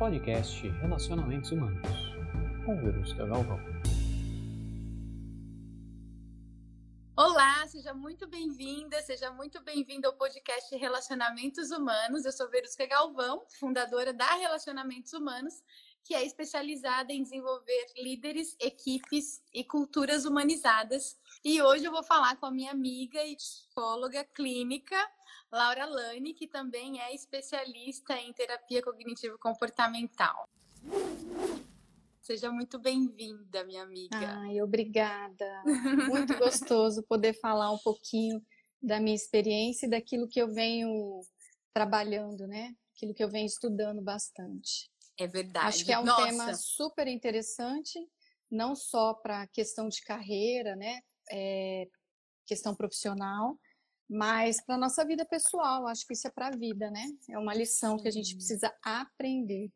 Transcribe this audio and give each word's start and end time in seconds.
podcast 0.00 0.66
Relacionamentos 0.66 1.52
Humanos, 1.52 1.86
com 2.64 2.74
Verusca 2.74 3.26
Galvão. 3.26 3.60
Olá, 7.14 7.66
seja 7.68 7.92
muito 7.92 8.26
bem-vinda, 8.26 9.02
seja 9.02 9.30
muito 9.30 9.62
bem-vindo 9.62 10.06
ao 10.06 10.14
podcast 10.14 10.74
Relacionamentos 10.74 11.70
Humanos. 11.70 12.24
Eu 12.24 12.32
sou 12.32 12.48
Verusca 12.48 12.86
Galvão, 12.86 13.44
fundadora 13.58 14.14
da 14.14 14.36
Relacionamentos 14.36 15.12
Humanos, 15.12 15.62
que 16.02 16.14
é 16.14 16.24
especializada 16.24 17.12
em 17.12 17.22
desenvolver 17.22 17.86
líderes, 17.98 18.56
equipes 18.58 19.42
e 19.52 19.62
culturas 19.62 20.24
humanizadas. 20.24 21.19
E 21.42 21.62
hoje 21.62 21.86
eu 21.86 21.90
vou 21.90 22.02
falar 22.02 22.36
com 22.36 22.44
a 22.44 22.50
minha 22.50 22.70
amiga 22.70 23.24
e 23.24 23.34
psicóloga 23.34 24.22
clínica, 24.24 24.96
Laura 25.50 25.86
Lani, 25.86 26.34
que 26.34 26.46
também 26.46 27.00
é 27.00 27.14
especialista 27.14 28.14
em 28.14 28.30
terapia 28.34 28.82
cognitivo-comportamental. 28.82 30.46
Seja 32.20 32.52
muito 32.52 32.78
bem-vinda, 32.78 33.64
minha 33.64 33.82
amiga. 33.82 34.38
Ai, 34.40 34.60
obrigada. 34.60 35.62
Muito 36.06 36.36
gostoso 36.36 37.02
poder 37.08 37.32
falar 37.40 37.72
um 37.72 37.78
pouquinho 37.78 38.44
da 38.82 39.00
minha 39.00 39.16
experiência 39.16 39.86
e 39.86 39.90
daquilo 39.90 40.28
que 40.28 40.42
eu 40.42 40.52
venho 40.52 41.22
trabalhando, 41.72 42.46
né? 42.46 42.74
Aquilo 42.94 43.14
que 43.14 43.24
eu 43.24 43.30
venho 43.30 43.46
estudando 43.46 44.02
bastante. 44.02 44.90
É 45.18 45.26
verdade. 45.26 45.68
Acho 45.68 45.84
que 45.86 45.92
é 45.92 45.98
um 45.98 46.04
Nossa. 46.04 46.26
tema 46.26 46.54
super 46.54 47.08
interessante, 47.08 47.98
não 48.50 48.76
só 48.76 49.14
para 49.14 49.42
a 49.42 49.46
questão 49.46 49.88
de 49.88 50.02
carreira, 50.02 50.76
né? 50.76 51.00
É, 51.30 51.86
questão 52.46 52.74
profissional, 52.76 53.58
mas 54.10 54.62
para 54.64 54.78
nossa 54.78 55.04
vida 55.06 55.26
pessoal. 55.26 55.86
Acho 55.88 56.06
que 56.06 56.14
isso 56.14 56.28
é 56.28 56.32
para 56.32 56.48
a 56.48 56.56
vida, 56.56 56.90
né? 56.90 57.06
É 57.30 57.38
uma 57.38 57.54
lição 57.54 57.98
que 57.98 58.08
a 58.08 58.12
gente 58.12 58.34
precisa 58.36 58.72
aprender. 58.84 59.70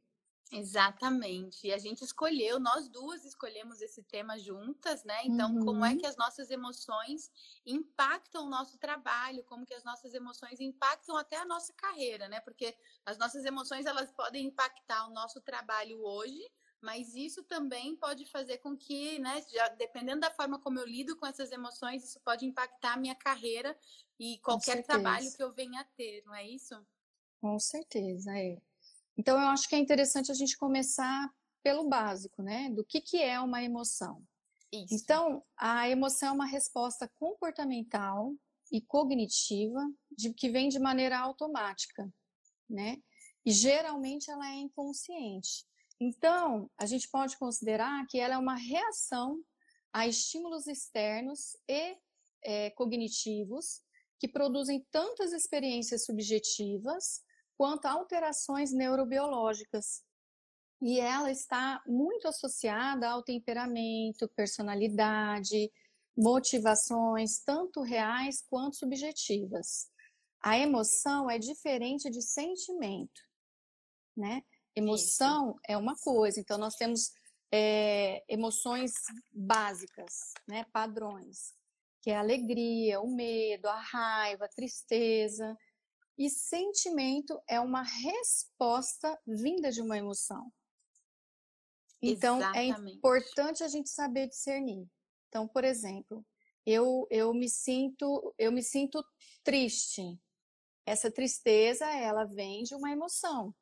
Exatamente. 0.53 1.67
E 1.67 1.73
a 1.73 1.79
gente 1.79 2.03
escolheu, 2.05 2.61
nós 2.61 2.89
duas 2.89 3.25
escolhemos 3.25 3.81
esse 3.81 4.03
tema 4.05 4.39
juntas, 4.39 5.03
né? 5.03 5.25
Então, 5.25 5.57
como 5.59 5.85
é 5.85 5.95
Uhum. 5.95 5.97
que 5.97 6.07
as 6.07 6.17
nossas 6.17 6.51
emoções 6.51 7.31
impactam 7.67 8.45
o 8.47 8.51
nosso 8.51 8.79
trabalho, 8.79 9.43
como 9.45 9.67
que 9.67 9.75
as 9.75 9.83
nossas 9.83 10.15
emoções 10.15 10.61
impactam 10.61 11.17
até 11.17 11.37
a 11.39 11.45
nossa 11.47 11.73
carreira, 11.73 12.29
né? 12.29 12.41
Porque 12.41 12.77
as 13.05 13.19
nossas 13.19 13.45
emoções, 13.45 13.87
elas 13.87 14.13
podem 14.13 14.47
impactar 14.47 15.09
o 15.09 15.13
nosso 15.13 15.41
trabalho 15.41 16.01
hoje, 16.05 16.41
mas 16.85 17.15
isso 17.15 17.43
também 17.43 17.97
pode 17.97 18.27
fazer 18.27 18.59
com 18.59 18.77
que, 18.77 19.19
né, 19.19 19.43
já, 19.51 19.69
dependendo 19.71 20.21
da 20.21 20.31
forma 20.31 20.61
como 20.61 20.79
eu 20.79 20.87
lido 20.87 21.17
com 21.17 21.27
essas 21.27 21.51
emoções, 21.51 22.05
isso 22.05 22.21
pode 22.21 22.45
impactar 22.45 22.93
a 22.93 22.97
minha 22.99 23.15
carreira 23.15 23.77
e 24.21 24.39
qualquer 24.39 24.85
trabalho 24.85 25.33
que 25.33 25.43
eu 25.43 25.53
venha 25.53 25.81
a 25.81 25.85
ter, 25.85 26.23
não 26.27 26.35
é 26.35 26.47
isso? 26.47 26.75
Com 27.41 27.59
certeza, 27.59 28.31
é. 28.39 28.61
Então, 29.17 29.41
eu 29.41 29.49
acho 29.49 29.67
que 29.67 29.75
é 29.75 29.79
interessante 29.79 30.31
a 30.31 30.35
gente 30.35 30.59
começar 30.59 31.33
pelo 31.63 31.89
básico, 31.89 32.43
né? 32.43 32.69
Do 32.71 32.85
que, 32.85 33.01
que 33.01 33.23
é 33.23 33.41
uma 33.41 33.63
emoção. 33.63 34.23
Isso. 34.71 34.95
Então, 34.95 35.43
a 35.57 35.89
emoção 35.89 36.29
é 36.29 36.33
uma 36.33 36.47
resposta 36.47 37.09
comportamental 37.15 38.35
e 38.71 38.81
cognitiva 38.81 39.81
de, 40.11 40.35
que 40.35 40.51
vem 40.51 40.69
de 40.69 40.79
maneira 40.79 41.19
automática, 41.19 42.13
né? 42.69 43.03
E 43.47 43.51
geralmente 43.51 44.31
ela 44.31 44.51
é 44.51 44.57
inconsciente. 44.57 45.65
Então, 46.07 46.71
a 46.77 46.85
gente 46.85 47.09
pode 47.09 47.39
considerar 47.39 48.07
que 48.09 48.21
ela 48.21 48.35
é 48.35 48.39
uma 48.39 48.57
reação 48.57 49.43
a 49.91 50.07
estímulos 50.07 50.67
externos 50.67 51.57
e 51.67 51.97
eh, 52.43 52.71
cognitivos 52.73 53.81
que 54.21 54.29
produzem 54.29 54.87
tantas 54.91 55.33
experiências 55.33 56.05
subjetivas 56.05 57.23
quanto 57.57 57.87
alterações 57.87 58.71
neurobiológicas. 58.71 60.05
E 60.83 61.01
ela 61.01 61.31
está 61.31 61.83
muito 61.87 62.29
associada 62.29 63.09
ao 63.09 63.23
temperamento, 63.23 64.29
personalidade, 64.37 65.73
motivações, 66.15 67.39
tanto 67.43 67.81
reais 67.81 68.45
quanto 68.51 68.77
subjetivas. 68.77 69.89
A 70.43 70.59
emoção 70.59 71.31
é 71.31 71.39
diferente 71.39 72.11
de 72.11 72.21
sentimento, 72.21 73.23
né? 74.15 74.43
Emoção 74.77 75.59
é 75.69 75.77
uma 75.77 75.97
coisa, 75.97 76.41
então 76.41 76.59
nós 76.59 76.75
temos 76.75 77.13
é, 77.53 78.25
emoções 78.29 78.93
básicas, 79.33 80.33
né? 80.49 80.65
Padrões, 80.73 81.55
que 82.03 82.11
é 82.11 82.17
a 82.17 82.21
alegria, 82.21 83.01
o 83.01 83.09
medo, 83.09 83.69
a 83.69 83.79
raiva, 83.79 84.47
a 84.47 84.49
tristeza. 84.49 85.57
E 86.19 86.29
sentimento 86.29 87.41
é 87.49 87.61
uma 87.61 87.83
resposta 87.83 89.17
vinda 89.27 89.71
de 89.71 89.81
uma 89.81 89.97
emoção. 89.97 90.53
Então, 92.03 92.37
é 92.55 92.67
Exatamente. 92.67 92.97
importante 92.97 93.65
a 93.65 93.69
gente 93.69 93.89
saber 93.89 94.29
discernir. 94.29 94.87
Então, 95.29 95.49
por 95.49 95.65
exemplo, 95.65 96.25
eu, 96.67 97.07
eu 97.11 97.33
me 97.33 97.49
sinto 97.49 98.35
eu 98.37 98.51
me 98.53 98.63
sinto 98.63 99.05
triste. 99.43 100.19
Essa 100.85 101.11
tristeza, 101.11 101.87
ela 101.87 102.25
vem 102.25 102.63
de 102.63 102.75
uma 102.75 102.91
emoção. 102.91 103.55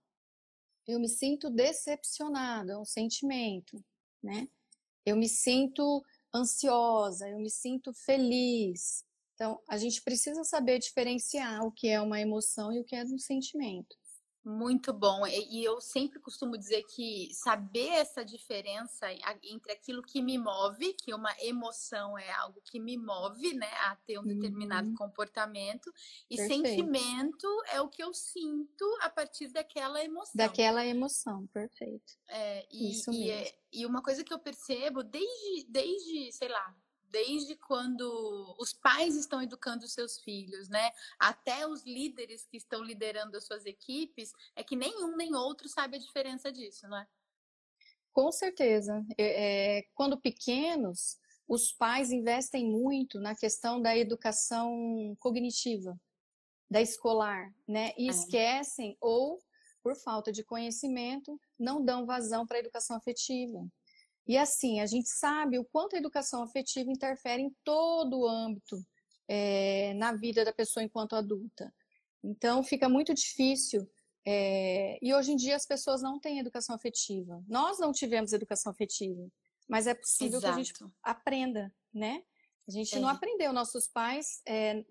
Eu 0.87 0.99
me 0.99 1.09
sinto 1.09 1.49
decepcionada, 1.51 2.73
é 2.73 2.79
um 2.79 2.85
sentimento, 2.85 3.83
né? 4.23 4.49
Eu 5.05 5.17
me 5.17 5.29
sinto 5.29 6.05
ansiosa, 6.35 7.29
eu 7.29 7.39
me 7.39 7.51
sinto 7.51 7.93
feliz. 7.93 9.05
Então, 9.35 9.61
a 9.69 9.77
gente 9.77 10.03
precisa 10.03 10.45
saber 10.45 10.79
diferenciar 10.79 11.65
o 11.65 11.73
que 11.73 11.89
é 11.89 12.01
uma 12.01 12.21
emoção 12.21 12.73
e 12.73 12.81
o 12.81 12.85
que 12.85 12.95
é 12.95 13.03
um 13.05 13.19
sentimento. 13.19 13.97
Muito 14.45 14.93
bom. 14.93 15.25
E 15.25 15.63
eu 15.63 15.81
sempre 15.81 16.19
costumo 16.19 16.59
dizer 16.59 16.83
que 16.85 17.29
saber 17.33 17.89
essa 17.91 18.25
diferença 18.25 19.07
entre 19.41 19.71
aquilo 19.73 20.03
que 20.03 20.21
me 20.21 20.37
move, 20.37 20.95
que 20.95 21.15
uma 21.15 21.33
emoção 21.41 22.19
é 22.19 22.29
algo 22.33 22.61
que 22.65 22.81
me 22.81 22.97
move, 22.99 23.55
né, 23.55 23.71
a 23.83 23.95
ter 24.05 24.19
um 24.19 24.27
determinado 24.27 24.89
Uhum. 24.89 24.95
comportamento, 24.95 25.93
e 26.29 26.37
Perfeito. 26.37 26.57
sentimento 26.57 27.47
é 27.69 27.81
o 27.81 27.89
que 27.89 28.03
eu 28.03 28.13
sinto 28.13 28.85
a 29.03 29.09
partir 29.09 29.47
daquela 29.53 30.03
emoção. 30.05 30.35
Daquela 30.35 30.85
emoção, 30.87 31.47
perfeito. 31.49 32.15
É, 32.29 32.67
e, 32.71 33.01
Isso 33.01 33.13
e, 33.27 33.31
é- 33.31 33.45
mesmo. 33.45 33.63
e 33.73 33.87
uma 33.87 34.03
coisa 34.03 34.25
que 34.25 34.33
eu 34.33 34.39
percebo 34.39 35.03
desde, 35.03 35.67
desde, 35.69 36.33
sei 36.33 36.49
lá, 36.49 36.75
desde 37.13 37.55
quando 37.57 38.57
os 38.59 38.73
pais 38.73 39.15
estão 39.15 39.43
educando 39.43 39.87
seus 39.87 40.19
filhos, 40.19 40.69
né? 40.69 40.91
Até 41.19 41.67
os 41.67 41.85
líderes 41.85 42.47
que 42.47 42.57
estão 42.57 42.83
liderando 42.83 43.37
as 43.37 43.45
suas 43.45 43.67
equipes, 43.67 44.33
é 44.57 44.65
que 44.65 44.75
nenhum 44.75 45.15
nem 45.17 45.35
outro 45.35 45.69
sabe 45.69 45.97
a 45.97 46.01
diferença 46.01 46.51
disso, 46.51 46.89
não 46.89 46.97
é? 46.97 47.07
Com 48.13 48.33
certeza. 48.33 49.05
É, 49.19 49.79
é, 49.79 49.83
quando 49.95 50.21
pequenos, 50.21 51.19
os 51.47 51.73
pais 51.73 52.11
investem 52.11 52.67
muito 52.67 53.21
na 53.21 53.35
questão 53.37 53.81
da 53.81 53.97
educação 53.97 55.15
cognitiva, 55.19 55.99
da 56.71 56.81
escolar, 56.81 57.53
né? 57.69 57.93
E 57.99 58.09
É. 58.09 58.11
esquecem 58.11 58.97
ou, 59.01 59.39
por 59.83 59.95
falta 59.97 60.33
de 60.33 60.43
conhecimento, 60.43 61.39
não 61.59 61.85
dão 61.85 62.07
vazão 62.07 62.47
para 62.47 62.57
a 62.57 62.61
educação 62.61 62.97
afetiva. 62.97 63.67
E 64.27 64.39
assim, 64.39 64.81
a 64.81 64.87
gente 64.87 65.09
sabe 65.09 65.59
o 65.59 65.65
quanto 65.65 65.97
a 65.97 65.99
educação 65.99 66.43
afetiva 66.43 66.91
interfere 66.91 67.43
em 67.43 67.55
todo 67.65 68.21
o 68.21 68.29
âmbito 68.29 68.77
é, 69.29 69.95
na 69.95 70.13
vida 70.13 70.45
da 70.45 70.53
pessoa 70.53 70.85
enquanto 70.85 71.17
adulta. 71.17 71.75
Então, 72.23 72.63
fica 72.63 72.89
muito 72.89 73.13
difícil 73.13 73.89
é, 74.25 74.99
e 75.03 75.13
hoje 75.13 75.33
em 75.33 75.37
dia 75.37 75.57
as 75.57 75.67
pessoas 75.67 76.01
não 76.01 76.21
têm 76.21 76.39
educação 76.39 76.75
afetiva. 76.75 77.43
Nós 77.49 77.79
não 77.79 77.93
tivemos 77.93 78.33
educação 78.33 78.71
afetiva, 78.71 79.29
mas 79.69 79.87
é 79.87 79.95
possível 79.95 80.39
que 80.41 80.47
a 80.47 80.53
gente 80.53 80.73
Exato. 80.73 80.93
aprenda, 81.03 81.75
né? 81.93 82.23
A 82.69 82.71
gente 82.71 82.99
não 83.01 83.09
É. 83.09 83.13
aprendeu. 83.13 83.53
Nossos 83.53 83.89
pais 83.89 84.41
é, 84.47 84.85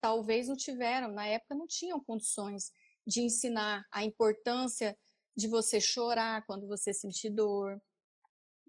talvez 0.00 0.46
não 0.46 0.56
tiveram, 0.56 1.08
na 1.12 1.26
época 1.26 1.54
não 1.56 1.66
tinham 1.66 1.98
condições 1.98 2.70
de 3.04 3.22
ensinar 3.22 3.84
a 3.90 4.04
importância 4.04 4.96
de 5.36 5.48
você 5.48 5.80
chorar 5.80 6.46
quando 6.46 6.66
você 6.66 6.94
sentir 6.94 7.30
dor, 7.30 7.80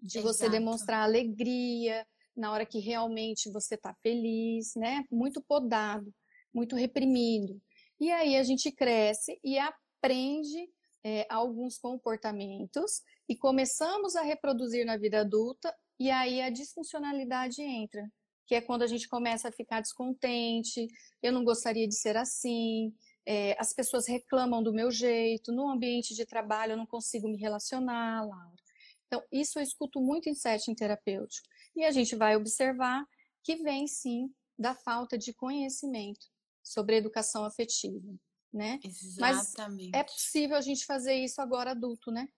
de 0.00 0.20
você 0.20 0.44
Exato. 0.44 0.52
demonstrar 0.52 1.02
alegria 1.02 2.06
na 2.36 2.52
hora 2.52 2.64
que 2.64 2.78
realmente 2.78 3.50
você 3.50 3.74
está 3.74 3.94
feliz, 4.02 4.74
né? 4.76 5.04
Muito 5.10 5.42
podado, 5.42 6.12
muito 6.54 6.76
reprimido. 6.76 7.60
E 8.00 8.10
aí 8.12 8.36
a 8.36 8.42
gente 8.42 8.70
cresce 8.70 9.38
e 9.42 9.58
aprende 9.58 10.68
é, 11.04 11.26
alguns 11.28 11.78
comportamentos 11.78 13.02
e 13.28 13.36
começamos 13.36 14.14
a 14.14 14.22
reproduzir 14.22 14.84
na 14.86 14.96
vida 14.96 15.20
adulta, 15.20 15.74
e 15.98 16.10
aí 16.10 16.40
a 16.40 16.50
disfuncionalidade 16.50 17.60
entra, 17.60 18.08
que 18.46 18.54
é 18.54 18.60
quando 18.60 18.82
a 18.82 18.86
gente 18.86 19.08
começa 19.08 19.48
a 19.48 19.52
ficar 19.52 19.80
descontente, 19.80 20.86
eu 21.22 21.32
não 21.32 21.44
gostaria 21.44 21.86
de 21.86 21.94
ser 21.94 22.16
assim, 22.16 22.94
é, 23.26 23.56
as 23.58 23.74
pessoas 23.74 24.06
reclamam 24.06 24.62
do 24.62 24.72
meu 24.72 24.90
jeito, 24.90 25.52
no 25.52 25.68
ambiente 25.68 26.14
de 26.14 26.24
trabalho 26.24 26.72
eu 26.72 26.76
não 26.76 26.86
consigo 26.86 27.28
me 27.28 27.36
relacionar, 27.36 28.22
Laura. 28.22 28.67
Então, 29.08 29.22
isso 29.32 29.58
eu 29.58 29.62
escuto 29.62 30.00
muito 30.00 30.28
em 30.28 30.34
setting 30.34 30.74
terapêutico. 30.74 31.48
E 31.74 31.84
a 31.84 31.90
gente 31.90 32.14
vai 32.14 32.36
observar 32.36 33.04
que 33.42 33.56
vem 33.56 33.86
sim 33.86 34.32
da 34.58 34.74
falta 34.74 35.16
de 35.16 35.32
conhecimento 35.32 36.26
sobre 36.62 36.96
educação 36.96 37.44
afetiva, 37.44 38.14
né? 38.52 38.78
Mas 39.18 39.48
Exatamente. 39.48 39.96
É 39.96 40.04
possível 40.04 40.56
a 40.56 40.60
gente 40.60 40.84
fazer 40.84 41.14
isso 41.14 41.40
agora 41.40 41.70
adulto, 41.70 42.10
né? 42.10 42.28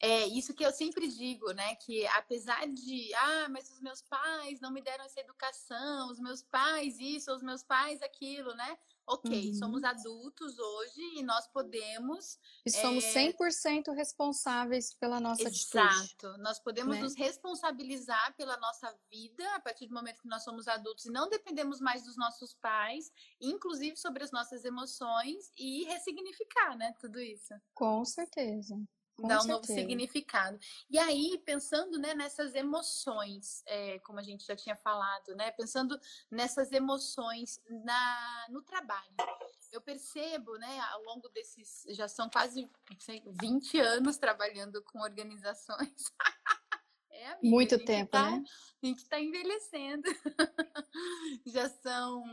É 0.00 0.26
isso 0.26 0.54
que 0.54 0.64
eu 0.64 0.72
sempre 0.72 1.08
digo, 1.08 1.52
né? 1.52 1.74
Que 1.76 2.06
apesar 2.08 2.66
de, 2.68 3.12
ah, 3.14 3.48
mas 3.48 3.70
os 3.70 3.80
meus 3.80 4.00
pais 4.02 4.60
não 4.60 4.72
me 4.72 4.80
deram 4.80 5.04
essa 5.04 5.20
educação, 5.20 6.10
os 6.10 6.20
meus 6.20 6.42
pais 6.42 6.98
isso, 6.98 7.34
os 7.34 7.42
meus 7.42 7.62
pais 7.62 8.00
aquilo, 8.02 8.54
né? 8.54 8.78
Ok, 9.10 9.48
uhum. 9.48 9.54
somos 9.54 9.84
adultos 9.84 10.58
hoje 10.58 11.00
e 11.16 11.22
nós 11.22 11.46
podemos. 11.48 12.38
E 12.66 12.70
somos 12.70 13.02
é... 13.04 13.32
100% 13.32 13.94
responsáveis 13.94 14.92
pela 14.92 15.18
nossa 15.18 15.48
Exato. 15.48 15.78
atitude. 15.78 16.04
Exato. 16.04 16.38
Nós 16.42 16.58
podemos 16.58 16.96
né? 16.96 17.02
nos 17.02 17.16
responsabilizar 17.16 18.36
pela 18.36 18.58
nossa 18.58 18.94
vida 19.10 19.44
a 19.54 19.60
partir 19.60 19.86
do 19.86 19.94
momento 19.94 20.20
que 20.20 20.28
nós 20.28 20.44
somos 20.44 20.68
adultos 20.68 21.06
e 21.06 21.10
não 21.10 21.26
dependemos 21.26 21.80
mais 21.80 22.04
dos 22.04 22.18
nossos 22.18 22.54
pais, 22.56 23.10
inclusive 23.40 23.96
sobre 23.96 24.22
as 24.22 24.30
nossas 24.30 24.62
emoções 24.66 25.50
e 25.56 25.84
ressignificar, 25.84 26.76
né? 26.76 26.94
Tudo 27.00 27.18
isso. 27.18 27.54
Com 27.72 28.04
certeza. 28.04 28.76
Com 29.18 29.26
dar 29.26 29.38
um 29.38 29.42
certeza. 29.42 29.52
novo 29.52 29.66
significado. 29.66 30.58
E 30.88 30.96
aí, 30.96 31.42
pensando 31.44 31.98
né, 31.98 32.14
nessas 32.14 32.54
emoções, 32.54 33.64
é, 33.66 33.98
como 34.00 34.20
a 34.20 34.22
gente 34.22 34.46
já 34.46 34.54
tinha 34.54 34.76
falado, 34.76 35.34
né, 35.34 35.50
pensando 35.50 35.98
nessas 36.30 36.70
emoções 36.70 37.60
na, 37.68 38.46
no 38.48 38.62
trabalho. 38.62 39.12
Eu 39.72 39.80
percebo, 39.80 40.56
né, 40.58 40.80
ao 40.92 41.02
longo 41.02 41.28
desses, 41.30 41.84
já 41.90 42.06
são 42.06 42.30
quase 42.30 42.70
sei, 43.00 43.22
20 43.26 43.78
anos 43.80 44.16
trabalhando 44.16 44.82
com 44.84 45.00
organizações. 45.00 46.12
é, 47.10 47.26
amiga, 47.26 47.40
Muito 47.42 47.84
tempo, 47.84 48.12
tá, 48.12 48.30
né? 48.30 48.44
A 48.80 48.86
gente 48.86 49.02
está 49.02 49.20
envelhecendo. 49.20 50.04
já 51.44 51.68
são 51.68 52.24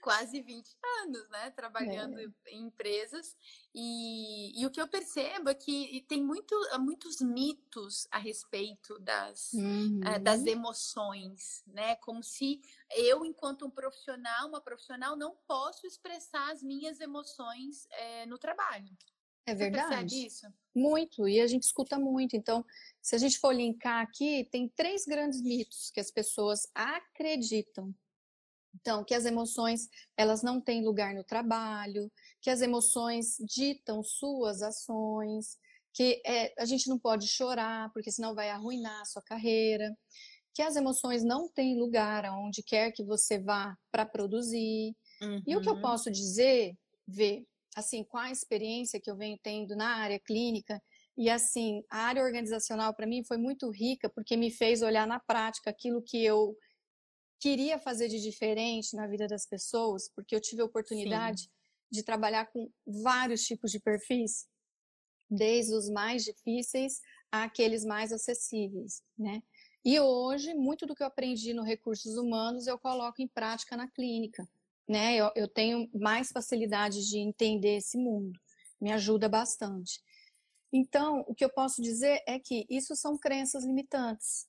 quase 0.00 0.40
20 0.40 0.66
anos, 1.02 1.28
né, 1.28 1.50
trabalhando 1.50 2.18
é. 2.18 2.26
em 2.48 2.66
empresas. 2.66 3.36
E, 3.74 4.60
e, 4.60 4.66
o 4.66 4.70
que 4.70 4.80
eu 4.80 4.88
percebo 4.88 5.48
é 5.48 5.54
que 5.54 6.04
tem 6.08 6.22
muito, 6.22 6.54
muitos 6.80 7.20
mitos 7.20 8.08
a 8.10 8.18
respeito 8.18 8.98
das, 8.98 9.52
uhum. 9.52 10.00
uh, 10.00 10.18
das 10.20 10.44
emoções, 10.44 11.62
né? 11.66 11.94
Como 11.96 12.22
se 12.22 12.60
eu, 12.96 13.24
enquanto 13.24 13.64
um 13.64 13.70
profissional, 13.70 14.48
uma 14.48 14.60
profissional, 14.60 15.16
não 15.16 15.36
posso 15.46 15.86
expressar 15.86 16.50
as 16.50 16.62
minhas 16.62 17.00
emoções 17.00 17.84
uh, 17.86 18.28
no 18.28 18.38
trabalho. 18.38 18.90
É 19.46 19.54
verdade. 19.54 20.28
Muito, 20.74 21.26
e 21.26 21.40
a 21.40 21.46
gente 21.46 21.64
escuta 21.64 21.98
muito. 21.98 22.36
Então, 22.36 22.64
se 23.02 23.14
a 23.14 23.18
gente 23.18 23.38
for 23.38 23.52
linkar 23.52 24.02
aqui, 24.02 24.48
tem 24.50 24.68
três 24.68 25.04
grandes 25.04 25.42
mitos 25.42 25.90
que 25.90 26.00
as 26.00 26.10
pessoas 26.10 26.68
acreditam 26.74 27.94
então, 28.74 29.04
que 29.04 29.14
as 29.14 29.24
emoções 29.24 29.88
elas 30.16 30.42
não 30.42 30.60
têm 30.60 30.84
lugar 30.84 31.14
no 31.14 31.24
trabalho, 31.24 32.10
que 32.40 32.50
as 32.50 32.60
emoções 32.60 33.36
ditam 33.40 34.02
suas 34.02 34.62
ações, 34.62 35.58
que 35.92 36.22
é, 36.24 36.52
a 36.58 36.64
gente 36.64 36.88
não 36.88 36.98
pode 36.98 37.26
chorar, 37.26 37.92
porque 37.92 38.12
senão 38.12 38.34
vai 38.34 38.50
arruinar 38.50 39.00
a 39.00 39.04
sua 39.04 39.22
carreira, 39.22 39.96
que 40.54 40.62
as 40.62 40.76
emoções 40.76 41.22
não 41.24 41.48
têm 41.48 41.78
lugar 41.78 42.24
aonde 42.24 42.62
quer 42.62 42.92
que 42.92 43.04
você 43.04 43.38
vá 43.38 43.76
para 43.90 44.06
produzir. 44.06 44.94
Uhum. 45.22 45.42
E 45.46 45.56
o 45.56 45.60
que 45.60 45.68
eu 45.68 45.74
uhum. 45.74 45.80
posso 45.80 46.10
dizer, 46.10 46.74
ver, 47.06 47.44
assim, 47.76 48.04
com 48.04 48.18
a 48.18 48.30
experiência 48.30 49.00
que 49.00 49.10
eu 49.10 49.16
venho 49.16 49.38
tendo 49.42 49.76
na 49.76 49.96
área 49.96 50.18
clínica, 50.18 50.80
e 51.16 51.28
assim, 51.28 51.82
a 51.90 51.98
área 51.98 52.22
organizacional 52.22 52.94
para 52.94 53.06
mim 53.06 53.22
foi 53.24 53.36
muito 53.36 53.70
rica, 53.70 54.08
porque 54.08 54.36
me 54.36 54.50
fez 54.50 54.80
olhar 54.80 55.06
na 55.06 55.20
prática 55.20 55.68
aquilo 55.68 56.02
que 56.02 56.24
eu 56.24 56.56
queria 57.40 57.78
fazer 57.78 58.08
de 58.08 58.20
diferente 58.20 58.94
na 58.94 59.06
vida 59.06 59.26
das 59.26 59.46
pessoas, 59.46 60.08
porque 60.14 60.36
eu 60.36 60.40
tive 60.40 60.60
a 60.60 60.66
oportunidade 60.66 61.42
Sim. 61.42 61.48
de 61.90 62.02
trabalhar 62.02 62.46
com 62.52 62.70
vários 62.86 63.42
tipos 63.42 63.72
de 63.72 63.80
perfis, 63.80 64.46
desde 65.28 65.72
os 65.74 65.88
mais 65.88 66.22
difíceis 66.22 67.00
àqueles 67.32 67.84
mais 67.84 68.12
acessíveis, 68.12 69.02
né? 69.18 69.42
E 69.82 69.98
hoje, 69.98 70.52
muito 70.52 70.84
do 70.84 70.94
que 70.94 71.02
eu 71.02 71.06
aprendi 71.06 71.54
no 71.54 71.62
recursos 71.62 72.16
humanos 72.16 72.66
eu 72.66 72.78
coloco 72.78 73.22
em 73.22 73.28
prática 73.28 73.76
na 73.76 73.88
clínica, 73.88 74.46
né? 74.86 75.16
Eu, 75.16 75.32
eu 75.34 75.48
tenho 75.48 75.88
mais 75.94 76.30
facilidade 76.30 77.08
de 77.08 77.18
entender 77.18 77.76
esse 77.76 77.96
mundo, 77.96 78.38
me 78.78 78.92
ajuda 78.92 79.28
bastante. 79.28 80.02
Então, 80.72 81.24
o 81.26 81.34
que 81.34 81.44
eu 81.44 81.50
posso 81.50 81.80
dizer 81.80 82.22
é 82.26 82.38
que 82.38 82.66
isso 82.68 82.94
são 82.94 83.16
crenças 83.16 83.64
limitantes, 83.64 84.46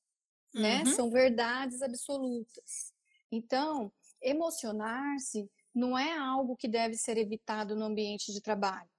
né? 0.53 0.79
Uhum. 0.79 0.95
São 0.95 1.09
verdades 1.11 1.81
absolutas. 1.81 2.93
Então, 3.31 3.91
emocionar-se 4.21 5.49
não 5.73 5.97
é 5.97 6.17
algo 6.17 6.55
que 6.55 6.67
deve 6.67 6.95
ser 6.95 7.17
evitado 7.17 7.75
no 7.75 7.85
ambiente 7.85 8.31
de 8.33 8.41
trabalho. 8.41 8.89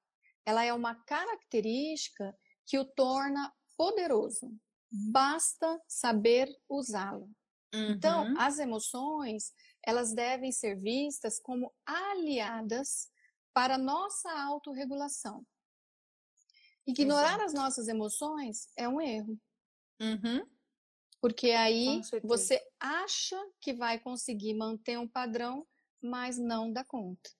Ela 0.45 0.65
é 0.65 0.73
uma 0.73 0.95
característica 0.95 2.37
que 2.67 2.79
o 2.79 2.85
torna 2.85 3.53
poderoso. 3.77 4.53
Basta 4.91 5.81
saber 5.87 6.49
usá-lo. 6.69 7.31
Então, 7.73 8.23
uhum. 8.23 8.31
Então, 8.31 8.43
as 8.43 8.59
emoções, 8.59 9.53
elas 9.83 10.13
devem 10.13 10.53
ser 10.53 10.79
vistas 10.79 11.41
como 11.41 11.73
aliadas 11.87 13.11
para 13.55 13.79
nossa 13.79 14.31
autorregulação. 14.43 15.47
Ignorar 16.87 17.37
Exato. 17.37 17.45
as 17.45 17.55
nossas 17.55 17.89
emoções 17.89 18.69
é 18.77 18.89
um 18.89 19.01
erro. 19.01 19.39
Uhum. 20.01 20.45
Porque 21.23 21.53
aí 21.53 22.01
você 22.25 22.61
acha 22.81 23.41
que 23.61 23.73
vai 23.73 23.97
conseguir 24.01 24.55
manter 24.55 24.99
um 24.99 25.07
padrão, 25.07 25.65
mas 26.03 26.37
não 26.37 26.73
dá 26.73 26.85
conta. 26.85 27.31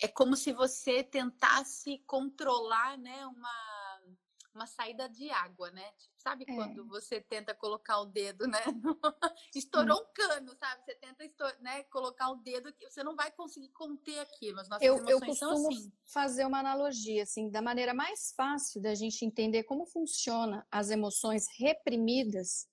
É 0.00 0.08
como 0.08 0.34
se 0.34 0.54
você 0.54 1.04
tentasse 1.04 2.02
controlar, 2.06 2.96
né, 2.96 3.26
uma, 3.26 4.00
uma 4.54 4.66
saída 4.66 5.06
de 5.06 5.28
água, 5.28 5.70
né? 5.70 5.86
Tipo, 5.98 6.14
sabe 6.16 6.46
é. 6.48 6.54
quando 6.54 6.88
você 6.88 7.20
tenta 7.20 7.54
colocar 7.54 8.00
o 8.00 8.06
dedo, 8.06 8.46
né? 8.46 8.58
Estourou 9.54 9.98
hum. 9.98 10.02
um 10.02 10.12
cano, 10.14 10.56
sabe? 10.58 10.82
Você 10.82 10.94
tenta 10.94 11.58
né, 11.60 11.82
colocar 11.84 12.30
o 12.30 12.36
dedo, 12.36 12.72
você 12.80 13.04
não 13.04 13.14
vai 13.14 13.30
conseguir 13.32 13.68
conter 13.68 14.18
aquilo. 14.20 14.60
As 14.60 14.68
nossas 14.70 14.86
eu, 14.86 14.96
eu 15.06 15.20
costumo 15.20 15.68
assim. 15.68 15.92
fazer 16.06 16.46
uma 16.46 16.60
analogia, 16.60 17.24
assim, 17.24 17.50
da 17.50 17.60
maneira 17.60 17.92
mais 17.92 18.32
fácil 18.34 18.80
da 18.80 18.94
gente 18.94 19.26
entender 19.26 19.64
como 19.64 19.84
funciona 19.84 20.66
as 20.70 20.88
emoções 20.88 21.46
reprimidas 21.58 22.66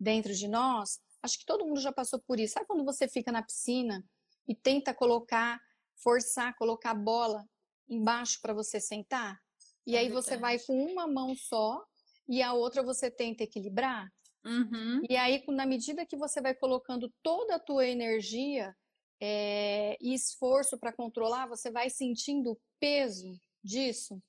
dentro 0.00 0.34
de 0.34 0.48
nós, 0.48 0.98
acho 1.22 1.38
que 1.38 1.44
todo 1.44 1.66
mundo 1.66 1.80
já 1.80 1.92
passou 1.92 2.18
por 2.18 2.40
isso. 2.40 2.54
Sabe 2.54 2.66
quando 2.66 2.84
você 2.84 3.06
fica 3.06 3.30
na 3.30 3.42
piscina 3.42 4.02
e 4.48 4.54
tenta 4.54 4.94
colocar, 4.94 5.60
forçar, 6.02 6.56
colocar 6.56 6.92
a 6.92 6.94
bola 6.94 7.46
embaixo 7.86 8.40
para 8.40 8.54
você 8.54 8.80
sentar? 8.80 9.38
E 9.86 9.94
é 9.94 9.98
aí 9.98 10.06
verdade. 10.06 10.26
você 10.26 10.36
vai 10.38 10.58
com 10.58 10.82
uma 10.84 11.06
mão 11.06 11.34
só 11.34 11.84
e 12.26 12.42
a 12.42 12.54
outra 12.54 12.82
você 12.82 13.10
tenta 13.10 13.44
equilibrar? 13.44 14.10
Uhum. 14.44 15.02
E 15.08 15.16
aí, 15.16 15.44
na 15.48 15.66
medida 15.66 16.06
que 16.06 16.16
você 16.16 16.40
vai 16.40 16.54
colocando 16.54 17.12
toda 17.22 17.56
a 17.56 17.60
tua 17.60 17.86
energia 17.86 18.74
é, 19.20 19.98
e 20.00 20.14
esforço 20.14 20.78
para 20.78 20.92
controlar, 20.92 21.46
você 21.46 21.70
vai 21.70 21.90
sentindo 21.90 22.52
o 22.52 22.60
peso 22.78 23.38
disso, 23.62 24.22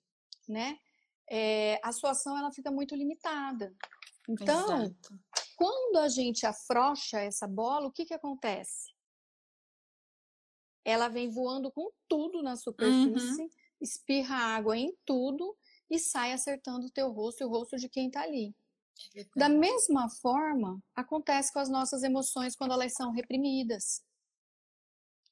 né? 0.50 0.78
É, 1.30 1.80
a 1.82 1.94
sua 1.94 2.12
ação 2.12 2.38
ela 2.38 2.52
fica 2.52 2.70
muito 2.70 2.94
limitada. 2.94 3.74
Então, 4.28 4.84
Exato. 4.84 5.20
Quando 5.62 5.98
a 5.98 6.10
gente 6.10 6.44
afrouxa 6.44 7.20
essa 7.20 7.48
bola, 7.48 7.86
o 7.86 7.92
que, 7.92 8.04
que 8.04 8.16
acontece? 8.16 8.92
Ela 10.84 11.08
vem 11.08 11.30
voando 11.30 11.72
com 11.72 11.92
tudo 12.08 12.42
na 12.42 12.56
superfície, 12.56 13.44
uhum. 13.44 13.50
espirra 13.80 14.36
água 14.38 14.76
em 14.76 14.92
tudo 15.06 15.56
e 15.88 16.00
sai 16.00 16.34
acertando 16.34 16.88
o 16.88 16.90
teu 16.90 17.12
rosto 17.12 17.42
e 17.42 17.46
o 17.46 17.50
rosto 17.50 17.78
de 17.78 17.88
quem 17.88 18.08
está 18.08 18.24
ali. 18.24 18.56
Da 19.36 19.48
mesma 19.48 20.10
forma, 20.10 20.82
acontece 20.96 21.54
com 21.54 21.60
as 21.60 21.70
nossas 21.70 22.02
emoções 22.02 22.56
quando 22.56 22.74
elas 22.74 22.94
são 22.94 23.12
reprimidas. 23.12 24.04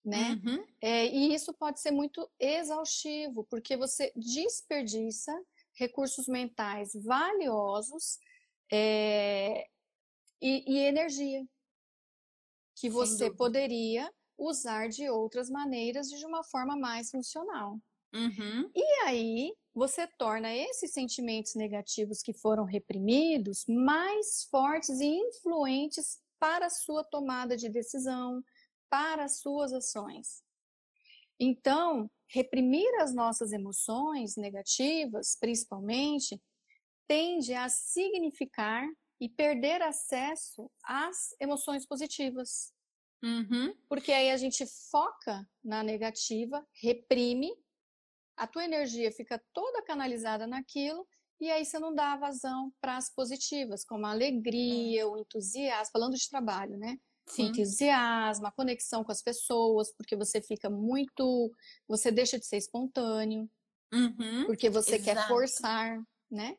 Né? 0.05 0.39
Uhum. 0.45 0.63
É, 0.79 1.07
e 1.07 1.33
isso 1.33 1.51
pode 1.55 1.81
ser 1.81 1.89
muito 1.89 2.29
exaustivo, 2.39 3.47
porque 3.49 3.75
você 3.75 4.13
desperdiça 4.15 5.35
recursos 5.73 6.27
mentais 6.27 6.91
valiosos 6.93 8.19
é, 8.71 9.67
e, 10.41 10.63
e 10.67 10.77
energia 10.79 11.45
que 12.75 12.89
você 12.89 13.29
poderia 13.29 14.09
usar 14.37 14.87
de 14.87 15.09
outras 15.09 15.49
maneiras 15.49 16.07
de 16.07 16.25
uma 16.25 16.43
forma 16.43 16.77
mais 16.77 17.11
funcional. 17.11 17.77
Uhum. 18.13 18.71
E 18.73 18.83
aí 19.05 19.53
você 19.73 20.07
torna 20.07 20.53
esses 20.53 20.93
sentimentos 20.93 21.55
negativos 21.55 22.21
que 22.21 22.33
foram 22.33 22.63
reprimidos 22.63 23.65
mais 23.67 24.45
fortes 24.49 24.99
e 24.99 25.05
influentes 25.05 26.19
para 26.39 26.67
a 26.67 26.69
sua 26.69 27.03
tomada 27.03 27.57
de 27.57 27.69
decisão, 27.69 28.41
para 28.89 29.25
as 29.25 29.39
suas 29.39 29.73
ações. 29.73 30.41
Então, 31.39 32.09
reprimir 32.27 32.89
as 33.01 33.13
nossas 33.13 33.51
emoções 33.51 34.35
negativas, 34.35 35.37
principalmente, 35.39 36.41
tende 37.07 37.53
a 37.53 37.67
significar 37.69 38.87
e 39.19 39.27
perder 39.27 39.81
acesso 39.81 40.71
às 40.83 41.35
emoções 41.39 41.85
positivas. 41.85 42.73
Uhum. 43.23 43.75
Porque 43.87 44.11
aí 44.11 44.31
a 44.31 44.37
gente 44.37 44.65
foca 44.89 45.47
na 45.63 45.83
negativa, 45.83 46.65
reprime, 46.81 47.51
a 48.37 48.47
tua 48.47 48.63
energia 48.63 49.11
fica 49.11 49.41
toda 49.53 49.83
canalizada 49.83 50.47
naquilo 50.47 51.05
e 51.41 51.51
aí 51.51 51.65
você 51.65 51.79
não 51.79 51.93
dá 51.93 52.15
vazão 52.15 52.71
para 52.81 52.97
as 52.97 53.13
positivas, 53.13 53.83
como 53.85 54.05
a 54.05 54.11
alegria, 54.11 55.07
o 55.07 55.17
entusiasmo, 55.17 55.91
falando 55.91 56.15
de 56.15 56.29
trabalho, 56.29 56.77
né? 56.77 56.97
Sim. 57.27 57.47
entusiasmo, 57.47 58.47
a 58.47 58.51
conexão 58.51 59.03
com 59.03 59.11
as 59.11 59.21
pessoas, 59.21 59.93
porque 59.95 60.15
você 60.15 60.41
fica 60.41 60.67
muito, 60.69 61.53
você 61.87 62.11
deixa 62.11 62.39
de 62.39 62.45
ser 62.45 62.57
espontâneo, 62.57 63.47
uhum, 63.93 64.45
porque 64.47 64.69
você 64.69 64.95
exato. 64.95 65.03
quer 65.03 65.27
forçar, 65.27 66.01
né? 66.29 66.57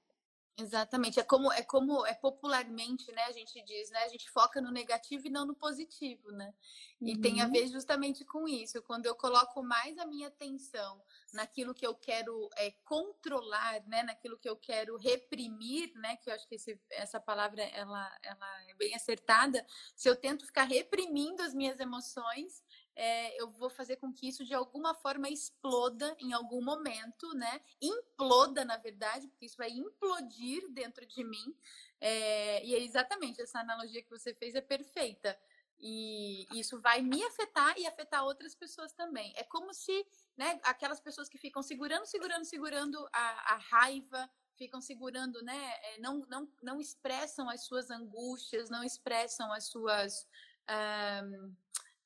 Exatamente. 0.61 1.19
É 1.19 1.23
como 1.23 1.53
é 1.53 1.63
como 1.63 2.07
é 2.07 2.15
popularmente, 2.15 3.11
né? 3.13 3.23
A 3.25 3.33
gente 3.33 3.63
diz, 3.63 3.91
né? 3.91 4.01
A 4.05 4.09
gente 4.09 4.31
foca 4.31 4.61
no 4.61 4.71
negativo 4.71 5.27
e 5.27 5.31
não 5.31 5.47
no 5.47 5.55
positivo, 5.55 6.31
né? 6.31 6.53
E 7.01 7.15
uhum. 7.15 7.21
tem 7.21 7.41
a 7.41 7.47
uhum. 7.47 7.53
ver 7.53 7.67
justamente 7.69 8.25
com 8.25 8.47
isso. 8.47 8.83
Quando 8.83 9.07
eu 9.07 9.15
coloco 9.15 9.63
mais 9.63 9.97
a 9.99 10.07
minha 10.07 10.29
atenção 10.29 11.03
naquilo 11.33 11.75
que 11.75 11.87
eu 11.87 11.95
quero 11.95 12.49
é, 12.57 12.73
controlar, 12.85 13.83
né? 13.87 14.03
Naquilo 14.03 14.39
que 14.39 14.49
eu 14.49 14.57
quero 14.57 14.97
reprimir, 14.97 15.93
né? 15.95 16.17
Que 16.17 16.31
eu 16.31 16.35
acho 16.35 16.47
que 16.47 16.57
esse, 16.57 16.79
essa 16.91 17.19
palavra 17.19 17.63
ela, 17.63 18.19
ela 18.23 18.63
é 18.69 18.75
bem 18.75 18.95
acertada. 18.95 19.65
Se 19.97 20.09
eu 20.09 20.17
tento 20.17 20.47
ficar 20.47 20.65
reprimindo 20.65 21.43
as 21.43 21.55
minhas 21.55 21.81
emoções, 21.81 22.63
é, 23.03 23.41
eu 23.41 23.51
vou 23.51 23.71
fazer 23.71 23.97
com 23.97 24.13
que 24.13 24.29
isso 24.29 24.45
de 24.45 24.53
alguma 24.53 24.93
forma 24.93 25.27
exploda 25.31 26.15
em 26.21 26.35
algum 26.35 26.63
momento, 26.63 27.33
né? 27.33 27.63
Imploda, 27.81 28.63
na 28.63 28.77
verdade, 28.77 29.27
porque 29.27 29.47
isso 29.47 29.57
vai 29.57 29.71
implodir 29.71 30.69
dentro 30.69 31.07
de 31.07 31.25
mim. 31.25 31.57
É, 31.99 32.63
e 32.63 32.75
é 32.75 32.79
exatamente 32.79 33.41
essa 33.41 33.59
analogia 33.59 34.03
que 34.03 34.11
você 34.11 34.35
fez 34.35 34.55
é 34.55 34.61
perfeita. 34.61 35.35
E 35.79 36.47
isso 36.53 36.79
vai 36.79 37.01
me 37.01 37.25
afetar 37.25 37.75
e 37.79 37.87
afetar 37.87 38.23
outras 38.23 38.55
pessoas 38.55 38.93
também. 38.93 39.33
É 39.35 39.45
como 39.45 39.73
se, 39.73 40.07
né, 40.37 40.61
aquelas 40.63 41.01
pessoas 41.01 41.27
que 41.27 41.39
ficam 41.39 41.63
segurando, 41.63 42.05
segurando, 42.05 42.45
segurando 42.45 43.09
a, 43.15 43.55
a 43.55 43.57
raiva, 43.57 44.31
ficam 44.59 44.83
segurando, 44.83 45.43
né, 45.43 45.73
é, 45.85 46.01
não, 46.01 46.19
não, 46.29 46.47
não 46.63 46.79
expressam 46.79 47.49
as 47.49 47.65
suas 47.65 47.91
angústias, 47.91 48.69
não 48.69 48.85
expressam 48.85 49.51
as 49.55 49.65
suas. 49.69 50.29
Um, 50.69 51.57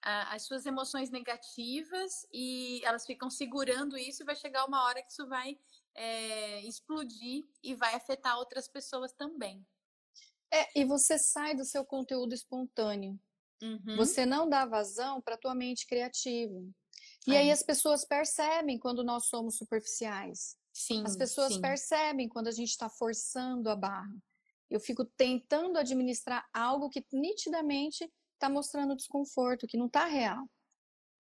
as 0.04 0.42
suas 0.42 0.66
emoções 0.66 1.10
negativas 1.10 2.26
e 2.32 2.82
elas 2.84 3.06
ficam 3.06 3.30
segurando 3.30 3.96
isso 3.96 4.22
e 4.22 4.26
vai 4.26 4.36
chegar 4.36 4.66
uma 4.66 4.84
hora 4.84 5.02
que 5.02 5.10
isso 5.10 5.26
vai 5.26 5.58
é, 5.94 6.60
explodir 6.66 7.46
e 7.62 7.74
vai 7.74 7.94
afetar 7.94 8.38
outras 8.38 8.68
pessoas 8.68 9.12
também. 9.12 9.64
É, 10.52 10.78
e 10.78 10.84
você 10.84 11.18
sai 11.18 11.54
do 11.54 11.64
seu 11.64 11.84
conteúdo 11.84 12.34
espontâneo. 12.34 13.18
Uhum. 13.62 13.96
Você 13.96 14.26
não 14.26 14.48
dá 14.48 14.66
vazão 14.66 15.20
para 15.20 15.34
a 15.34 15.38
tua 15.38 15.54
mente 15.54 15.86
criativa. 15.86 16.62
E 17.26 17.34
aí 17.34 17.50
as 17.50 17.62
pessoas 17.62 18.04
percebem 18.04 18.78
quando 18.78 19.02
nós 19.02 19.26
somos 19.26 19.56
superficiais. 19.56 20.58
Sim, 20.72 21.02
as 21.06 21.16
pessoas 21.16 21.54
sim. 21.54 21.60
percebem 21.60 22.28
quando 22.28 22.48
a 22.48 22.52
gente 22.52 22.70
está 22.70 22.90
forçando 22.90 23.70
a 23.70 23.76
barra. 23.76 24.14
Eu 24.70 24.80
fico 24.80 25.04
tentando 25.04 25.78
administrar 25.78 26.46
algo 26.52 26.90
que 26.90 27.04
nitidamente 27.12 28.12
está 28.34 28.48
mostrando 28.48 28.96
desconforto, 28.96 29.66
que 29.66 29.76
não 29.76 29.86
está 29.86 30.06
real, 30.06 30.48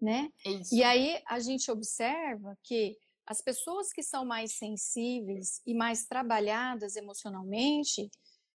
né? 0.00 0.30
Isso. 0.44 0.74
E 0.74 0.82
aí 0.82 1.22
a 1.26 1.38
gente 1.40 1.70
observa 1.70 2.56
que 2.62 2.96
as 3.26 3.40
pessoas 3.40 3.92
que 3.92 4.02
são 4.02 4.24
mais 4.24 4.52
sensíveis 4.52 5.62
e 5.66 5.74
mais 5.74 6.04
trabalhadas 6.04 6.94
emocionalmente 6.96 8.10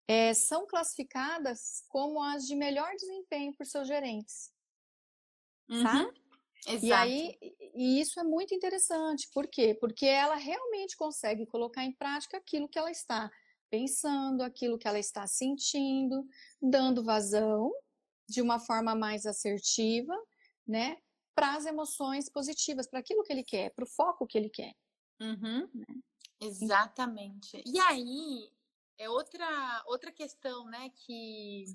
é, 0.06 0.34
são 0.34 0.66
classificadas 0.66 1.84
como 1.88 2.22
as 2.22 2.46
de 2.46 2.54
melhor 2.54 2.94
desempenho 2.94 3.54
por 3.54 3.66
seus 3.66 3.88
gerentes, 3.88 4.52
uhum. 5.68 5.82
tá? 5.82 6.12
Exato. 6.66 6.86
E 6.86 6.92
aí, 6.92 7.38
e 7.74 8.00
isso 8.00 8.18
é 8.18 8.24
muito 8.24 8.54
interessante. 8.54 9.28
Por 9.32 9.46
quê? 9.46 9.76
Porque 9.78 10.06
ela 10.06 10.34
realmente 10.34 10.96
consegue 10.96 11.46
colocar 11.46 11.84
em 11.84 11.92
prática 11.92 12.36
aquilo 12.36 12.68
que 12.68 12.78
ela 12.78 12.90
está 12.90 13.30
pensando, 13.70 14.42
aquilo 14.42 14.78
que 14.78 14.88
ela 14.88 14.98
está 14.98 15.26
sentindo, 15.26 16.26
dando 16.60 17.04
vazão 17.04 17.72
de 18.28 18.42
uma 18.42 18.58
forma 18.58 18.94
mais 18.94 19.26
assertiva, 19.26 20.14
né? 20.66 20.99
Para 21.35 21.54
as 21.54 21.66
emoções 21.66 22.28
positivas, 22.28 22.88
para 22.88 23.00
aquilo 23.00 23.23
que 23.23 23.32
ele 23.32 23.44
quer, 23.44 23.70
para 23.75 23.85
o 23.85 23.88
foco 23.88 24.26
que 24.26 24.37
ele 24.37 24.50
quer. 24.50 24.75
Uhum. 25.20 25.68
Né? 25.73 25.87
Exatamente. 26.40 27.62
E 27.66 27.78
aí 27.80 28.50
é 28.99 29.08
outra 29.08 29.82
outra 29.87 30.12
questão, 30.12 30.66
né? 30.66 30.90
Que 30.90 31.66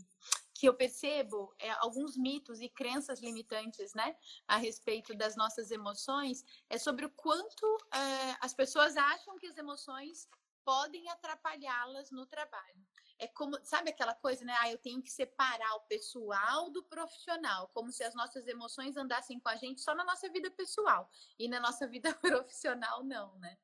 que 0.53 0.69
eu 0.69 0.73
percebo 0.73 1.53
é, 1.59 1.71
alguns 1.71 2.15
mitos 2.15 2.61
e 2.61 2.69
crenças 2.69 3.19
limitantes, 3.19 3.93
né, 3.93 4.15
a 4.47 4.55
respeito 4.55 5.13
das 5.13 5.35
nossas 5.35 5.71
emoções, 5.71 6.45
é 6.69 6.77
sobre 6.77 7.05
o 7.05 7.09
quanto 7.09 7.77
é, 7.93 8.37
as 8.39 8.53
pessoas 8.53 8.95
acham 8.95 9.37
que 9.37 9.47
as 9.47 9.57
emoções 9.57 10.29
podem 10.63 11.09
atrapalhá-las 11.09 12.11
no 12.11 12.25
trabalho. 12.25 12.87
É 13.23 13.27
como, 13.27 13.57
sabe 13.63 13.89
aquela 13.89 14.13
coisa, 14.13 14.43
né? 14.43 14.53
Ah, 14.59 14.69
eu 14.69 14.77
tenho 14.77 15.01
que 15.01 15.09
separar 15.09 15.75
o 15.75 15.87
pessoal 15.87 16.69
do 16.69 16.83
profissional, 16.83 17.69
como 17.73 17.89
se 17.89 18.03
as 18.03 18.13
nossas 18.13 18.45
emoções 18.47 18.97
andassem 18.97 19.39
com 19.39 19.47
a 19.47 19.55
gente 19.55 19.79
só 19.79 19.95
na 19.95 20.03
nossa 20.03 20.29
vida 20.29 20.51
pessoal 20.51 21.09
e 21.39 21.47
na 21.47 21.61
nossa 21.61 21.87
vida 21.87 22.13
profissional 22.21 23.01
não, 23.01 23.39
né? 23.39 23.57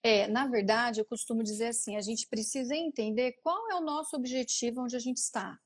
É, 0.00 0.28
na 0.28 0.46
verdade, 0.46 1.00
eu 1.00 1.04
costumo 1.04 1.42
dizer 1.42 1.68
assim, 1.68 1.96
a 1.96 2.00
gente 2.00 2.28
precisa 2.28 2.76
entender 2.76 3.32
qual 3.42 3.68
é 3.68 3.74
o 3.74 3.80
nosso 3.80 4.14
objetivo 4.14 4.82
onde 4.82 4.94
a 4.94 5.00
gente 5.00 5.18
está. 5.18 5.58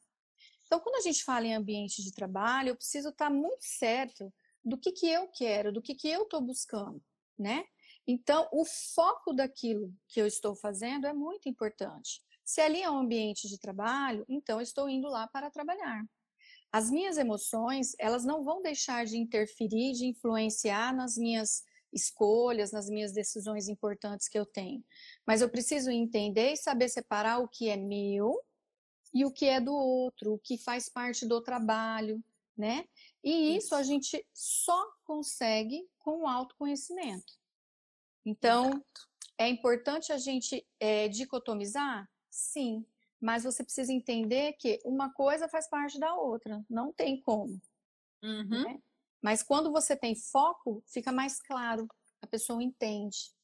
Então, 0.65 0.81
quando 0.81 0.97
a 0.97 1.01
gente 1.03 1.23
fala 1.23 1.47
em 1.47 1.55
ambiente 1.55 2.03
de 2.03 2.13
trabalho, 2.13 2.71
eu 2.71 2.77
preciso 2.77 3.11
estar 3.11 3.31
muito 3.31 3.63
certo 3.63 4.33
do 4.65 4.79
que, 4.79 4.91
que 4.91 5.07
eu 5.07 5.29
quero, 5.29 5.71
do 5.71 5.83
que, 5.83 5.95
que 5.95 6.09
eu 6.09 6.23
estou 6.23 6.41
buscando, 6.41 7.03
né? 7.39 7.65
Então, 8.07 8.49
o 8.53 8.65
foco 8.65 9.33
daquilo 9.33 9.93
que 10.09 10.21
eu 10.21 10.27
estou 10.27 10.55
fazendo 10.55 11.07
é 11.07 11.13
muito 11.13 11.49
importante. 11.49 12.23
Se 12.47 12.61
ali 12.61 12.81
é 12.81 12.89
um 12.89 12.99
ambiente 12.99 13.49
de 13.49 13.59
trabalho, 13.59 14.25
então 14.29 14.61
estou 14.61 14.89
indo 14.89 15.09
lá 15.09 15.27
para 15.27 15.51
trabalhar. 15.51 16.01
As 16.73 16.89
minhas 16.89 17.19
emoções, 17.19 17.97
elas 17.99 18.25
não 18.25 18.45
vão 18.45 18.63
deixar 18.63 19.05
de 19.05 19.17
interferir, 19.19 19.95
de 19.95 20.07
influenciar 20.07 20.95
nas 20.95 21.17
minhas 21.17 21.65
escolhas, 21.93 22.71
nas 22.71 22.89
minhas 22.89 23.13
decisões 23.13 23.69
importantes 23.69 24.29
que 24.29 24.39
eu 24.39 24.47
tenho. 24.47 24.85
Mas 25.27 25.43
eu 25.43 25.49
preciso 25.49 25.91
entender 25.91 26.53
e 26.53 26.57
saber 26.57 26.89
separar 26.89 27.41
o 27.41 27.49
que 27.49 27.69
é 27.69 27.77
meu 27.77 28.41
e 29.13 29.25
o 29.25 29.33
que 29.33 29.47
é 29.47 29.61
do 29.61 29.75
outro, 29.75 30.35
o 30.35 30.39
que 30.39 30.57
faz 30.57 30.89
parte 30.89 31.27
do 31.27 31.41
trabalho, 31.41 32.23
né? 32.57 32.85
E 33.25 33.57
isso 33.57 33.75
a 33.75 33.83
gente 33.83 34.25
só 34.33 34.93
consegue 35.03 35.85
com 35.99 36.23
o 36.23 36.29
autoconhecimento. 36.29 37.33
Então, 38.25 38.85
é 39.37 39.49
importante 39.49 40.13
a 40.13 40.19
gente 40.19 40.65
é, 40.79 41.09
dicotomizar? 41.09 42.09
Sim, 42.37 42.85
mas 43.19 43.45
você 43.45 43.65
precisa 43.65 43.91
entender 43.91 44.53
que 44.59 44.79
uma 44.85 45.11
coisa 45.11 45.49
faz 45.49 45.67
parte 45.67 45.99
da 45.99 46.15
outra, 46.15 46.63
não 46.69 46.93
tem 46.93 47.19
como. 47.19 47.59
Uhum. 48.23 48.63
Né? 48.63 48.79
Mas 49.23 49.43
quando 49.43 49.73
você 49.73 49.97
tem 49.97 50.15
foco, 50.15 50.83
fica 50.87 51.11
mais 51.11 51.41
claro, 51.41 51.89
a 52.21 52.27
pessoa 52.27 52.63
entende. 52.63 53.35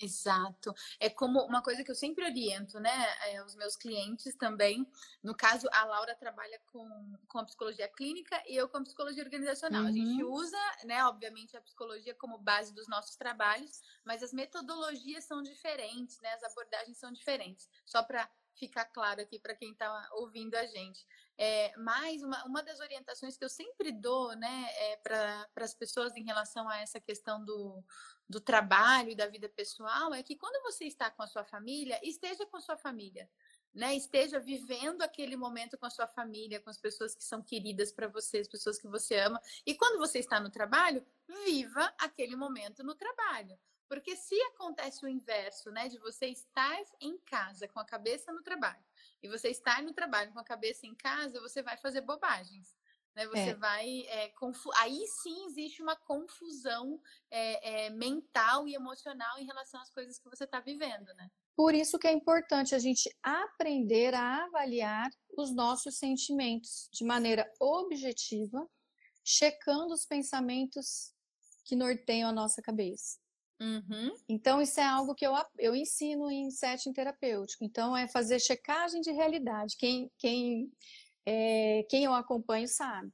Exato. 0.00 0.74
É 0.98 1.08
como 1.08 1.40
uma 1.44 1.62
coisa 1.62 1.84
que 1.84 1.90
eu 1.90 1.94
sempre 1.94 2.24
oriento, 2.24 2.80
né? 2.80 2.90
É, 3.28 3.42
os 3.44 3.54
meus 3.54 3.76
clientes 3.76 4.34
também. 4.34 4.86
No 5.22 5.34
caso, 5.34 5.68
a 5.72 5.84
Laura 5.84 6.14
trabalha 6.14 6.60
com, 6.66 7.16
com 7.28 7.38
a 7.38 7.44
psicologia 7.44 7.88
clínica 7.88 8.42
e 8.46 8.56
eu 8.56 8.68
com 8.68 8.78
a 8.78 8.82
psicologia 8.82 9.22
organizacional. 9.22 9.82
Uhum. 9.82 9.88
A 9.88 9.92
gente 9.92 10.22
uhum. 10.22 10.32
usa, 10.32 10.58
né, 10.84 11.04
obviamente, 11.06 11.56
a 11.56 11.60
psicologia 11.60 12.14
como 12.14 12.38
base 12.38 12.74
dos 12.74 12.88
nossos 12.88 13.16
trabalhos, 13.16 13.80
mas 14.04 14.22
as 14.22 14.32
metodologias 14.32 15.24
são 15.24 15.42
diferentes, 15.42 16.20
né? 16.20 16.32
As 16.34 16.42
abordagens 16.44 16.98
são 16.98 17.12
diferentes. 17.12 17.68
Só 17.86 18.02
para 18.02 18.28
ficar 18.54 18.84
claro 18.86 19.20
aqui 19.20 19.38
para 19.38 19.54
quem 19.54 19.72
está 19.72 20.08
ouvindo 20.12 20.54
a 20.54 20.66
gente. 20.66 21.06
É, 21.44 21.76
mas 21.76 22.22
uma, 22.22 22.44
uma 22.44 22.62
das 22.62 22.78
orientações 22.78 23.36
que 23.36 23.44
eu 23.44 23.48
sempre 23.48 23.90
dou 23.90 24.32
né, 24.36 24.64
é 24.76 24.96
para 24.98 25.48
as 25.56 25.74
pessoas 25.74 26.14
em 26.14 26.22
relação 26.22 26.68
a 26.68 26.78
essa 26.78 27.00
questão 27.00 27.44
do, 27.44 27.82
do 28.28 28.40
trabalho 28.40 29.10
e 29.10 29.16
da 29.16 29.26
vida 29.26 29.48
pessoal 29.48 30.14
é 30.14 30.22
que 30.22 30.36
quando 30.36 30.62
você 30.62 30.84
está 30.84 31.10
com 31.10 31.20
a 31.20 31.26
sua 31.26 31.42
família, 31.44 31.98
esteja 32.00 32.46
com 32.46 32.58
a 32.58 32.60
sua 32.60 32.76
família. 32.76 33.28
Né, 33.74 33.96
esteja 33.96 34.38
vivendo 34.38 35.02
aquele 35.02 35.34
momento 35.34 35.76
com 35.76 35.86
a 35.86 35.90
sua 35.90 36.06
família, 36.06 36.60
com 36.60 36.70
as 36.70 36.78
pessoas 36.78 37.12
que 37.12 37.24
são 37.24 37.42
queridas 37.42 37.90
para 37.90 38.06
você, 38.06 38.38
as 38.38 38.48
pessoas 38.48 38.78
que 38.78 38.86
você 38.86 39.18
ama. 39.18 39.40
E 39.66 39.74
quando 39.74 39.98
você 39.98 40.20
está 40.20 40.38
no 40.38 40.50
trabalho, 40.50 41.04
viva 41.44 41.92
aquele 41.98 42.36
momento 42.36 42.84
no 42.84 42.94
trabalho. 42.94 43.58
Porque 43.88 44.14
se 44.14 44.40
acontece 44.42 45.04
o 45.04 45.08
inverso, 45.08 45.72
né, 45.72 45.88
de 45.88 45.98
você 45.98 46.26
estar 46.26 46.78
em 47.00 47.18
casa 47.18 47.66
com 47.66 47.80
a 47.80 47.84
cabeça 47.84 48.30
no 48.30 48.42
trabalho 48.42 48.84
e 49.22 49.28
você 49.28 49.48
estar 49.48 49.82
no 49.82 49.92
trabalho 49.92 50.32
com 50.32 50.38
a 50.38 50.44
cabeça 50.44 50.86
em 50.86 50.94
casa, 50.94 51.40
você 51.40 51.62
vai 51.62 51.76
fazer 51.76 52.00
bobagens. 52.00 52.74
Né? 53.14 53.26
Você 53.26 53.50
é. 53.50 53.54
vai. 53.54 54.00
É, 54.08 54.32
Aí 54.76 55.04
sim 55.22 55.46
existe 55.46 55.82
uma 55.82 55.96
confusão 55.96 57.00
é, 57.30 57.86
é, 57.86 57.90
mental 57.90 58.66
e 58.66 58.74
emocional 58.74 59.38
em 59.38 59.44
relação 59.44 59.80
às 59.80 59.90
coisas 59.90 60.18
que 60.18 60.28
você 60.28 60.44
está 60.44 60.60
vivendo, 60.60 61.12
né? 61.14 61.30
Por 61.54 61.74
isso 61.74 61.98
que 61.98 62.06
é 62.06 62.12
importante 62.12 62.74
a 62.74 62.78
gente 62.78 63.14
aprender 63.22 64.14
a 64.14 64.44
avaliar 64.44 65.10
os 65.36 65.54
nossos 65.54 65.98
sentimentos 65.98 66.88
de 66.92 67.04
maneira 67.04 67.50
objetiva, 67.60 68.66
checando 69.22 69.92
os 69.92 70.06
pensamentos 70.06 71.14
que 71.64 71.76
norteiam 71.76 72.30
a 72.30 72.32
nossa 72.32 72.62
cabeça. 72.62 73.21
Uhum. 73.60 74.14
Então, 74.28 74.60
isso 74.60 74.80
é 74.80 74.84
algo 74.84 75.14
que 75.14 75.26
eu, 75.26 75.32
eu 75.58 75.74
ensino 75.74 76.30
em 76.30 76.50
setting 76.50 76.92
terapêutico. 76.92 77.64
Então, 77.64 77.96
é 77.96 78.08
fazer 78.08 78.40
checagem 78.40 79.00
de 79.00 79.12
realidade. 79.12 79.76
Quem, 79.76 80.10
quem, 80.18 80.70
é, 81.24 81.84
quem 81.88 82.04
eu 82.04 82.12
acompanho 82.12 82.66
sabe. 82.66 83.12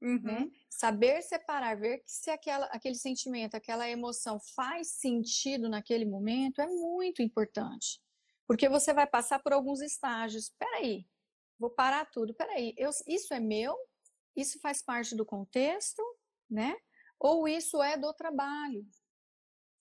Uhum. 0.00 0.22
Né? 0.22 0.50
Saber 0.70 1.22
separar, 1.22 1.76
ver 1.76 1.98
que 1.98 2.10
se 2.10 2.30
aquela, 2.30 2.66
aquele 2.66 2.94
sentimento, 2.94 3.56
aquela 3.56 3.88
emoção 3.90 4.38
faz 4.54 4.92
sentido 4.92 5.68
naquele 5.68 6.04
momento 6.04 6.60
é 6.60 6.66
muito 6.66 7.20
importante. 7.20 8.00
Porque 8.46 8.68
você 8.68 8.94
vai 8.94 9.06
passar 9.06 9.40
por 9.40 9.52
alguns 9.52 9.80
estágios. 9.80 10.52
Peraí, 10.58 11.04
vou 11.58 11.70
parar 11.70 12.06
tudo. 12.06 12.32
Peraí, 12.34 12.72
eu, 12.76 12.90
isso 13.06 13.34
é 13.34 13.40
meu? 13.40 13.76
Isso 14.36 14.60
faz 14.60 14.80
parte 14.80 15.16
do 15.16 15.26
contexto, 15.26 16.02
né? 16.48 16.76
Ou 17.18 17.48
isso 17.48 17.82
é 17.82 17.98
do 17.98 18.12
trabalho? 18.14 18.86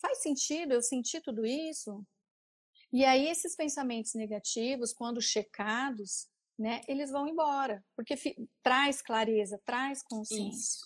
Faz 0.02 0.22
sentido 0.22 0.74
eu 0.74 0.82
sentir 0.82 1.22
tudo 1.22 1.46
isso? 1.46 2.06
E 2.92 3.04
aí 3.04 3.28
esses 3.28 3.56
pensamentos 3.56 4.14
negativos, 4.14 4.94
quando 4.94 5.22
checados, 5.22 6.28
né, 6.58 6.82
eles 6.88 7.12
vão 7.12 7.28
embora, 7.28 7.84
porque 7.96 8.16
traz 8.64 9.02
clareza, 9.02 9.62
traz 9.66 10.02
consciência. 10.04 10.58
Isso, 10.58 10.86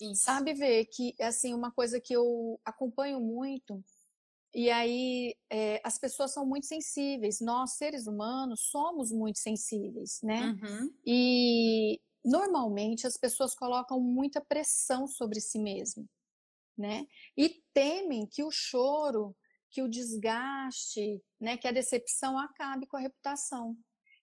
isso. 0.00 0.22
Sabe 0.22 0.54
ver 0.54 0.86
que, 0.86 1.14
assim, 1.20 1.52
uma 1.52 1.72
coisa 1.72 2.00
que 2.00 2.14
eu 2.14 2.60
acompanho 2.64 3.20
muito, 3.20 3.82
e 4.54 4.70
aí 4.70 5.36
é, 5.50 5.80
as 5.84 5.98
pessoas 5.98 6.32
são 6.32 6.44
muito 6.46 6.66
sensíveis, 6.66 7.40
nós, 7.40 7.72
seres 7.76 8.06
humanos, 8.06 8.68
somos 8.70 9.12
muito 9.12 9.38
sensíveis, 9.38 10.20
né? 10.22 10.46
Uhum. 10.46 10.94
E 11.06 12.00
normalmente 12.24 13.06
as 13.06 13.16
pessoas 13.16 13.54
colocam 13.54 14.00
muita 14.00 14.40
pressão 14.40 15.06
sobre 15.06 15.40
si 15.40 15.58
mesmo, 15.58 16.08
né? 16.80 17.06
E 17.36 17.62
temem 17.72 18.26
que 18.26 18.42
o 18.42 18.50
choro, 18.50 19.36
que 19.70 19.82
o 19.82 19.88
desgaste, 19.88 21.22
né, 21.40 21.56
que 21.56 21.68
a 21.68 21.72
decepção 21.72 22.38
acabe 22.38 22.86
com 22.86 22.96
a 22.96 23.00
reputação. 23.00 23.76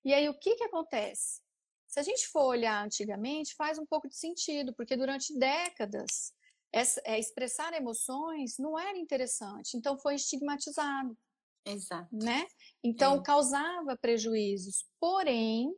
E 0.04 0.14
aí, 0.14 0.28
o 0.28 0.38
que, 0.38 0.56
que 0.56 0.64
acontece? 0.64 1.42
Se 1.88 2.00
a 2.00 2.04
gente 2.04 2.28
for 2.28 2.46
olhar 2.46 2.86
antigamente, 2.86 3.56
faz 3.56 3.80
um 3.80 3.86
pouco 3.86 4.10
de 4.10 4.18
sentido, 4.18 4.74
porque 4.76 4.98
durante 4.98 5.38
décadas 5.38 6.34
essa, 6.72 7.02
é, 7.06 7.18
expressar 7.18 7.74
emoções 7.74 8.58
não 8.58 8.78
era 8.78 8.98
interessante, 8.98 9.78
então 9.78 9.98
foi 9.98 10.16
estigmatizado. 10.16 11.18
Exato. 11.66 12.08
Né? 12.12 12.46
Então 12.84 13.16
é. 13.16 13.24
causava 13.24 13.98
prejuízos. 13.98 14.86
Porém, 15.00 15.74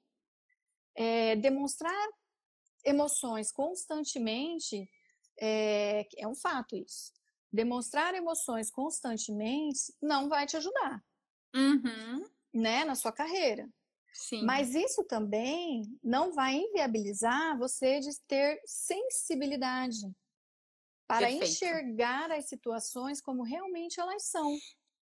é, 0.95 1.35
demonstrar 1.35 2.07
emoções 2.83 3.51
constantemente 3.51 4.89
é, 5.39 6.07
é 6.17 6.27
um 6.27 6.35
fato 6.35 6.75
isso. 6.75 7.13
Demonstrar 7.51 8.13
emoções 8.13 8.69
constantemente 8.69 9.93
não 10.01 10.29
vai 10.29 10.45
te 10.45 10.57
ajudar, 10.57 11.03
uhum. 11.55 12.25
né, 12.53 12.85
na 12.85 12.95
sua 12.95 13.11
carreira. 13.11 13.67
Sim. 14.13 14.43
Mas 14.43 14.75
isso 14.75 15.03
também 15.03 15.83
não 16.03 16.31
vai 16.31 16.55
inviabilizar 16.55 17.57
você 17.57 17.99
de 17.99 18.09
ter 18.27 18.61
sensibilidade 18.65 19.99
para 21.07 21.27
Perfeito. 21.27 21.45
enxergar 21.45 22.31
as 22.31 22.47
situações 22.47 23.21
como 23.21 23.43
realmente 23.43 23.99
elas 23.99 24.25
são. 24.25 24.55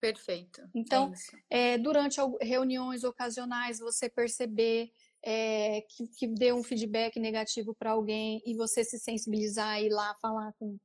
Perfeito. 0.01 0.69
Então, 0.75 1.13
é 1.49 1.75
é, 1.75 1.79
durante 1.79 2.21
reuniões 2.41 3.05
ocasionais, 3.05 3.79
você 3.79 4.09
perceber 4.09 4.91
é, 5.25 5.83
que, 5.83 6.09
que 6.09 6.27
deu 6.27 6.57
um 6.57 6.65
feedback 6.65 7.19
negativo 7.21 7.75
para 7.75 7.93
alguém 7.93 8.43
e 8.45 8.55
você 8.57 8.85
se 8.85 8.99
sensibilizar 8.99 9.81
e 9.81 9.87
ir 9.87 9.91
lá 9.91 10.15
falar 10.21 10.53
com, 10.59 10.77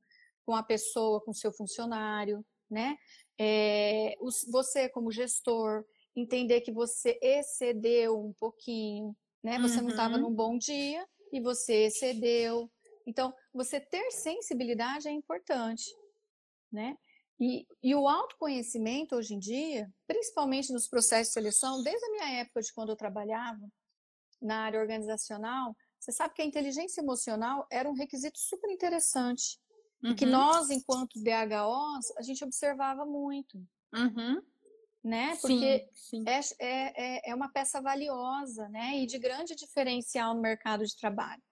com 0.46 0.54
a 0.54 0.62
pessoa, 0.62 1.20
com 1.20 1.32
o 1.32 1.34
seu 1.34 1.52
funcionário, 1.52 2.44
né? 2.70 2.96
É, 3.38 4.14
os, 4.20 4.44
você, 4.50 4.88
como 4.88 5.10
gestor, 5.10 5.84
entender 6.14 6.60
que 6.60 6.72
você 6.72 7.18
excedeu 7.20 8.18
um 8.18 8.32
pouquinho, 8.32 9.16
né? 9.42 9.58
Você 9.58 9.78
uhum. 9.78 9.84
não 9.84 9.90
estava 9.90 10.18
num 10.18 10.32
bom 10.32 10.56
dia 10.56 11.06
e 11.32 11.40
você 11.40 11.86
excedeu. 11.86 12.70
Então, 13.06 13.34
você 13.52 13.80
ter 13.80 14.10
sensibilidade 14.10 15.08
é 15.08 15.12
importante, 15.12 15.84
né? 16.70 16.96
E, 17.40 17.66
e, 17.80 17.94
o 17.94 18.08
autoconhecimento 18.08 19.14
hoje 19.14 19.34
em 19.34 19.38
dia, 19.38 19.88
principalmente 20.08 20.72
nos 20.72 20.88
processos 20.88 21.28
de 21.28 21.34
seleção, 21.34 21.82
desde 21.84 22.04
a 22.04 22.10
minha 22.10 22.40
época 22.40 22.60
de 22.60 22.72
quando 22.72 22.88
eu 22.90 22.96
trabalhava 22.96 23.60
na 24.40 24.64
área 24.64 24.80
organizacional, 24.80 25.76
você 25.98 26.12
sabe 26.12 26.34
que 26.34 26.42
a 26.42 26.46
inteligência 26.46 27.00
emocional 27.00 27.66
era 27.70 27.88
um 27.88 27.94
requisito 27.94 28.38
super 28.38 28.70
interessante. 28.70 29.58
Uhum. 30.02 30.14
Que 30.14 30.24
nós, 30.24 30.70
enquanto 30.70 31.20
DHOs, 31.20 32.16
a 32.16 32.22
gente 32.22 32.44
observava 32.44 33.04
muito. 33.04 33.58
Uhum 33.92 34.40
né? 35.02 35.36
Porque 35.40 35.88
sim, 35.94 36.22
sim. 36.22 36.24
É, 36.26 36.40
é, 36.58 36.92
é, 36.96 37.30
é 37.30 37.34
uma 37.34 37.50
peça 37.50 37.80
valiosa, 37.80 38.68
né? 38.68 38.98
E 38.98 39.06
de 39.06 39.18
grande 39.18 39.54
diferencial 39.54 40.34
no 40.34 40.42
mercado 40.42 40.84
de 40.84 40.96
trabalho. 40.96 41.42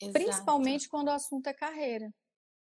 Exato. 0.00 0.12
Principalmente 0.12 0.88
quando 0.88 1.08
o 1.08 1.12
assunto 1.12 1.46
é 1.46 1.54
carreira. 1.54 2.12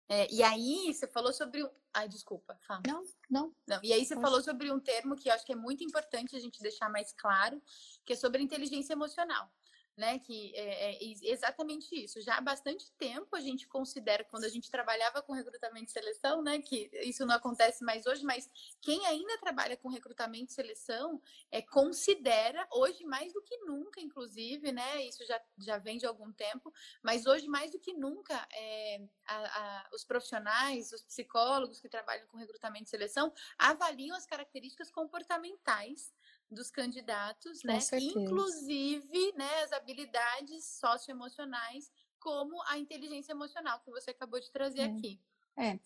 É, 0.09 0.27
e 0.33 0.41
aí 0.41 0.91
você 0.91 1.07
falou 1.07 1.31
sobre. 1.31 1.63
Ai, 1.93 2.09
desculpa, 2.09 2.57
fala. 2.67 2.81
Não, 2.87 3.03
não. 3.29 3.53
não. 3.67 3.79
E 3.83 3.93
aí 3.93 4.03
você 4.03 4.15
falou 4.19 4.41
sobre 4.41 4.71
um 4.71 4.79
termo 4.79 5.15
que 5.15 5.29
eu 5.29 5.33
acho 5.33 5.45
que 5.45 5.53
é 5.53 5.55
muito 5.55 5.83
importante 5.83 6.35
a 6.35 6.39
gente 6.39 6.61
deixar 6.61 6.89
mais 6.89 7.13
claro, 7.13 7.61
que 8.03 8.13
é 8.13 8.15
sobre 8.15 8.41
inteligência 8.41 8.93
emocional 8.93 9.51
né? 9.99 10.17
Que 10.17 10.55
é, 10.55 10.95
é, 10.95 10.97
exatamente 11.23 11.93
isso. 11.93 12.21
Já 12.21 12.37
há 12.37 12.41
bastante 12.41 12.91
tempo 12.93 13.35
a 13.35 13.41
gente 13.41 13.67
considera, 13.67 14.23
quando 14.23 14.45
a 14.45 14.49
gente 14.49 14.71
trabalhava 14.71 15.21
com 15.21 15.33
recrutamento 15.33 15.89
e 15.89 15.91
seleção, 15.91 16.41
né? 16.41 16.59
Que 16.61 16.89
isso 17.03 17.25
não 17.25 17.35
acontece 17.35 17.83
mais 17.83 18.05
hoje, 18.05 18.23
mas 18.23 18.49
quem 18.81 19.05
ainda 19.05 19.37
trabalha 19.37 19.75
com 19.75 19.89
recrutamento 19.89 20.51
e 20.51 20.55
seleção 20.55 21.21
é, 21.51 21.61
considera, 21.61 22.67
hoje 22.71 23.03
mais 23.05 23.33
do 23.33 23.41
que 23.41 23.57
nunca, 23.57 23.99
inclusive, 23.99 24.71
né? 24.71 25.05
Isso 25.05 25.25
já, 25.25 25.39
já 25.57 25.77
vem 25.77 25.97
de 25.97 26.05
algum 26.05 26.31
tempo, 26.31 26.73
mas 27.03 27.25
hoje 27.25 27.47
mais 27.47 27.71
do 27.71 27.79
que 27.79 27.93
nunca 27.93 28.47
é, 28.53 29.01
a, 29.27 29.35
a, 29.35 29.89
os 29.93 30.05
profissionais, 30.05 30.93
os 30.93 31.03
psicólogos 31.03 31.81
que 31.81 31.89
trabalham 31.89 32.25
com 32.27 32.37
recrutamento 32.37 32.85
e 32.85 32.89
seleção 32.89 33.33
avaliam 33.57 34.15
as 34.15 34.25
características 34.25 34.89
comportamentais 34.89 36.13
dos 36.49 36.71
candidatos, 36.71 37.63
né? 37.63 37.79
Inclusive, 37.93 39.33
né, 39.33 39.63
as 39.63 39.71
habilidades 39.71 40.65
socioemocionais, 40.79 41.91
como 42.19 42.61
a 42.67 42.77
inteligência 42.77 43.31
emocional 43.31 43.79
que 43.81 43.91
você 43.91 44.11
acabou 44.11 44.39
de 44.39 44.51
trazer 44.51 44.81
é. 44.81 44.85
aqui. 44.85 45.21
É. 45.57 45.79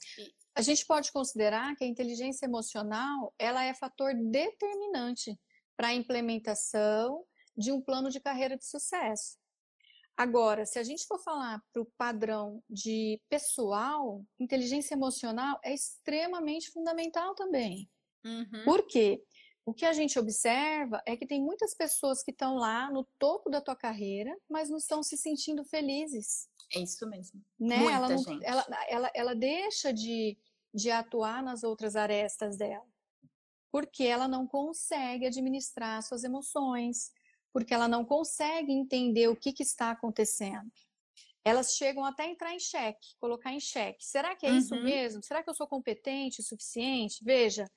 A 0.56 0.62
gente 0.62 0.86
pode 0.86 1.12
considerar 1.12 1.76
que 1.76 1.84
a 1.84 1.88
inteligência 1.88 2.46
emocional, 2.46 3.34
ela 3.40 3.64
é 3.64 3.74
fator 3.74 4.14
determinante 4.14 5.40
para 5.76 5.88
a 5.88 5.94
implementação 5.94 7.26
de 7.58 7.72
um 7.72 7.82
plano 7.82 8.10
de 8.10 8.20
carreira 8.20 8.56
de 8.56 8.66
sucesso. 8.66 9.38
Agora, 10.16 10.64
se 10.66 10.78
a 10.78 10.84
gente 10.84 11.08
for 11.08 11.20
falar 11.20 11.60
para 11.72 11.82
o 11.82 11.92
padrão 11.98 12.64
de 12.70 13.20
pessoal, 13.28 14.24
inteligência 14.40 14.94
emocional 14.94 15.60
é 15.64 15.74
extremamente 15.74 16.70
fundamental 16.70 17.34
também. 17.34 17.90
Uhum. 18.24 18.64
Por 18.64 18.86
quê? 18.86 19.24
O 19.66 19.74
que 19.74 19.86
a 19.86 19.94
gente 19.94 20.20
observa 20.20 21.02
é 21.06 21.16
que 21.16 21.26
tem 21.26 21.42
muitas 21.42 21.74
pessoas 21.74 22.22
que 22.22 22.32
estão 22.32 22.56
lá 22.56 22.92
no 22.92 23.06
topo 23.18 23.50
da 23.50 23.62
tua 23.62 23.76
carreira, 23.76 24.36
mas 24.50 24.70
não 24.70 24.78
estão 24.78 25.02
se 25.02 25.18
sentindo 25.18 25.64
felizes. 25.64 26.50
É 26.74 26.80
isso 26.80 27.08
mesmo. 27.08 27.42
Né? 27.58 27.78
Muita 27.78 27.94
ela, 27.94 28.10
não, 28.10 28.18
gente. 28.18 28.46
Ela, 28.46 28.66
ela, 28.90 29.12
ela 29.14 29.36
deixa 29.36 29.94
de, 29.94 30.38
de 30.74 30.92
atuar 30.92 31.42
nas 31.42 31.64
outras 31.64 31.96
arestas 31.96 32.58
dela, 32.58 32.86
porque 33.72 34.04
ela 34.04 34.28
não 34.28 34.46
consegue 34.46 35.28
administrar 35.28 36.04
suas 36.04 36.26
emoções, 36.26 37.12
porque 37.54 37.74
ela 37.74 37.88
não 37.88 38.04
consegue 38.04 38.74
entender 38.74 39.30
o 39.30 39.36
que, 39.36 39.54
que 39.54 39.64
está 39.64 39.92
acontecendo. 39.92 40.70
Elas 41.46 41.76
chegam 41.76 42.04
até 42.04 42.24
a 42.24 42.30
entrar 42.30 42.54
em 42.54 42.60
xeque, 42.60 43.16
colocar 43.20 43.52
em 43.52 43.60
xeque. 43.60 44.04
Será 44.04 44.36
que 44.36 44.46
é 44.46 44.52
uhum. 44.52 44.58
isso 44.58 44.76
mesmo? 44.76 45.24
Será 45.24 45.44
que 45.44 45.50
eu 45.50 45.54
sou 45.54 45.68
competente 45.68 46.42
o 46.42 46.44
suficiente? 46.44 47.24
Veja, 47.24 47.70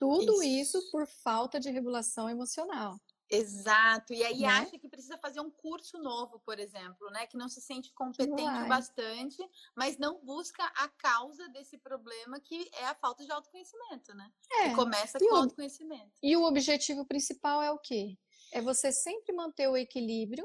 tudo 0.00 0.42
isso. 0.42 0.78
isso 0.78 0.90
por 0.90 1.06
falta 1.06 1.60
de 1.60 1.70
regulação 1.70 2.28
emocional. 2.28 2.98
Exato. 3.30 4.12
E 4.12 4.24
aí 4.24 4.40
né? 4.40 4.48
acha 4.48 4.76
que 4.76 4.88
precisa 4.88 5.16
fazer 5.18 5.40
um 5.40 5.50
curso 5.50 5.98
novo, 5.98 6.40
por 6.40 6.58
exemplo, 6.58 7.08
né? 7.10 7.26
Que 7.26 7.36
não 7.36 7.48
se 7.48 7.60
sente 7.60 7.92
competente 7.92 8.42
o 8.42 8.68
bastante, 8.68 9.38
mas 9.76 9.98
não 9.98 10.24
busca 10.24 10.64
a 10.64 10.88
causa 10.88 11.48
desse 11.50 11.78
problema 11.78 12.40
que 12.40 12.68
é 12.72 12.86
a 12.86 12.94
falta 12.94 13.24
de 13.24 13.30
autoconhecimento, 13.30 14.12
né? 14.14 14.32
É. 14.52 14.70
Que 14.70 14.74
começa 14.74 15.18
e 15.18 15.20
com 15.20 15.34
o 15.34 15.36
autoconhecimento. 15.36 16.10
E 16.20 16.36
o 16.36 16.42
objetivo 16.42 17.04
principal 17.04 17.62
é 17.62 17.70
o 17.70 17.78
quê? 17.78 18.18
É 18.52 18.60
você 18.60 18.90
sempre 18.90 19.32
manter 19.32 19.68
o 19.68 19.76
equilíbrio 19.76 20.44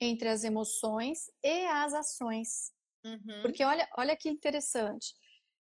entre 0.00 0.28
as 0.28 0.44
emoções 0.44 1.28
e 1.42 1.66
as 1.66 1.94
ações. 1.94 2.70
Uhum. 3.04 3.42
Porque 3.42 3.64
olha, 3.64 3.88
olha 3.96 4.14
que 4.14 4.28
interessante. 4.28 5.14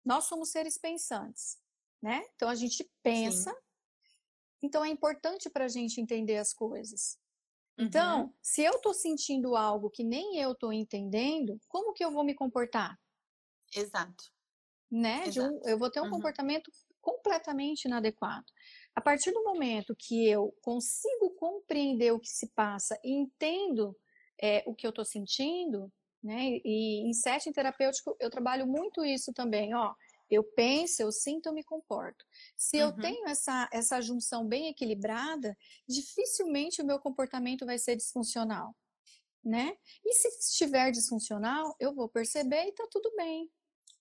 Nós 0.04 0.24
somos 0.24 0.50
seres 0.50 0.76
pensantes 0.76 1.59
né? 2.02 2.24
Então 2.34 2.48
a 2.48 2.54
gente 2.54 2.88
pensa. 3.02 3.50
Sim. 3.50 3.56
Então 4.62 4.84
é 4.84 4.88
importante 4.88 5.48
para 5.48 5.64
a 5.64 5.68
gente 5.68 6.00
entender 6.00 6.36
as 6.36 6.52
coisas. 6.52 7.18
Então, 7.78 8.24
uhum. 8.24 8.34
se 8.42 8.62
eu 8.62 8.72
estou 8.72 8.92
sentindo 8.92 9.56
algo 9.56 9.88
que 9.88 10.04
nem 10.04 10.38
eu 10.38 10.52
estou 10.52 10.70
entendendo, 10.70 11.58
como 11.66 11.94
que 11.94 12.04
eu 12.04 12.10
vou 12.10 12.22
me 12.22 12.34
comportar? 12.34 12.98
Exato. 13.74 14.24
Né? 14.90 15.24
Um, 15.38 15.60
eu 15.66 15.78
vou 15.78 15.90
ter 15.90 16.00
um 16.00 16.04
uhum. 16.04 16.10
comportamento 16.10 16.70
completamente 17.00 17.86
inadequado. 17.86 18.44
A 18.94 19.00
partir 19.00 19.32
do 19.32 19.42
momento 19.42 19.96
que 19.96 20.28
eu 20.28 20.54
consigo 20.60 21.30
compreender 21.38 22.12
o 22.12 22.20
que 22.20 22.28
se 22.28 22.48
passa 22.48 22.98
e 23.02 23.12
entendo 23.12 23.96
é, 24.42 24.62
o 24.66 24.74
que 24.74 24.86
eu 24.86 24.90
estou 24.90 25.04
sentindo, 25.04 25.90
né? 26.22 26.60
E 26.64 27.08
em 27.08 27.12
setting 27.14 27.52
terapêutico 27.52 28.14
eu 28.20 28.28
trabalho 28.28 28.66
muito 28.66 29.04
isso 29.04 29.32
também, 29.32 29.74
ó. 29.74 29.94
Eu 30.30 30.44
penso, 30.44 31.02
eu 31.02 31.10
sinto, 31.10 31.46
eu 31.46 31.52
me 31.52 31.64
comporto. 31.64 32.24
Se 32.56 32.76
uhum. 32.76 32.82
eu 32.82 32.96
tenho 32.96 33.26
essa, 33.26 33.68
essa 33.72 34.00
junção 34.00 34.46
bem 34.46 34.68
equilibrada, 34.68 35.56
dificilmente 35.88 36.80
o 36.80 36.86
meu 36.86 36.98
comportamento 36.98 37.66
vai 37.66 37.78
ser 37.78 37.96
disfuncional, 37.96 38.76
né? 39.44 39.76
E 40.04 40.12
se 40.14 40.28
estiver 40.28 40.90
disfuncional, 40.90 41.74
eu 41.80 41.94
vou 41.94 42.08
perceber 42.08 42.66
e 42.66 42.72
tá 42.72 42.86
tudo 42.90 43.12
bem. 43.16 43.50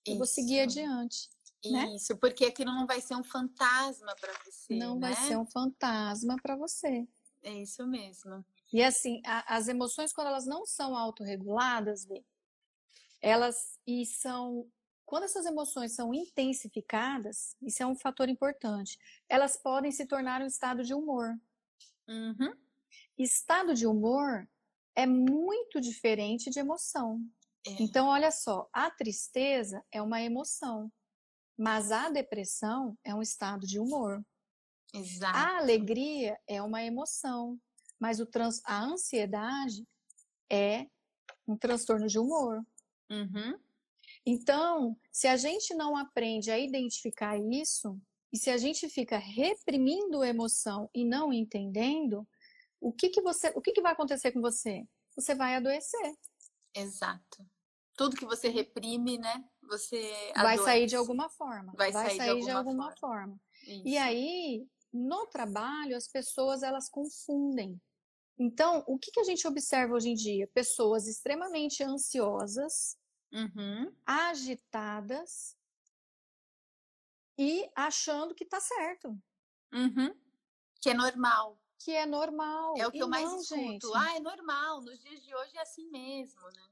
Eu 0.06 0.16
vou 0.16 0.26
seguir 0.26 0.60
adiante. 0.60 1.28
Né? 1.64 1.94
Isso, 1.94 2.16
porque 2.16 2.46
aquilo 2.46 2.72
não 2.72 2.86
vai 2.86 3.02
ser 3.02 3.14
um 3.14 3.22
fantasma 3.22 4.14
para 4.18 4.32
você. 4.44 4.74
Não 4.76 4.98
né? 4.98 5.08
vai 5.08 5.26
ser 5.26 5.36
um 5.36 5.44
fantasma 5.44 6.36
para 6.42 6.56
você. 6.56 7.06
É 7.42 7.52
isso 7.52 7.86
mesmo. 7.86 8.44
E 8.72 8.82
assim, 8.82 9.20
a, 9.26 9.56
as 9.56 9.68
emoções, 9.68 10.12
quando 10.12 10.28
elas 10.28 10.46
não 10.46 10.64
são 10.64 10.96
autorreguladas, 10.96 12.06
elas 13.20 13.78
e 13.86 14.06
são. 14.06 14.70
Quando 15.10 15.24
essas 15.24 15.44
emoções 15.44 15.92
são 15.92 16.14
intensificadas, 16.14 17.56
isso 17.60 17.82
é 17.82 17.86
um 17.86 17.96
fator 17.96 18.28
importante, 18.28 18.96
elas 19.28 19.56
podem 19.56 19.90
se 19.90 20.06
tornar 20.06 20.40
um 20.40 20.46
estado 20.46 20.84
de 20.84 20.94
humor. 20.94 21.36
Uhum. 22.06 22.54
Estado 23.18 23.74
de 23.74 23.88
humor 23.88 24.48
é 24.94 25.06
muito 25.06 25.80
diferente 25.80 26.48
de 26.48 26.60
emoção. 26.60 27.20
É. 27.66 27.82
Então, 27.82 28.06
olha 28.06 28.30
só, 28.30 28.70
a 28.72 28.88
tristeza 28.88 29.84
é 29.90 30.00
uma 30.00 30.22
emoção, 30.22 30.92
mas 31.58 31.90
a 31.90 32.08
depressão 32.08 32.96
é 33.02 33.12
um 33.12 33.20
estado 33.20 33.66
de 33.66 33.80
humor. 33.80 34.24
Exato. 34.94 35.36
A 35.36 35.58
alegria 35.58 36.38
é 36.46 36.62
uma 36.62 36.84
emoção, 36.84 37.60
mas 37.98 38.20
o 38.20 38.26
trans, 38.26 38.62
a 38.64 38.80
ansiedade 38.80 39.84
é 40.48 40.86
um 41.48 41.56
transtorno 41.56 42.06
de 42.06 42.16
humor. 42.16 42.64
Uhum. 43.10 43.58
Então, 44.24 44.96
se 45.10 45.26
a 45.26 45.36
gente 45.36 45.74
não 45.74 45.96
aprende 45.96 46.50
a 46.50 46.58
identificar 46.58 47.38
isso, 47.38 47.98
e 48.32 48.38
se 48.38 48.50
a 48.50 48.56
gente 48.56 48.88
fica 48.88 49.18
reprimindo 49.18 50.22
a 50.22 50.28
emoção 50.28 50.88
e 50.94 51.04
não 51.04 51.32
entendendo, 51.32 52.26
o 52.80 52.92
que, 52.92 53.08
que 53.08 53.20
você, 53.20 53.52
o 53.56 53.60
que, 53.60 53.72
que 53.72 53.82
vai 53.82 53.92
acontecer 53.92 54.32
com 54.32 54.40
você? 54.40 54.86
Você 55.16 55.34
vai 55.34 55.56
adoecer. 55.56 56.14
Exato. 56.74 57.46
Tudo 57.96 58.16
que 58.16 58.24
você 58.24 58.48
reprime, 58.48 59.18
né? 59.18 59.44
Você 59.68 60.32
vai 60.34 60.56
sair 60.58 60.86
de 60.86 60.96
alguma 60.96 61.28
forma. 61.28 61.72
Vai, 61.76 61.92
vai 61.92 62.06
sair, 62.06 62.16
sair, 62.16 62.26
de 62.26 62.30
alguma, 62.30 62.44
de 62.44 62.50
alguma 62.50 62.96
forma. 62.96 63.40
forma. 63.66 63.82
E 63.84 63.98
aí, 63.98 64.66
no 64.92 65.26
trabalho, 65.26 65.96
as 65.96 66.08
pessoas 66.08 66.62
elas 66.62 66.88
confundem. 66.88 67.80
Então, 68.38 68.82
o 68.86 68.98
que, 68.98 69.10
que 69.10 69.20
a 69.20 69.24
gente 69.24 69.46
observa 69.46 69.94
hoje 69.94 70.08
em 70.08 70.14
dia? 70.14 70.48
Pessoas 70.54 71.06
extremamente 71.06 71.82
ansiosas, 71.82 72.96
uhum. 73.32 73.94
agitadas 74.06 75.56
e 77.38 77.70
achando 77.74 78.34
que 78.34 78.44
tá 78.44 78.60
certo. 78.60 79.08
Uhum. 79.72 80.14
Que 80.80 80.90
é 80.90 80.94
normal. 80.94 81.58
Que 81.78 81.92
é 81.92 82.04
normal. 82.04 82.74
É 82.76 82.86
o 82.86 82.90
que 82.90 82.98
e 82.98 83.00
eu 83.00 83.08
mais 83.08 83.24
não, 83.24 83.40
escuto. 83.40 83.60
Gente. 83.60 83.86
Ah, 83.94 84.16
é 84.16 84.20
normal. 84.20 84.82
Nos 84.82 84.98
dias 85.00 85.22
de 85.22 85.34
hoje 85.34 85.56
é 85.56 85.62
assim 85.62 85.88
mesmo, 85.90 86.42
né? 86.42 86.68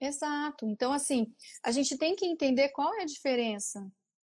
Exato. 0.00 0.66
Então, 0.66 0.92
assim, 0.92 1.34
a 1.62 1.70
gente 1.70 1.98
tem 1.98 2.16
que 2.16 2.24
entender 2.24 2.70
qual 2.70 2.94
é 2.94 3.02
a 3.02 3.06
diferença 3.06 3.92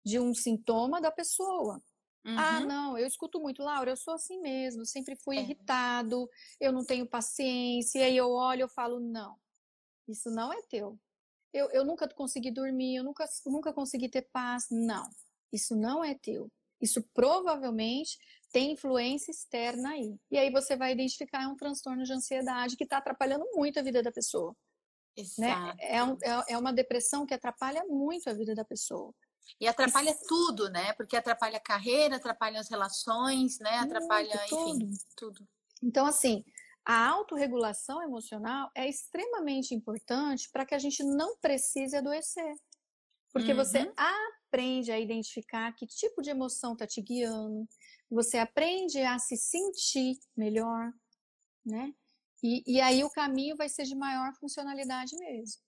de 0.04 0.18
um 0.18 0.34
sintoma 0.34 1.00
da 1.00 1.12
pessoa. 1.12 1.80
Ah, 2.24 2.30
uhum. 2.30 2.38
Ah, 2.38 2.60
não, 2.60 2.98
eu 2.98 3.06
escuto 3.06 3.40
muito, 3.40 3.62
Laura, 3.62 3.90
eu 3.90 3.96
sou 3.96 4.14
assim 4.14 4.40
mesmo, 4.40 4.86
sempre 4.86 5.16
fui 5.16 5.36
é. 5.36 5.40
irritado, 5.40 6.28
eu 6.60 6.72
não 6.72 6.84
tenho 6.84 7.06
paciência, 7.06 7.98
e 7.98 8.02
aí 8.02 8.16
eu 8.16 8.30
olho 8.30 8.66
e 8.66 8.68
falo, 8.68 9.00
não, 9.00 9.36
isso 10.06 10.30
não 10.30 10.52
é 10.52 10.62
teu. 10.62 10.98
Eu, 11.52 11.70
eu 11.70 11.84
nunca 11.84 12.08
consegui 12.08 12.50
dormir, 12.50 12.96
eu 12.96 13.04
nunca, 13.04 13.28
nunca 13.46 13.72
consegui 13.72 14.08
ter 14.08 14.22
paz. 14.32 14.66
Não, 14.70 15.08
isso 15.52 15.76
não 15.76 16.02
é 16.02 16.14
teu. 16.14 16.50
Isso 16.80 17.02
provavelmente 17.14 18.18
tem 18.50 18.72
influência 18.72 19.30
externa 19.30 19.90
aí. 19.90 20.16
E 20.30 20.36
aí 20.36 20.50
você 20.50 20.76
vai 20.76 20.92
identificar 20.92 21.46
um 21.48 21.56
transtorno 21.56 22.04
de 22.04 22.12
ansiedade 22.12 22.76
que 22.76 22.84
está 22.84 22.98
atrapalhando 22.98 23.46
muito 23.54 23.78
a 23.78 23.82
vida 23.82 24.02
da 24.02 24.10
pessoa. 24.10 24.54
Exato. 25.16 25.40
Né? 25.40 25.74
É, 25.78 26.02
um, 26.02 26.16
é, 26.22 26.52
é 26.52 26.58
uma 26.58 26.72
depressão 26.72 27.24
que 27.24 27.34
atrapalha 27.34 27.84
muito 27.86 28.28
a 28.28 28.32
vida 28.32 28.54
da 28.54 28.64
pessoa. 28.64 29.14
E 29.60 29.66
atrapalha 29.66 30.10
Isso. 30.10 30.24
tudo, 30.26 30.68
né? 30.70 30.92
Porque 30.94 31.16
atrapalha 31.16 31.56
a 31.56 31.60
carreira, 31.60 32.16
atrapalha 32.16 32.60
as 32.60 32.68
relações, 32.68 33.58
né? 33.58 33.78
Atrapalha, 33.78 34.34
Muito, 34.50 34.54
enfim, 34.54 34.78
tudo. 35.16 35.34
tudo. 35.34 35.48
Então, 35.82 36.06
assim, 36.06 36.44
a 36.84 37.08
autorregulação 37.08 38.02
emocional 38.02 38.70
é 38.74 38.88
extremamente 38.88 39.74
importante 39.74 40.50
para 40.50 40.66
que 40.66 40.74
a 40.74 40.78
gente 40.78 41.02
não 41.04 41.36
precise 41.38 41.96
adoecer. 41.96 42.54
Porque 43.32 43.52
uhum. 43.52 43.56
você 43.56 43.92
aprende 43.96 44.92
a 44.92 45.00
identificar 45.00 45.72
que 45.72 45.86
tipo 45.86 46.20
de 46.20 46.30
emoção 46.30 46.74
está 46.74 46.86
te 46.86 47.00
guiando, 47.00 47.66
você 48.10 48.38
aprende 48.38 49.00
a 49.00 49.18
se 49.18 49.36
sentir 49.36 50.18
melhor, 50.36 50.92
né? 51.64 51.94
E, 52.42 52.62
e 52.66 52.80
aí 52.80 53.02
o 53.04 53.10
caminho 53.10 53.56
vai 53.56 53.68
ser 53.68 53.84
de 53.84 53.94
maior 53.94 54.34
funcionalidade 54.34 55.16
mesmo. 55.16 55.62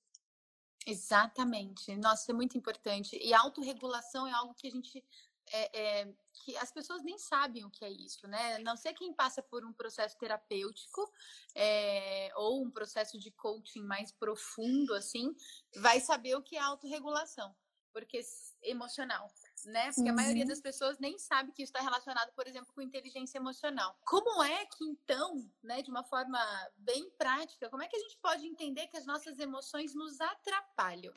Exatamente. 0.87 1.97
Nossa, 1.97 2.31
é 2.31 2.35
muito 2.35 2.59
importante. 2.59 3.17
E 3.17 3.33
autorregulação 3.33 4.27
é 4.27 4.33
algo 4.33 4.55
que 4.55 4.67
a 4.67 4.71
gente. 4.71 5.03
É, 5.53 5.81
é, 5.81 6.15
que 6.33 6.57
as 6.57 6.73
pessoas 6.73 7.03
nem 7.03 7.19
sabem 7.19 7.65
o 7.65 7.71
que 7.71 7.85
é 7.85 7.91
isso, 7.91 8.27
né? 8.27 8.59
Não 8.59 8.77
sei 8.77 8.93
quem 8.95 9.13
passa 9.13 9.43
por 9.43 9.65
um 9.65 9.73
processo 9.73 10.17
terapêutico 10.19 11.11
é, 11.55 12.31
ou 12.37 12.65
um 12.65 12.71
processo 12.71 13.19
de 13.19 13.31
coaching 13.31 13.83
mais 13.83 14.11
profundo, 14.11 14.95
assim, 14.95 15.35
vai 15.77 16.01
saber 16.01 16.35
o 16.35 16.43
que 16.43 16.57
é 16.57 16.61
autorregulação, 16.61 17.55
porque 17.93 18.21
emocional 18.63 19.31
né? 19.67 19.87
Porque 19.87 20.03
uhum. 20.03 20.11
a 20.11 20.13
maioria 20.13 20.47
das 20.47 20.61
pessoas 20.61 20.99
nem 20.99 21.19
sabe 21.19 21.53
que 21.53 21.63
isso 21.63 21.71
está 21.71 21.81
relacionado, 21.81 22.33
por 22.33 22.47
exemplo, 22.47 22.73
com 22.75 22.83
inteligência 22.83 23.39
emocional. 23.39 23.97
Como 24.05 24.43
é 24.43 24.67
que, 24.67 24.85
então, 24.85 25.51
né, 25.63 25.83
de 25.83 25.91
uma 25.91 26.05
forma 26.05 26.39
bem 26.77 27.11
prática, 27.11 27.69
como 27.71 27.83
é 27.83 27.89
que 27.89 27.97
a 27.97 28.01
gente 28.01 28.19
pode 28.19 28.47
entender 28.47 28.87
que 28.89 28.97
as 28.97 29.07
nossas 29.07 29.39
emoções 29.39 29.95
nos 29.95 30.21
atrapalham 30.21 31.15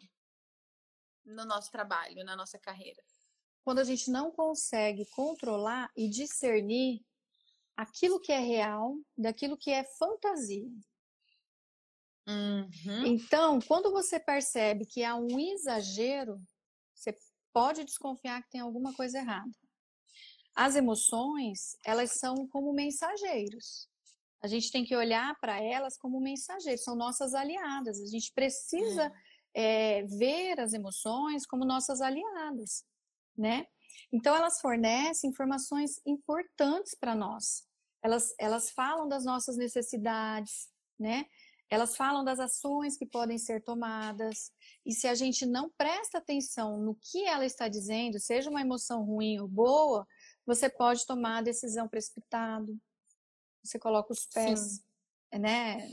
no 1.26 1.46
nosso 1.46 1.72
trabalho, 1.72 2.24
na 2.24 2.36
nossa 2.36 2.58
carreira? 2.58 3.04
Quando 3.68 3.80
a 3.80 3.84
gente 3.84 4.10
não 4.10 4.32
consegue 4.32 5.06
controlar 5.08 5.92
e 5.94 6.08
discernir 6.08 7.06
aquilo 7.76 8.18
que 8.18 8.32
é 8.32 8.40
real 8.40 8.96
daquilo 9.18 9.58
que 9.58 9.70
é 9.70 9.84
fantasia. 9.84 10.72
Uhum. 12.26 13.06
Então, 13.06 13.60
quando 13.60 13.92
você 13.92 14.22
percebe 14.22 14.86
que 14.86 15.04
há 15.04 15.18
um 15.18 15.38
exagero, 15.38 16.42
você 16.96 17.14
pode 17.52 17.84
desconfiar 17.84 18.42
que 18.42 18.52
tem 18.52 18.62
alguma 18.62 18.94
coisa 18.94 19.18
errada. 19.18 19.52
As 20.56 20.78
emoções, 20.78 21.76
elas 21.86 22.12
são 22.12 22.48
como 22.48 22.72
mensageiros. 22.72 23.90
A 24.42 24.48
gente 24.48 24.72
tem 24.72 24.86
que 24.86 24.96
olhar 24.96 25.38
para 25.42 25.62
elas 25.62 25.98
como 25.98 26.22
mensageiros, 26.22 26.86
são 26.86 26.96
nossas 26.96 27.34
aliadas. 27.34 28.00
A 28.00 28.06
gente 28.06 28.32
precisa 28.34 29.12
é. 29.54 30.00
É, 30.00 30.04
ver 30.06 30.58
as 30.58 30.72
emoções 30.72 31.46
como 31.46 31.66
nossas 31.66 32.00
aliadas, 32.00 32.86
né? 33.38 33.66
Então, 34.12 34.36
elas 34.36 34.60
fornecem 34.60 35.30
informações 35.30 36.02
importantes 36.06 36.96
para 36.96 37.16
nós. 37.16 37.66
Elas, 38.02 38.34
elas 38.40 38.72
falam 38.72 39.08
das 39.08 39.26
nossas 39.26 39.58
necessidades, 39.58 40.70
né? 41.00 41.26
Elas 41.70 41.98
falam 41.98 42.24
das 42.24 42.40
ações 42.40 42.96
que 42.96 43.06
podem 43.06 43.38
ser 43.38 43.62
tomadas, 43.62 44.52
e 44.86 44.94
se 44.94 45.06
a 45.06 45.14
gente 45.14 45.46
não 45.46 45.70
presta 45.78 46.18
atenção 46.18 46.78
no 46.80 46.96
que 46.96 47.26
ela 47.26 47.46
está 47.46 47.68
dizendo, 47.68 48.20
seja 48.20 48.50
uma 48.50 48.62
emoção 48.62 49.04
ruim 49.04 49.38
ou 49.40 49.48
boa, 49.50 50.08
você 50.46 50.70
pode 50.70 51.06
tomar 51.06 51.40
a 51.40 51.42
decisão 51.42 51.90
precipitada. 51.90 52.74
Você 53.62 53.78
coloca 53.78 54.14
os 54.14 54.26
pés, 54.26 54.60
Sim. 54.60 55.40
né? 55.40 55.92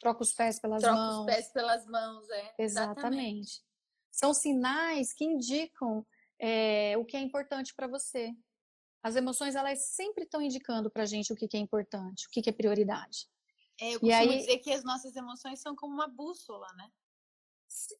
Troca 0.00 0.22
os 0.22 0.32
pés 0.32 0.58
pelas 0.58 0.80
Troca 0.80 0.96
mãos. 0.96 1.26
Troca 1.26 1.30
os 1.30 1.36
pés 1.36 1.52
pelas 1.52 1.86
mãos, 1.86 2.30
é. 2.30 2.54
Exatamente. 2.58 2.98
Exatamente. 2.98 3.64
São 4.10 4.32
sinais 4.32 5.12
que 5.12 5.24
indicam 5.24 6.06
é, 6.40 6.96
o 6.96 7.04
que 7.04 7.16
é 7.16 7.20
importante 7.20 7.74
para 7.74 7.86
você. 7.86 8.34
As 9.02 9.14
emoções, 9.14 9.54
elas 9.54 9.90
sempre 9.90 10.24
estão 10.24 10.42
indicando 10.42 10.90
para 10.90 11.04
a 11.04 11.06
gente 11.06 11.32
o 11.32 11.36
que, 11.36 11.46
que 11.46 11.56
é 11.56 11.60
importante, 11.60 12.26
o 12.26 12.30
que, 12.30 12.42
que 12.42 12.50
é 12.50 12.52
prioridade. 12.52 13.28
É, 13.80 13.94
eu 13.94 14.00
costumo 14.00 14.32
aí... 14.32 14.38
dizer 14.38 14.58
que 14.58 14.72
as 14.72 14.84
nossas 14.84 15.14
emoções 15.14 15.60
são 15.60 15.76
como 15.76 15.94
uma 15.94 16.08
bússola, 16.08 16.66
né? 16.74 16.90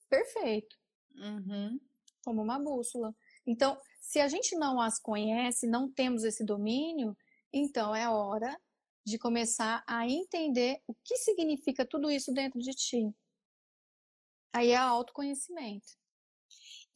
Perfeito. 0.08 0.76
Uhum. 1.14 1.80
Como 2.24 2.42
uma 2.42 2.58
bússola. 2.58 3.14
Então, 3.46 3.80
se 4.00 4.20
a 4.20 4.28
gente 4.28 4.56
não 4.56 4.80
as 4.80 4.98
conhece, 4.98 5.66
não 5.66 5.90
temos 5.90 6.24
esse 6.24 6.44
domínio, 6.44 7.16
então 7.52 7.94
é 7.94 8.08
hora 8.08 8.60
de 9.04 9.18
começar 9.18 9.82
a 9.86 10.06
entender 10.06 10.82
o 10.86 10.94
que 10.94 11.16
significa 11.16 11.86
tudo 11.86 12.10
isso 12.10 12.32
dentro 12.32 12.60
de 12.60 12.72
ti. 12.72 13.14
Aí 14.52 14.70
é 14.70 14.76
autoconhecimento. 14.76 15.99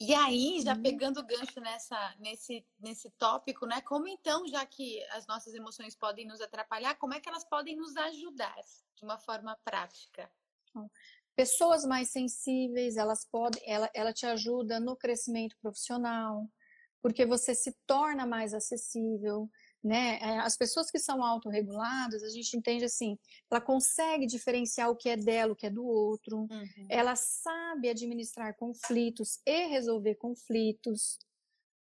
E 0.07 0.12
aí, 0.12 0.61
já 0.61 0.75
uhum. 0.75 0.83
pegando 0.83 1.19
o 1.19 1.27
gancho 1.27 1.59
nessa, 1.61 2.14
nesse, 2.19 2.62
nesse 2.79 3.09
tópico, 3.12 3.64
né? 3.64 3.81
Como 3.81 4.07
então, 4.07 4.47
já 4.47 4.64
que 4.67 5.03
as 5.12 5.27
nossas 5.27 5.55
emoções 5.55 5.97
podem 5.97 6.27
nos 6.27 6.43
atrapalhar, 6.43 6.95
como 6.97 7.14
é 7.14 7.21
que 7.21 7.29
elas 7.29 7.45
podem 7.49 7.75
nos 7.75 7.97
ajudar 7.97 8.55
de 8.95 9.03
uma 9.03 9.19
forma 9.19 9.59
prática? 9.64 10.31
Pessoas 11.35 11.87
mais 11.87 12.11
sensíveis, 12.11 12.99
elas 12.99 13.25
podem, 13.25 13.62
ela, 13.67 13.90
ela 13.95 14.12
te 14.12 14.27
ajuda 14.27 14.79
no 14.79 14.95
crescimento 14.95 15.57
profissional, 15.57 16.47
porque 17.01 17.25
você 17.25 17.55
se 17.55 17.75
torna 17.87 18.27
mais 18.27 18.53
acessível, 18.53 19.49
né? 19.85 20.18
É, 20.18 20.38
as 20.38 20.57
pessoas 20.57 20.90
que 20.90 20.99
são 20.99 21.23
autorreguladas, 21.23 22.23
a 22.23 22.31
gente 22.31 22.57
entende 22.57 22.87
assim, 22.87 23.18
ela 23.51 23.61
consegue 23.61 24.27
diferenciar 24.27 24.90
o 24.90 24.97
que 24.97 25.11
é 25.11 25.16
dela, 25.16 25.53
o 25.53 25.57
que 25.57 25.66
é 25.66 25.70
do 25.70 25.85
outro, 25.85 26.49
uhum. 26.51 26.87
ela 26.88 27.14
sabe 27.14 27.90
administrar 27.90 28.57
conflitos 28.57 29.38
e 29.44 29.66
resolver 29.66 30.14
conflitos. 30.14 31.18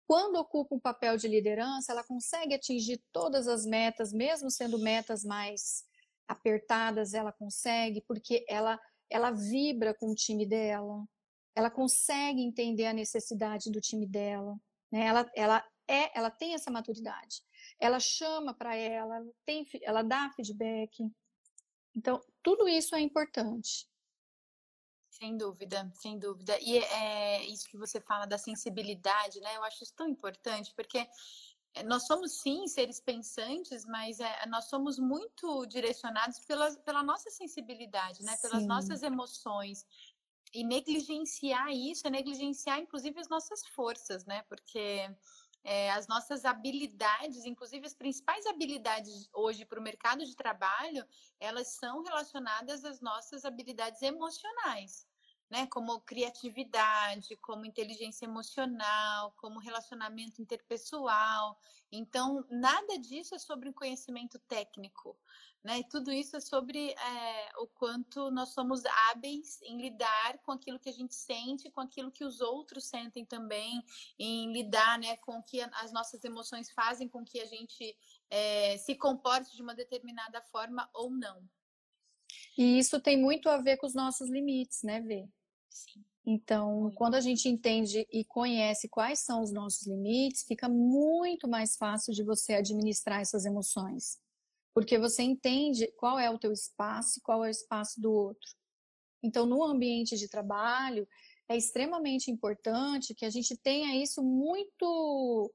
Quando 0.06 0.36
ocupa 0.36 0.76
um 0.76 0.80
papel 0.80 1.16
de 1.16 1.30
liderança, 1.30 1.94
ela 1.94 2.04
consegue 2.04 2.54
atingir 2.54 3.02
todas 3.13 3.48
as 3.48 3.66
metas, 3.66 4.12
mesmo 4.12 4.52
sendo 4.52 4.78
metas 4.78 5.24
mais 5.24 5.86
apertadas, 6.28 7.13
ela 7.13 7.32
consegue, 7.32 8.02
porque 8.02 8.46
ela, 8.50 8.78
ela 9.10 9.32
vibra 9.32 9.94
com 9.94 10.12
o 10.12 10.16
time 10.16 10.46
dela, 10.46 11.06
ela 11.56 11.70
consegue 11.70 12.42
entender 12.42 12.86
a 12.86 12.94
necessidade 12.94 13.72
do 13.72 13.80
time 13.80 14.06
dela, 14.06 14.60
né? 14.92 15.06
ela, 15.06 15.32
ela, 15.36 15.66
é, 15.88 16.18
ela 16.18 16.30
tem 16.30 16.54
essa 16.54 16.70
maturidade 16.70 17.42
ela 17.84 18.00
chama 18.00 18.54
para 18.54 18.76
ela, 18.76 19.17
ela, 19.17 19.32
tem, 19.46 19.67
ela 19.82 20.02
dá 20.02 20.32
feedback. 20.36 21.06
Então, 21.93 22.24
tudo 22.41 22.67
isso 22.67 22.96
é 22.96 23.02
importante. 23.02 23.88
Sem 25.10 25.36
dúvida, 25.38 25.91
sem 25.93 26.17
dúvida. 26.17 26.58
E 26.62 26.78
é 26.78 27.43
isso 27.46 27.67
que 27.69 27.78
você 27.78 28.00
fala 28.00 28.26
da 28.26 28.38
sensibilidade, 28.38 29.39
né? 29.41 29.58
Eu 29.58 29.63
acho 29.65 29.84
isso 29.84 29.93
tão 29.96 30.08
importante, 30.08 30.74
porque 30.76 31.06
nós 31.86 32.08
somos 32.08 32.39
sim 32.39 32.67
seres 32.67 33.02
pensantes, 33.02 33.86
mas 33.86 34.19
é, 34.19 34.46
nós 34.48 34.69
somos 34.69 34.98
muito 34.98 35.65
direcionados 35.65 36.39
pela, 36.46 36.74
pela 36.78 37.04
nossa 37.04 37.30
sensibilidade, 37.30 38.24
né? 38.24 38.36
Pelas 38.41 38.62
sim. 38.62 38.67
nossas 38.67 39.04
emoções. 39.04 39.86
E 40.54 40.63
negligenciar 40.63 41.69
isso 41.72 42.08
é 42.08 42.10
negligenciar, 42.10 42.80
inclusive, 42.80 43.19
as 43.19 43.28
nossas 43.28 43.65
forças, 43.67 44.26
né? 44.26 44.43
Porque 44.43 45.10
é, 45.63 45.91
as 45.91 46.08
nossas 46.08 46.43
habilidades, 46.43 47.45
inclusive 47.45 47.86
as 47.86 47.93
principais 47.93 48.45
habilidades 48.45 49.30
hoje 49.34 49.65
para 49.65 49.80
o 49.80 49.84
mercado 49.84 50.26
de 50.26 50.36
trabalho, 50.36 51.06
elas 51.39 51.69
são 51.69 52.04
relacionadas 52.04 52.84
às 52.84 52.99
nossas 52.99 53.45
habilidades 53.45 54.02
emocionais. 54.02 55.08
Né, 55.49 55.67
como 55.67 56.02
criatividade, 56.02 57.36
como 57.36 57.63
inteligência 57.63 58.26
emocional, 58.26 59.34
como 59.38 59.60
relacionamento 59.60 60.41
interpessoal. 60.41 61.60
Então, 61.91 62.43
nada 62.49 62.97
disso 62.97 63.36
é 63.36 63.38
sobre 63.38 63.69
o 63.69 63.73
conhecimento 63.73 64.39
técnico. 64.47 65.15
Né? 65.63 65.80
E 65.80 65.84
tudo 65.86 66.12
isso 66.12 66.36
é 66.36 66.41
sobre 66.41 66.91
é, 66.91 67.52
o 67.60 67.67
quanto 67.67 68.30
nós 68.32 68.49
somos 68.49 68.84
hábeis 68.86 69.62
em 69.62 69.82
lidar 69.82 70.38
com 70.39 70.52
aquilo 70.52 70.78
que 70.78 70.89
a 70.89 70.93
gente 70.93 71.15
sente, 71.15 71.71
com 71.71 71.80
aquilo 71.80 72.12
que 72.12 72.26
os 72.26 72.41
outros 72.41 72.84
sentem 72.84 73.23
também, 73.23 73.82
em 74.19 74.52
lidar 74.52 74.99
né, 74.99 75.15
com 75.17 75.38
o 75.38 75.43
que 75.43 75.62
as 75.62 75.93
nossas 75.93 76.21
emoções 76.26 76.69
fazem 76.71 77.08
com 77.08 77.23
que 77.23 77.39
a 77.39 77.45
gente 77.45 77.95
é, 78.30 78.78
se 78.78 78.93
comporte 78.95 79.56
de 79.56 79.62
uma 79.62 79.73
determinada 79.73 80.41
forma 80.41 80.89
ou 80.93 81.10
não. 81.10 81.41
E 82.58 82.78
isso 82.78 82.99
tem 82.99 83.17
muito 83.17 83.47
a 83.47 83.58
ver 83.58 83.78
com 83.78 83.88
os 83.88 83.95
nossos 83.95 84.30
limites, 84.30 84.84
né, 84.84 84.99
Vê? 84.99 85.30
Sim. 85.69 86.04
Então, 86.26 86.91
quando 86.95 87.15
a 87.15 87.21
gente 87.21 87.47
entende 87.47 88.06
e 88.12 88.26
conhece 88.26 88.89
quais 88.89 89.19
são 89.19 89.41
os 89.41 89.52
nossos 89.52 89.88
limites, 89.88 90.43
fica 90.43 90.67
muito 90.67 91.47
mais 91.47 91.76
fácil 91.78 92.13
de 92.13 92.23
você 92.23 92.54
administrar 92.54 93.21
essas 93.21 93.45
emoções 93.45 94.23
porque 94.74 94.98
você 94.98 95.24
entende 95.24 95.88
qual 95.98 96.18
é 96.18 96.30
o 96.30 96.40
teu 96.40 96.52
espaço 96.52 97.20
e 97.20 97.22
qual 97.22 97.44
é 97.46 97.48
o 97.48 97.52
espaço 97.52 98.02
do 98.02 98.12
outro. 98.12 98.50
Então, 99.24 99.46
no 99.46 99.64
ambiente 99.64 100.18
de 100.18 100.28
trabalho, 100.28 101.08
é 101.48 101.56
extremamente 101.56 102.32
importante 102.32 103.14
que 103.14 103.26
a 103.26 103.30
gente 103.30 103.56
tenha 103.58 103.96
isso 104.02 104.24
muito, 104.24 105.54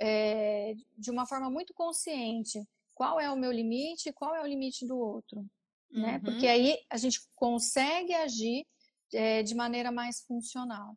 é, 0.00 0.74
de 0.96 1.10
uma 1.10 1.26
forma 1.26 1.50
muito 1.50 1.74
consciente. 1.74 2.62
Qual 2.94 3.20
é 3.20 3.30
o 3.30 3.36
meu 3.36 3.50
limite 3.50 4.08
e 4.08 4.12
qual 4.12 4.34
é 4.34 4.42
o 4.42 4.46
limite 4.46 4.86
do 4.86 4.96
outro. 4.96 5.44
Né? 5.90 6.14
Uhum. 6.14 6.20
Porque 6.20 6.46
aí 6.46 6.78
a 6.88 6.96
gente 6.96 7.20
consegue 7.34 8.14
agir 8.14 8.66
é, 9.12 9.42
de 9.42 9.54
maneira 9.54 9.90
mais 9.90 10.22
funcional. 10.22 10.96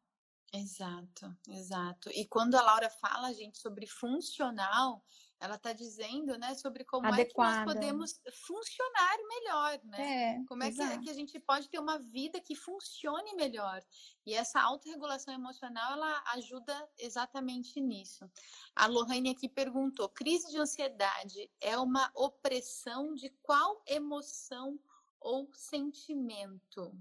Exato, 0.56 1.36
exato. 1.50 2.10
E 2.12 2.26
quando 2.26 2.56
a 2.56 2.62
Laura 2.62 2.90
fala, 2.90 3.34
gente, 3.34 3.58
sobre 3.58 3.86
funcional, 3.86 5.04
ela 5.40 5.56
está 5.56 5.74
dizendo, 5.74 6.38
né, 6.38 6.56
sobre 6.56 6.84
como 6.86 7.08
Adequada. 7.08 7.52
é 7.52 7.60
que 7.60 7.66
nós 7.66 7.74
podemos 7.74 8.22
funcionar 8.46 9.18
melhor, 9.28 9.80
né? 9.84 10.36
É, 10.38 10.44
como 10.48 10.64
é 10.64 10.72
que, 10.72 11.00
que, 11.00 11.10
a 11.10 11.14
gente 11.14 11.40
pode 11.40 11.68
ter 11.70 11.78
uma 11.78 12.00
vida 12.00 12.40
que 12.40 12.56
funcione 12.56 13.36
melhor. 13.36 13.84
E 14.26 14.34
essa 14.34 14.62
autorregulação 14.62 15.34
emocional, 15.34 15.94
ela 15.94 16.24
ajuda 16.34 16.90
exatamente 16.98 17.82
nisso. 17.82 18.30
A 18.76 18.88
Lohane 18.88 19.30
aqui 19.30 19.50
perguntou: 19.50 20.08
crise 20.10 20.50
de 20.50 20.58
ansiedade 20.58 21.52
é 21.60 21.78
uma 21.78 22.10
opressão 22.16 23.14
de 23.14 23.30
qual 23.42 23.84
emoção 23.86 24.80
ou 25.20 25.50
sentimento? 25.54 26.98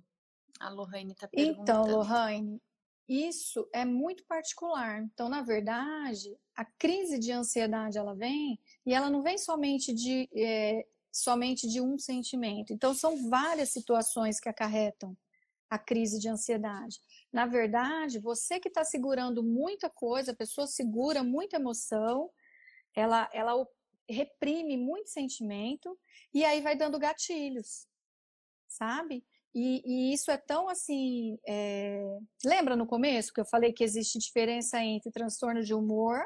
A 0.58 0.68
Lohane 0.70 1.12
está 1.12 1.28
então, 1.32 1.44
perguntando. 1.44 1.88
Então, 1.88 1.96
Lohane, 1.98 2.60
isso 3.08 3.68
é 3.72 3.84
muito 3.84 4.24
particular. 4.24 5.02
Então, 5.02 5.28
na 5.28 5.42
verdade, 5.42 6.36
a 6.56 6.64
crise 6.64 7.18
de 7.18 7.32
ansiedade 7.32 7.98
ela 7.98 8.14
vem 8.14 8.58
e 8.86 8.94
ela 8.94 9.10
não 9.10 9.22
vem 9.22 9.36
somente 9.36 9.92
de 9.92 10.28
é, 10.34 10.86
somente 11.12 11.68
de 11.68 11.80
um 11.80 11.98
sentimento. 11.98 12.72
Então, 12.72 12.94
são 12.94 13.28
várias 13.28 13.70
situações 13.70 14.40
que 14.40 14.48
acarretam 14.48 15.16
a 15.70 15.78
crise 15.78 16.18
de 16.18 16.28
ansiedade. 16.28 17.00
Na 17.32 17.46
verdade, 17.46 18.18
você 18.18 18.58
que 18.58 18.68
está 18.68 18.84
segurando 18.84 19.42
muita 19.42 19.90
coisa, 19.90 20.32
a 20.32 20.36
pessoa 20.36 20.66
segura 20.66 21.22
muita 21.22 21.56
emoção, 21.56 22.30
ela, 22.94 23.28
ela 23.32 23.54
reprime 24.08 24.76
muito 24.76 25.08
sentimento 25.08 25.98
e 26.32 26.44
aí 26.44 26.60
vai 26.60 26.76
dando 26.76 26.98
gatilhos, 26.98 27.86
sabe? 28.68 29.24
E, 29.54 29.82
e, 29.84 30.12
isso 30.12 30.30
é 30.30 30.36
tão 30.36 30.68
assim. 30.68 31.38
É... 31.46 32.18
Lembra 32.44 32.74
no 32.74 32.86
começo 32.86 33.32
que 33.32 33.40
eu 33.40 33.46
falei 33.46 33.72
que 33.72 33.84
existe 33.84 34.18
diferença 34.18 34.82
entre 34.82 35.12
transtorno 35.12 35.62
de 35.62 35.72
humor, 35.72 36.20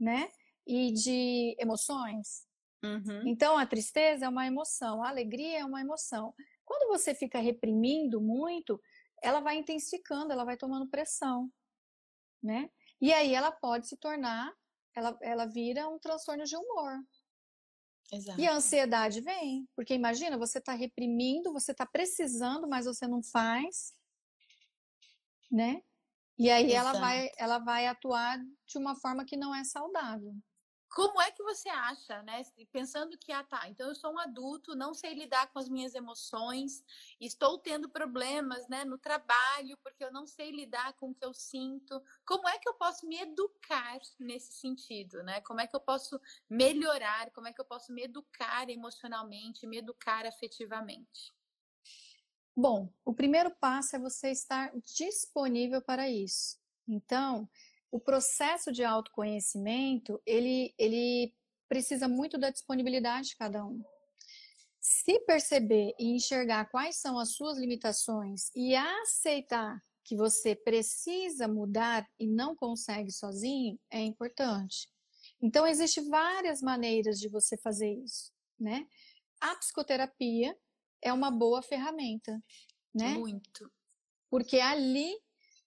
né? 0.00 0.30
E 0.66 0.92
de 0.92 1.54
emoções? 1.58 2.46
Uhum. 2.82 3.26
Então, 3.26 3.58
a 3.58 3.66
tristeza 3.66 4.26
é 4.26 4.28
uma 4.28 4.46
emoção, 4.46 5.02
a 5.02 5.08
alegria 5.08 5.60
é 5.60 5.64
uma 5.64 5.80
emoção. 5.80 6.32
Quando 6.64 6.88
você 6.88 7.14
fica 7.14 7.38
reprimindo 7.40 8.20
muito, 8.20 8.80
ela 9.22 9.40
vai 9.40 9.56
intensificando, 9.56 10.32
ela 10.32 10.44
vai 10.44 10.56
tomando 10.56 10.88
pressão, 10.88 11.50
né? 12.42 12.70
E 13.00 13.12
aí 13.12 13.34
ela 13.34 13.50
pode 13.50 13.88
se 13.88 13.96
tornar, 13.96 14.52
ela, 14.94 15.18
ela 15.22 15.46
vira 15.46 15.88
um 15.88 15.98
transtorno 15.98 16.44
de 16.44 16.56
humor. 16.56 16.98
Exato. 18.10 18.40
E 18.40 18.46
a 18.46 18.54
ansiedade 18.54 19.20
vem, 19.20 19.68
porque 19.76 19.94
imagina, 19.94 20.38
você 20.38 20.58
está 20.58 20.72
reprimindo, 20.72 21.52
você 21.52 21.72
está 21.72 21.84
precisando, 21.84 22.66
mas 22.68 22.86
você 22.86 23.06
não 23.06 23.22
faz, 23.22 23.92
né? 25.50 25.82
E 26.38 26.50
aí 26.50 26.72
ela 26.72 26.92
vai, 26.92 27.28
ela 27.36 27.58
vai 27.58 27.86
atuar 27.86 28.38
de 28.38 28.78
uma 28.78 28.94
forma 28.94 29.24
que 29.24 29.36
não 29.36 29.54
é 29.54 29.64
saudável. 29.64 30.34
Como 30.90 31.20
é 31.20 31.30
que 31.30 31.42
você 31.42 31.68
acha, 31.68 32.22
né? 32.22 32.42
Pensando 32.72 33.16
que, 33.18 33.30
ah, 33.30 33.44
tá, 33.44 33.68
então 33.68 33.88
eu 33.88 33.94
sou 33.94 34.12
um 34.12 34.18
adulto, 34.18 34.74
não 34.74 34.94
sei 34.94 35.12
lidar 35.14 35.46
com 35.52 35.58
as 35.58 35.68
minhas 35.68 35.94
emoções, 35.94 36.82
estou 37.20 37.58
tendo 37.58 37.88
problemas, 37.88 38.66
né, 38.68 38.84
no 38.84 38.98
trabalho, 38.98 39.76
porque 39.82 40.02
eu 40.02 40.10
não 40.10 40.26
sei 40.26 40.50
lidar 40.50 40.94
com 40.94 41.10
o 41.10 41.14
que 41.14 41.24
eu 41.24 41.34
sinto. 41.34 42.02
Como 42.24 42.48
é 42.48 42.58
que 42.58 42.68
eu 42.68 42.74
posso 42.74 43.06
me 43.06 43.20
educar 43.20 43.98
nesse 44.18 44.54
sentido, 44.54 45.22
né? 45.22 45.40
Como 45.42 45.60
é 45.60 45.66
que 45.66 45.76
eu 45.76 45.80
posso 45.80 46.18
melhorar? 46.48 47.30
Como 47.32 47.46
é 47.46 47.52
que 47.52 47.60
eu 47.60 47.66
posso 47.66 47.92
me 47.92 48.04
educar 48.04 48.68
emocionalmente, 48.70 49.66
me 49.66 49.78
educar 49.78 50.26
afetivamente? 50.26 51.32
Bom, 52.56 52.92
o 53.04 53.14
primeiro 53.14 53.54
passo 53.54 53.94
é 53.94 53.98
você 54.00 54.30
estar 54.30 54.72
disponível 54.96 55.80
para 55.80 56.08
isso. 56.08 56.58
Então, 56.88 57.48
o 57.90 57.98
processo 57.98 58.70
de 58.70 58.84
autoconhecimento, 58.84 60.20
ele, 60.26 60.74
ele 60.78 61.34
precisa 61.68 62.08
muito 62.08 62.38
da 62.38 62.50
disponibilidade 62.50 63.28
de 63.28 63.36
cada 63.36 63.64
um. 63.64 63.82
Se 64.80 65.18
perceber 65.20 65.94
e 65.98 66.06
enxergar 66.14 66.70
quais 66.70 66.96
são 66.96 67.18
as 67.18 67.34
suas 67.34 67.58
limitações 67.58 68.50
e 68.54 68.74
aceitar 68.74 69.82
que 70.04 70.16
você 70.16 70.54
precisa 70.54 71.46
mudar 71.46 72.08
e 72.18 72.26
não 72.26 72.56
consegue 72.56 73.10
sozinho, 73.10 73.78
é 73.90 74.00
importante. 74.00 74.88
Então, 75.40 75.66
existem 75.66 76.08
várias 76.08 76.62
maneiras 76.62 77.18
de 77.18 77.28
você 77.28 77.56
fazer 77.58 77.92
isso, 77.92 78.32
né? 78.58 78.86
A 79.40 79.54
psicoterapia 79.56 80.56
é 81.02 81.12
uma 81.12 81.30
boa 81.30 81.62
ferramenta, 81.62 82.42
né? 82.94 83.14
Muito. 83.14 83.70
Porque 84.30 84.58
ali 84.58 85.12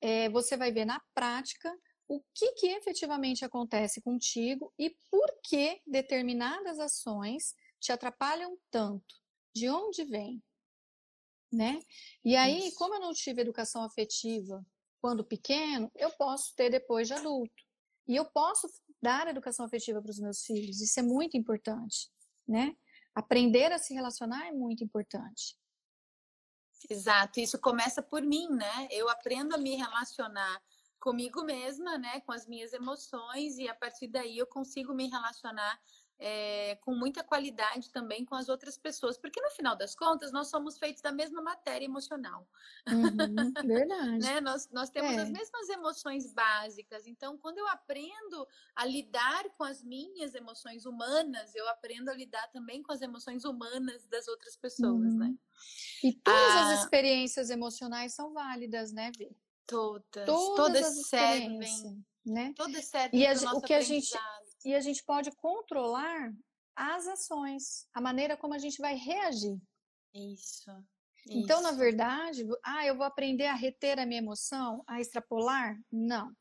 é, 0.01 0.29
você 0.29 0.57
vai 0.57 0.71
ver 0.71 0.85
na 0.85 0.99
prática 1.13 1.71
o 2.11 2.21
que, 2.33 2.51
que 2.53 2.67
efetivamente 2.67 3.45
acontece 3.45 4.01
contigo 4.01 4.73
e 4.77 4.89
por 5.09 5.25
que 5.41 5.81
determinadas 5.87 6.77
ações 6.77 7.55
te 7.79 7.93
atrapalham 7.93 8.57
tanto, 8.69 9.15
de 9.55 9.69
onde 9.69 10.03
vem, 10.03 10.43
né? 11.49 11.81
E 12.23 12.35
aí, 12.35 12.67
Isso. 12.67 12.75
como 12.75 12.95
eu 12.95 12.99
não 12.99 13.13
tive 13.13 13.39
educação 13.39 13.81
afetiva 13.81 14.61
quando 14.99 15.23
pequeno, 15.23 15.89
eu 15.95 16.11
posso 16.11 16.53
ter 16.53 16.69
depois 16.69 17.07
de 17.07 17.13
adulto. 17.13 17.63
E 18.05 18.17
eu 18.17 18.25
posso 18.25 18.67
dar 19.01 19.27
educação 19.27 19.65
afetiva 19.65 20.01
para 20.01 20.11
os 20.11 20.19
meus 20.19 20.43
filhos. 20.43 20.81
Isso 20.81 20.99
é 20.99 21.03
muito 21.03 21.37
importante, 21.37 22.11
né? 22.45 22.75
Aprender 23.15 23.71
a 23.71 23.77
se 23.77 23.93
relacionar 23.93 24.47
é 24.47 24.51
muito 24.51 24.83
importante. 24.83 25.57
Exato, 26.89 27.39
isso 27.39 27.57
começa 27.57 28.01
por 28.03 28.21
mim, 28.21 28.49
né? 28.49 28.87
Eu 28.91 29.07
aprendo 29.07 29.55
a 29.55 29.57
me 29.57 29.75
relacionar 29.75 30.61
comigo 31.01 31.43
mesma, 31.43 31.97
né, 31.97 32.21
com 32.21 32.31
as 32.31 32.47
minhas 32.47 32.71
emoções 32.71 33.57
e 33.57 33.67
a 33.67 33.73
partir 33.73 34.07
daí 34.07 34.37
eu 34.37 34.45
consigo 34.45 34.93
me 34.93 35.09
relacionar 35.09 35.77
é, 36.23 36.75
com 36.81 36.93
muita 36.93 37.23
qualidade 37.23 37.89
também 37.89 38.23
com 38.23 38.35
as 38.35 38.47
outras 38.47 38.77
pessoas, 38.77 39.17
porque 39.17 39.41
no 39.41 39.49
final 39.49 39.75
das 39.75 39.95
contas 39.95 40.31
nós 40.31 40.49
somos 40.49 40.77
feitos 40.77 41.01
da 41.01 41.11
mesma 41.11 41.41
matéria 41.41 41.83
emocional. 41.83 42.47
Uhum, 42.87 43.51
verdade. 43.65 44.19
né? 44.19 44.39
nós, 44.39 44.69
nós 44.71 44.91
temos 44.91 45.13
é. 45.13 45.21
as 45.21 45.31
mesmas 45.31 45.67
emoções 45.69 46.31
básicas, 46.31 47.07
então 47.07 47.35
quando 47.39 47.57
eu 47.57 47.67
aprendo 47.67 48.47
a 48.75 48.85
lidar 48.85 49.49
com 49.57 49.63
as 49.63 49.83
minhas 49.83 50.35
emoções 50.35 50.85
humanas, 50.85 51.55
eu 51.55 51.67
aprendo 51.67 52.09
a 52.09 52.13
lidar 52.13 52.47
também 52.51 52.83
com 52.83 52.93
as 52.93 53.01
emoções 53.01 53.43
humanas 53.43 54.05
das 54.05 54.27
outras 54.27 54.55
pessoas, 54.55 55.15
né? 55.15 55.25
uhum. 55.25 55.31
né? 55.31 55.35
E 56.03 56.13
todas 56.13 56.39
ah, 56.39 56.73
as 56.73 56.79
experiências 56.81 57.49
emocionais 57.49 58.13
são 58.13 58.31
válidas, 58.31 58.91
né, 58.91 59.11
Vi? 59.17 59.35
Todas, 59.67 60.25
todas, 60.25 60.55
todas 60.55 61.07
servem, 61.07 62.05
né? 62.25 62.53
Todas 62.55 62.85
servem 62.85 63.19
e 63.19 63.25
a, 63.25 63.33
o 63.53 63.61
que 63.61 63.73
a 63.73 63.81
gente 63.81 64.09
e 64.65 64.75
a 64.75 64.79
gente 64.79 65.03
pode 65.03 65.31
controlar 65.31 66.31
as 66.75 67.07
ações, 67.07 67.87
a 67.93 68.01
maneira 68.01 68.37
como 68.37 68.53
a 68.53 68.57
gente 68.57 68.79
vai 68.79 68.95
reagir. 68.95 69.59
Isso. 70.13 70.71
Então, 71.27 71.59
isso. 71.59 71.71
na 71.71 71.71
verdade, 71.71 72.45
ah, 72.63 72.85
eu 72.85 72.95
vou 72.95 73.05
aprender 73.05 73.45
a 73.45 73.53
reter 73.53 73.99
a 73.99 74.05
minha 74.05 74.21
emoção, 74.21 74.83
a 74.87 74.99
extrapolar? 74.99 75.77
Não. 75.91 76.31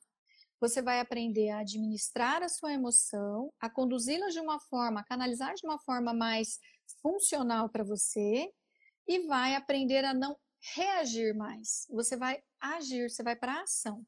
Você 0.61 0.83
vai 0.83 1.01
aprender 1.01 1.51
a 1.51 1.61
administrar 1.61 2.43
a 2.43 2.49
sua 2.49 2.73
emoção, 2.73 3.53
a 3.59 3.71
conduzi-la 3.71 4.29
de 4.29 4.41
uma 4.41 4.61
forma, 4.61 5.01
a 5.01 5.05
canalizar 5.05 5.55
de 5.55 5.67
uma 5.67 5.79
forma 5.79 6.13
mais 6.13 6.59
funcional 7.01 7.69
para 7.69 7.85
você 7.85 8.51
e 9.07 9.27
vai 9.27 9.55
aprender 9.55 10.05
a 10.05 10.13
não 10.13 10.37
reagir 10.61 11.35
mais. 11.35 11.87
Você 11.91 12.17
vai 12.17 12.43
agir, 12.61 13.11
você 13.11 13.23
vai 13.23 13.37
para 13.37 13.55
a 13.55 13.63
ação. 13.63 14.07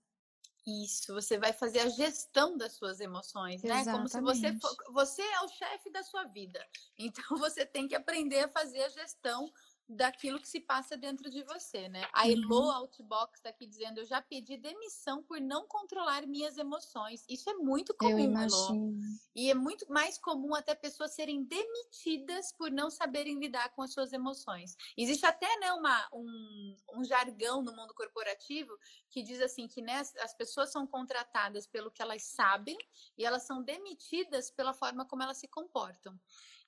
Isso, 0.65 1.13
você 1.13 1.39
vai 1.39 1.53
fazer 1.53 1.81
a 1.81 1.89
gestão 1.89 2.57
das 2.57 2.75
suas 2.75 3.01
emoções, 3.01 3.63
né? 3.65 3.85
Como 3.85 4.09
se 4.09 4.21
você 4.21 4.53
for, 4.61 4.77
você 4.93 5.21
é 5.21 5.41
o 5.41 5.49
chefe 5.49 5.91
da 5.91 6.05
sua 6.05 6.25
vida. 6.25 6.65
Então 6.97 7.25
você 7.37 7.67
tem 7.67 7.89
que 7.89 7.97
aprender 7.97 8.41
a 8.41 8.49
fazer 8.49 8.83
a 8.85 8.89
gestão 8.89 9.53
daquilo 9.89 10.41
que 10.41 10.49
se 10.49 10.61
passa 10.61 10.97
dentro 10.97 11.29
de 11.29 11.43
você, 11.43 11.89
né? 11.89 12.09
A 12.13 12.29
Elo 12.29 12.61
uhum. 12.61 12.73
Outbox 12.73 13.39
está 13.39 13.51
aqui 13.51 13.67
dizendo: 13.67 13.99
eu 13.99 14.05
já 14.05 14.23
pedi 14.23 14.57
demissão 14.57 15.23
por 15.23 15.41
não 15.41 15.67
controlar 15.67 16.27
minhas 16.27 16.57
emoções. 16.57 17.25
Isso 17.29 17.49
é 17.51 17.55
muito 17.55 17.95
comum, 17.95 18.39
Elo. 18.39 18.95
E 19.35 19.51
é 19.51 19.55
muito 19.55 19.91
mais 19.91 20.19
comum 20.19 20.55
até 20.55 20.75
pessoas 20.75 21.15
serem 21.15 21.45
demitidas 21.45 22.53
por 22.53 22.71
não 22.71 22.91
saberem 22.91 23.39
lidar 23.39 23.71
com 23.71 23.83
as 23.83 23.93
suas 23.93 24.13
emoções. 24.13 24.77
Existe 24.97 25.27
até 25.27 25.49
né, 25.59 25.73
uma, 25.73 26.09
um, 26.13 26.77
um 26.95 27.05
jargão 27.05 27.63
no 27.63 27.75
mundo 27.75 27.95
corporativo 27.95 28.77
que 29.11 29.23
diz 29.23 29.41
assim 29.41 29.67
que 29.69 29.83
né, 29.83 30.01
as 30.21 30.35
pessoas 30.35 30.71
são 30.71 30.87
contratadas 30.87 31.67
pelo 31.67 31.91
que 31.91 32.03
elas 32.03 32.23
sabem 32.23 32.77
e 33.17 33.25
elas 33.25 33.43
são 33.43 33.63
demitidas 33.63 34.51
pela 34.51 34.73
forma 34.73 35.05
como 35.05 35.23
elas 35.23 35.39
se 35.39 35.49
comportam. 35.49 36.19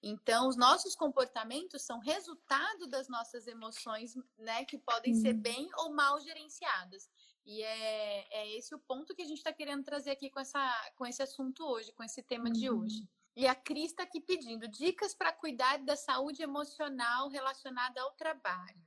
Então, 0.06 0.48
os 0.48 0.56
nossos 0.56 0.94
comportamentos 0.94 1.80
são 1.80 1.98
resultado 1.98 2.86
das 2.86 3.08
nossas 3.08 3.46
emoções, 3.46 4.14
né, 4.36 4.62
que 4.66 4.76
podem 4.76 5.14
uhum. 5.14 5.20
ser 5.22 5.32
bem 5.32 5.66
ou 5.78 5.94
mal 5.94 6.20
gerenciadas. 6.20 7.08
E 7.46 7.62
é, 7.62 8.26
é 8.30 8.56
esse 8.58 8.74
o 8.74 8.78
ponto 8.78 9.14
que 9.14 9.22
a 9.22 9.24
gente 9.24 9.38
está 9.38 9.50
querendo 9.50 9.82
trazer 9.82 10.10
aqui 10.10 10.28
com, 10.28 10.38
essa, 10.38 10.92
com 10.96 11.06
esse 11.06 11.22
assunto 11.22 11.64
hoje, 11.64 11.90
com 11.92 12.04
esse 12.04 12.22
tema 12.22 12.46
uhum. 12.48 12.52
de 12.52 12.70
hoje. 12.70 13.08
E 13.34 13.46
a 13.46 13.54
Cris 13.54 13.92
está 13.92 14.02
aqui 14.02 14.20
pedindo 14.20 14.68
dicas 14.68 15.14
para 15.14 15.32
cuidar 15.32 15.78
da 15.78 15.96
saúde 15.96 16.42
emocional 16.42 17.30
relacionada 17.30 18.02
ao 18.02 18.12
trabalho. 18.12 18.84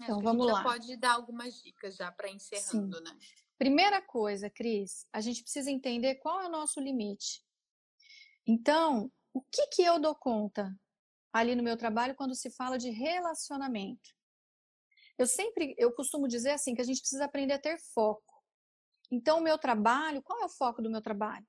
Então, 0.00 0.16
Acho 0.16 0.24
vamos 0.24 0.46
lá. 0.46 0.62
pode 0.62 0.96
dar 0.96 1.14
algumas 1.14 1.60
dicas 1.60 1.96
já 1.96 2.12
para 2.12 2.30
encerrando, 2.30 2.96
Sim. 2.96 3.02
né? 3.02 3.18
Primeira 3.58 4.00
coisa, 4.00 4.48
Cris, 4.48 5.04
a 5.12 5.20
gente 5.20 5.42
precisa 5.42 5.70
entender 5.70 6.14
qual 6.16 6.40
é 6.40 6.46
o 6.46 6.50
nosso 6.50 6.80
limite. 6.80 7.44
Então, 8.46 9.12
o 9.32 9.40
que, 9.40 9.66
que 9.68 9.82
eu 9.82 10.00
dou 10.00 10.14
conta 10.14 10.74
ali 11.32 11.54
no 11.54 11.62
meu 11.62 11.76
trabalho 11.76 12.14
quando 12.14 12.34
se 12.34 12.50
fala 12.50 12.78
de 12.78 12.90
relacionamento? 12.90 14.10
Eu 15.18 15.26
sempre, 15.26 15.74
eu 15.78 15.92
costumo 15.92 16.28
dizer 16.28 16.50
assim, 16.50 16.74
que 16.74 16.80
a 16.82 16.84
gente 16.84 17.00
precisa 17.00 17.24
aprender 17.24 17.54
a 17.54 17.58
ter 17.58 17.78
foco. 17.94 18.42
Então, 19.10 19.38
o 19.38 19.42
meu 19.42 19.58
trabalho, 19.58 20.22
qual 20.22 20.40
é 20.40 20.44
o 20.44 20.48
foco 20.48 20.80
do 20.82 20.90
meu 20.90 21.02
trabalho? 21.02 21.46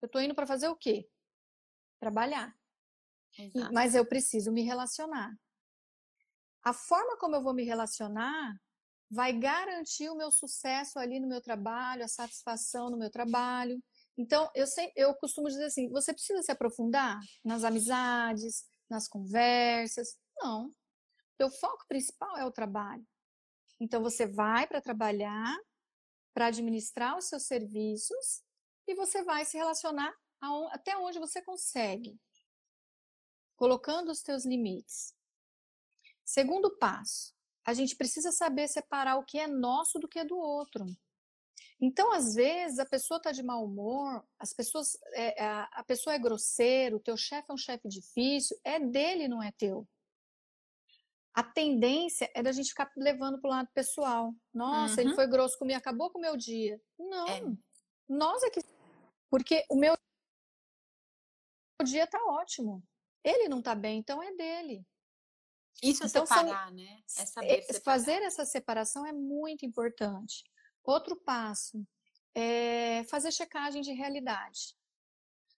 Eu 0.00 0.06
estou 0.06 0.20
indo 0.20 0.34
para 0.34 0.46
fazer 0.46 0.68
o 0.68 0.76
quê? 0.76 1.08
Trabalhar. 1.98 2.54
Exato. 3.38 3.72
Mas 3.72 3.94
eu 3.94 4.04
preciso 4.04 4.52
me 4.52 4.62
relacionar. 4.62 5.34
A 6.62 6.72
forma 6.72 7.16
como 7.16 7.34
eu 7.34 7.42
vou 7.42 7.54
me 7.54 7.64
relacionar 7.64 8.60
vai 9.10 9.32
garantir 9.32 10.08
o 10.08 10.16
meu 10.16 10.30
sucesso 10.30 10.98
ali 10.98 11.20
no 11.20 11.28
meu 11.28 11.40
trabalho, 11.40 12.04
a 12.04 12.08
satisfação 12.08 12.90
no 12.90 12.96
meu 12.96 13.10
trabalho. 13.10 13.82
Então, 14.16 14.50
eu, 14.54 14.66
sei, 14.66 14.92
eu 14.94 15.14
costumo 15.14 15.48
dizer 15.48 15.64
assim: 15.64 15.88
você 15.88 16.12
precisa 16.12 16.42
se 16.42 16.52
aprofundar 16.52 17.18
nas 17.44 17.64
amizades, 17.64 18.64
nas 18.88 19.08
conversas. 19.08 20.18
Não. 20.36 20.74
Teu 21.38 21.50
foco 21.50 21.84
principal 21.88 22.36
é 22.36 22.44
o 22.44 22.52
trabalho. 22.52 23.06
Então, 23.80 24.02
você 24.02 24.26
vai 24.26 24.66
para 24.66 24.80
trabalhar, 24.80 25.56
para 26.34 26.46
administrar 26.46 27.16
os 27.16 27.28
seus 27.28 27.46
serviços 27.46 28.42
e 28.86 28.94
você 28.94 29.22
vai 29.22 29.44
se 29.44 29.56
relacionar 29.56 30.14
até 30.72 30.96
onde 30.96 31.20
você 31.20 31.40
consegue, 31.40 32.18
colocando 33.56 34.10
os 34.10 34.22
teus 34.22 34.44
limites. 34.44 35.14
Segundo 36.24 36.76
passo, 36.78 37.32
a 37.64 37.72
gente 37.74 37.96
precisa 37.96 38.32
saber 38.32 38.66
separar 38.66 39.16
o 39.16 39.24
que 39.24 39.38
é 39.38 39.46
nosso 39.46 39.98
do 39.98 40.08
que 40.08 40.18
é 40.18 40.24
do 40.24 40.36
outro. 40.36 40.84
Então, 41.84 42.12
às 42.12 42.36
vezes, 42.36 42.78
a 42.78 42.86
pessoa 42.86 43.18
está 43.18 43.32
de 43.32 43.42
mau 43.42 43.64
humor, 43.64 44.24
as 44.38 44.52
pessoas, 44.52 44.96
é, 45.14 45.42
a, 45.42 45.64
a 45.64 45.82
pessoa 45.82 46.14
é 46.14 46.18
grosseiro, 46.18 46.98
o 46.98 47.00
teu 47.00 47.16
chefe 47.16 47.50
é 47.50 47.52
um 47.52 47.56
chefe 47.56 47.88
difícil, 47.88 48.56
é 48.62 48.78
dele, 48.78 49.26
não 49.26 49.42
é 49.42 49.50
teu. 49.50 49.84
A 51.34 51.42
tendência 51.42 52.30
é 52.36 52.42
da 52.42 52.52
gente 52.52 52.68
ficar 52.68 52.88
levando 52.96 53.40
para 53.40 53.48
o 53.48 53.50
lado 53.50 53.68
pessoal. 53.74 54.32
Nossa, 54.54 55.00
uhum. 55.00 55.08
ele 55.08 55.14
foi 55.16 55.26
grosso 55.26 55.58
comigo, 55.58 55.76
acabou 55.76 56.08
com 56.08 56.18
o 56.18 56.22
meu 56.22 56.36
dia. 56.36 56.80
Não, 56.96 57.26
é. 57.26 57.42
nós 58.08 58.44
é 58.44 58.50
que. 58.50 58.60
Porque 59.28 59.64
o 59.68 59.74
meu 59.74 59.96
dia 61.84 62.04
está 62.04 62.22
ótimo. 62.26 62.80
Ele 63.24 63.48
não 63.48 63.58
está 63.58 63.74
bem, 63.74 63.98
então 63.98 64.22
é 64.22 64.32
dele. 64.36 64.86
Isso 65.82 66.04
é 66.04 66.06
então, 66.06 66.24
separar, 66.26 66.66
são, 66.68 66.76
né? 66.76 67.02
É 67.18 67.26
saber 67.26 67.48
é, 67.48 67.62
separar. 67.62 67.82
Fazer 67.82 68.22
essa 68.22 68.44
separação 68.44 69.04
é 69.04 69.12
muito 69.12 69.66
importante. 69.66 70.44
Outro 70.84 71.16
passo 71.16 71.86
é 72.34 73.04
fazer 73.04 73.30
checagem 73.30 73.82
de 73.82 73.92
realidade. 73.92 74.74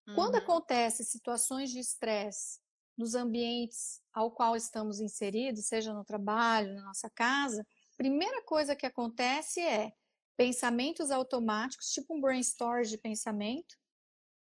Uhum. 0.07 0.15
Quando 0.15 0.37
acontece 0.37 1.05
situações 1.05 1.71
de 1.71 1.79
estresse 1.79 2.61
nos 2.97 3.15
ambientes 3.15 4.01
ao 4.13 4.31
qual 4.31 4.55
estamos 4.55 5.01
inseridos, 5.01 5.67
seja 5.67 5.93
no 5.93 6.05
trabalho, 6.05 6.75
na 6.75 6.83
nossa 6.83 7.11
casa, 7.11 7.67
primeira 7.97 8.43
coisa 8.43 8.77
que 8.77 8.87
acontece 8.87 9.61
é 9.61 9.93
pensamentos 10.37 11.11
automáticos, 11.11 11.91
tipo 11.91 12.17
um 12.17 12.21
brainstorm 12.21 12.83
de 12.83 12.99
pensamento, 12.99 13.77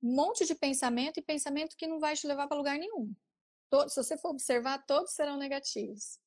um 0.01 0.13
monte 0.13 0.45
de 0.45 0.53
pensamento 0.53 1.19
e 1.19 1.23
pensamento 1.23 1.75
que 1.75 1.87
não 1.87 1.99
vai 1.99 2.15
te 2.15 2.27
levar 2.27 2.47
para 2.47 2.57
lugar 2.57 2.77
nenhum. 2.77 3.13
Se 3.89 3.95
você 3.95 4.17
for 4.17 4.29
observar, 4.29 4.85
todos 4.85 5.13
serão 5.13 5.37
negativos, 5.37 6.19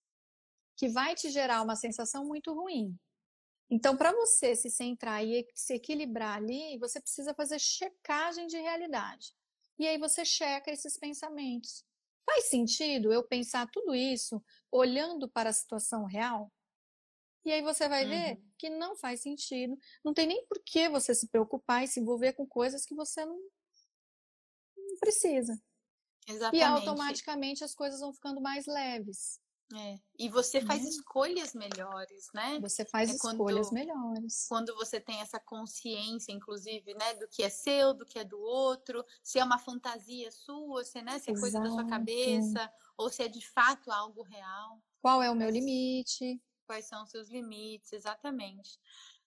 que 0.77 0.89
vai 0.89 1.15
te 1.15 1.31
gerar 1.31 1.63
uma 1.63 1.77
sensação 1.77 2.25
muito 2.27 2.53
ruim. 2.53 2.99
Então, 3.71 3.97
para 3.97 4.13
você 4.13 4.57
se 4.57 4.69
centrar 4.69 5.25
e 5.25 5.47
se 5.55 5.75
equilibrar 5.75 6.39
ali, 6.39 6.77
você 6.79 7.01
precisa 7.01 7.33
fazer 7.33 7.61
checagem 7.61 8.49
de 8.49 8.59
realidade. 8.59 9.33
E 9.79 9.87
aí 9.87 9.97
você 9.97 10.25
checa 10.25 10.73
esses 10.73 10.99
pensamentos. 10.99 11.85
Faz 12.27 12.49
sentido 12.49 13.13
eu 13.13 13.23
pensar 13.23 13.71
tudo 13.71 13.95
isso 13.95 14.43
olhando 14.73 15.29
para 15.29 15.51
a 15.51 15.53
situação 15.53 16.05
real? 16.05 16.53
E 17.45 17.53
aí 17.53 17.63
você 17.63 17.89
vai 17.89 18.05
uhum. 18.05 18.11
ver 18.11 18.43
que 18.59 18.69
não 18.69 18.97
faz 18.97 19.23
sentido. 19.23 19.79
Não 20.05 20.13
tem 20.13 20.27
nem 20.27 20.45
por 20.47 20.61
que 20.63 20.89
você 20.89 21.15
se 21.15 21.29
preocupar 21.29 21.85
e 21.85 21.89
se 21.89 22.01
envolver 22.01 22.35
com 22.35 22.47
coisas 22.47 22.85
que 22.85 22.95
você 22.95 23.25
não, 23.25 23.39
não 24.77 24.97
precisa. 24.99 25.59
Exatamente. 26.29 26.61
E 26.61 26.63
automaticamente 26.63 27.65
as 27.65 27.75
coisas 27.75 28.01
vão 28.01 28.13
ficando 28.13 28.41
mais 28.41 28.67
leves. 28.67 29.41
É. 29.75 29.99
E 30.19 30.29
você 30.29 30.61
faz 30.61 30.83
uhum. 30.83 30.89
escolhas 30.89 31.55
melhores, 31.55 32.29
né? 32.35 32.59
Você 32.61 32.85
faz 32.85 33.11
é 33.11 33.15
escolhas 33.15 33.69
quando, 33.69 33.75
melhores. 33.75 34.47
Quando 34.49 34.75
você 34.75 35.01
tem 35.01 35.21
essa 35.21 35.39
consciência, 35.39 36.33
inclusive, 36.33 36.93
né, 36.95 37.15
do 37.15 37.29
que 37.29 37.43
é 37.43 37.49
seu, 37.49 37.95
do 37.95 38.05
que 38.05 38.19
é 38.19 38.25
do 38.25 38.39
outro, 38.41 39.05
se 39.23 39.39
é 39.39 39.45
uma 39.45 39.59
fantasia 39.59 40.31
sua, 40.33 40.85
se, 40.85 41.01
né, 41.03 41.19
se 41.21 41.31
é 41.31 41.39
coisa 41.39 41.61
da 41.61 41.71
sua 41.71 41.87
cabeça, 41.87 42.73
ou 42.97 43.09
se 43.09 43.23
é 43.23 43.29
de 43.29 43.47
fato 43.49 43.93
algo 43.93 44.23
real. 44.23 44.83
Qual 45.01 45.23
é 45.23 45.31
o 45.31 45.37
meu 45.37 45.51
limite? 45.51 46.43
Quais 46.67 46.87
são 46.87 47.05
os 47.05 47.11
seus 47.11 47.29
limites, 47.31 47.93
exatamente. 47.93 48.79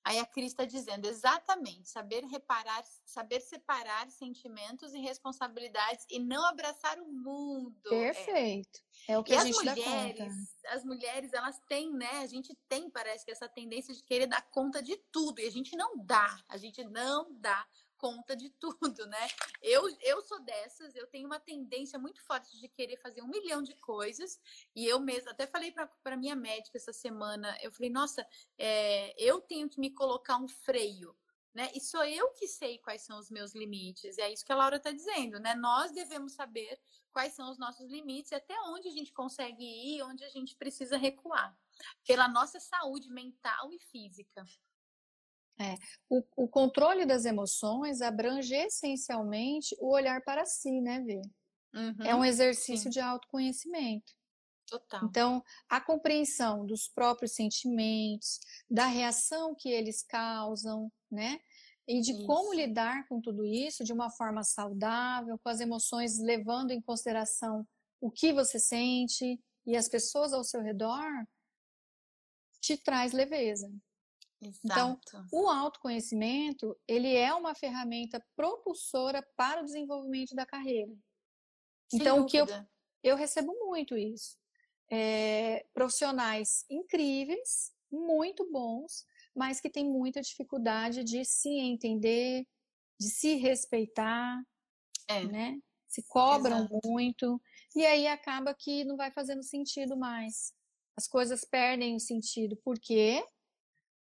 Aí 0.05 0.19
a 0.19 0.25
Cris 0.25 0.51
está 0.51 0.65
dizendo 0.65 1.07
exatamente, 1.07 1.89
saber 1.89 2.25
reparar, 2.25 2.83
saber 3.05 3.39
separar 3.39 4.09
sentimentos 4.11 4.93
e 4.93 4.99
responsabilidades 4.99 6.05
e 6.09 6.19
não 6.19 6.45
abraçar 6.45 6.99
o 6.99 7.07
mundo. 7.07 7.89
Perfeito. 7.89 8.81
É, 9.07 9.13
é 9.13 9.17
o 9.17 9.23
que 9.23 9.31
e 9.31 9.37
a 9.37 9.45
gente 9.45 9.55
mulheres, 9.55 9.85
dá 9.85 9.91
conta. 9.91 10.75
As 10.75 10.83
mulheres, 10.83 11.33
elas 11.33 11.59
têm, 11.69 11.93
né? 11.93 12.19
A 12.19 12.27
gente 12.27 12.53
tem, 12.67 12.89
parece 12.89 13.23
que 13.23 13.31
essa 13.31 13.47
tendência 13.47 13.93
de 13.93 14.03
querer 14.03 14.27
dar 14.27 14.41
conta 14.49 14.83
de 14.83 14.97
tudo 15.09 15.39
e 15.39 15.47
a 15.47 15.51
gente 15.51 15.75
não 15.77 15.97
dá. 15.97 16.37
A 16.49 16.57
gente 16.57 16.83
não 16.83 17.33
dá 17.39 17.65
conta 18.03 18.35
de 18.35 18.49
tudo, 18.59 19.07
né? 19.07 19.27
Eu, 19.61 19.89
eu 20.01 20.21
sou 20.21 20.41
dessas, 20.41 20.93
eu 20.93 21.07
tenho 21.07 21.25
uma 21.25 21.39
tendência 21.39 21.97
muito 21.97 22.21
forte 22.21 22.59
de 22.59 22.67
querer 22.67 22.97
fazer 22.97 23.21
um 23.21 23.29
milhão 23.29 23.63
de 23.63 23.73
coisas, 23.77 24.37
e 24.75 24.85
eu 24.85 24.99
mesma, 24.99 25.31
até 25.31 25.47
falei 25.47 25.71
para 25.71 26.17
minha 26.17 26.35
médica 26.35 26.77
essa 26.77 26.91
semana, 26.91 27.57
eu 27.61 27.71
falei, 27.71 27.89
nossa, 27.89 28.27
é, 28.57 29.15
eu 29.17 29.39
tenho 29.39 29.69
que 29.69 29.79
me 29.79 29.89
colocar 29.89 30.35
um 30.35 30.49
freio, 30.49 31.15
né? 31.53 31.71
E 31.73 31.79
sou 31.79 32.03
eu 32.03 32.31
que 32.31 32.45
sei 32.45 32.77
quais 32.79 33.03
são 33.03 33.17
os 33.17 33.31
meus 33.31 33.53
limites, 33.55 34.17
é 34.17 34.29
isso 34.33 34.43
que 34.43 34.51
a 34.51 34.55
Laura 34.57 34.75
está 34.75 34.91
dizendo, 34.91 35.39
né? 35.39 35.55
Nós 35.55 35.93
devemos 35.93 36.33
saber 36.33 36.77
quais 37.13 37.33
são 37.33 37.49
os 37.49 37.57
nossos 37.57 37.89
limites, 37.89 38.33
até 38.33 38.59
onde 38.63 38.89
a 38.89 38.91
gente 38.91 39.13
consegue 39.13 39.63
ir, 39.63 40.03
onde 40.03 40.25
a 40.25 40.29
gente 40.29 40.57
precisa 40.57 40.97
recuar, 40.97 41.57
pela 42.05 42.27
nossa 42.27 42.59
saúde 42.59 43.09
mental 43.09 43.71
e 43.71 43.79
física. 43.79 44.43
É, 45.59 45.75
o, 46.09 46.23
o, 46.35 46.47
controle 46.47 47.05
das 47.05 47.25
emoções 47.25 48.01
abrange 48.01 48.55
essencialmente 48.55 49.75
o 49.79 49.93
olhar 49.93 50.23
para 50.23 50.45
si, 50.45 50.81
né, 50.81 50.99
Vê? 51.01 51.21
Uhum, 51.75 52.05
é 52.05 52.15
um 52.15 52.25
exercício 52.25 52.85
sim. 52.85 52.89
de 52.89 52.99
autoconhecimento. 52.99 54.13
Total. 54.67 55.05
Então, 55.05 55.43
a 55.69 55.79
compreensão 55.79 56.65
dos 56.65 56.87
próprios 56.87 57.33
sentimentos, 57.33 58.39
da 58.69 58.85
reação 58.87 59.53
que 59.55 59.69
eles 59.69 60.03
causam, 60.03 60.91
né? 61.11 61.39
E 61.87 61.99
de 61.99 62.13
isso. 62.13 62.25
como 62.25 62.53
lidar 62.53 63.07
com 63.07 63.19
tudo 63.19 63.45
isso 63.45 63.83
de 63.83 63.91
uma 63.91 64.09
forma 64.09 64.43
saudável, 64.43 65.37
com 65.37 65.49
as 65.49 65.59
emoções 65.59 66.17
levando 66.19 66.71
em 66.71 66.81
consideração 66.81 67.67
o 67.99 68.09
que 68.09 68.31
você 68.33 68.57
sente 68.57 69.39
e 69.65 69.75
as 69.75 69.87
pessoas 69.89 70.33
ao 70.33 70.43
seu 70.43 70.61
redor, 70.61 71.25
te 72.61 72.77
traz 72.77 73.11
leveza. 73.11 73.69
Então, 74.63 74.91
Exato. 74.91 75.01
Então, 75.07 75.27
o 75.31 75.47
autoconhecimento, 75.47 76.77
ele 76.87 77.15
é 77.15 77.33
uma 77.33 77.55
ferramenta 77.55 78.23
propulsora 78.35 79.21
para 79.35 79.61
o 79.61 79.65
desenvolvimento 79.65 80.35
da 80.35 80.45
carreira. 80.45 80.93
Sem 81.89 82.01
então, 82.01 82.21
o 82.21 82.25
que 82.25 82.37
eu, 82.37 82.45
eu 83.03 83.15
recebo 83.15 83.53
muito 83.65 83.97
isso. 83.97 84.37
É, 84.91 85.65
profissionais 85.73 86.65
incríveis, 86.69 87.71
muito 87.91 88.49
bons, 88.51 89.05
mas 89.35 89.59
que 89.59 89.69
têm 89.69 89.85
muita 89.85 90.21
dificuldade 90.21 91.03
de 91.03 91.23
se 91.23 91.49
entender, 91.49 92.47
de 92.99 93.09
se 93.09 93.35
respeitar, 93.35 94.41
é. 95.07 95.25
né? 95.25 95.59
Se 95.87 96.03
cobram 96.07 96.65
Exato. 96.65 96.79
muito, 96.85 97.41
e 97.75 97.85
aí 97.85 98.07
acaba 98.07 98.53
que 98.53 98.83
não 98.83 98.97
vai 98.97 99.11
fazendo 99.11 99.43
sentido 99.43 99.95
mais. 99.95 100.53
As 100.95 101.07
coisas 101.07 101.43
perdem 101.43 101.95
o 101.95 101.99
sentido. 101.99 102.55
Por 102.57 102.79
quê? 102.79 103.23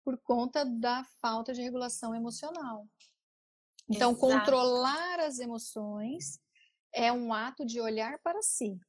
Por 0.04 0.18
conta 0.20 0.66
da 0.66 1.04
falta 1.22 1.54
de 1.54 1.62
regulação 1.62 2.16
emocional. 2.16 2.88
Então, 3.89 4.12
Exato. 4.12 4.20
controlar 4.20 5.20
as 5.20 5.39
emoções 5.39 6.39
é 6.93 7.12
um 7.12 7.34
ato 7.34 7.66
de 7.66 7.80
olhar 7.80 8.20
para 8.20 8.41
si. 8.41 8.80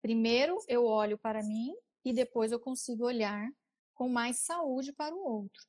Primeiro 0.00 0.58
eu 0.68 0.84
olho 0.84 1.16
para 1.16 1.42
mim 1.42 1.74
e 2.04 2.12
depois 2.12 2.50
eu 2.50 2.58
consigo 2.58 3.04
olhar 3.04 3.48
com 3.94 4.08
mais 4.08 4.38
saúde 4.38 4.92
para 4.92 5.14
o 5.14 5.24
outro. 5.24 5.62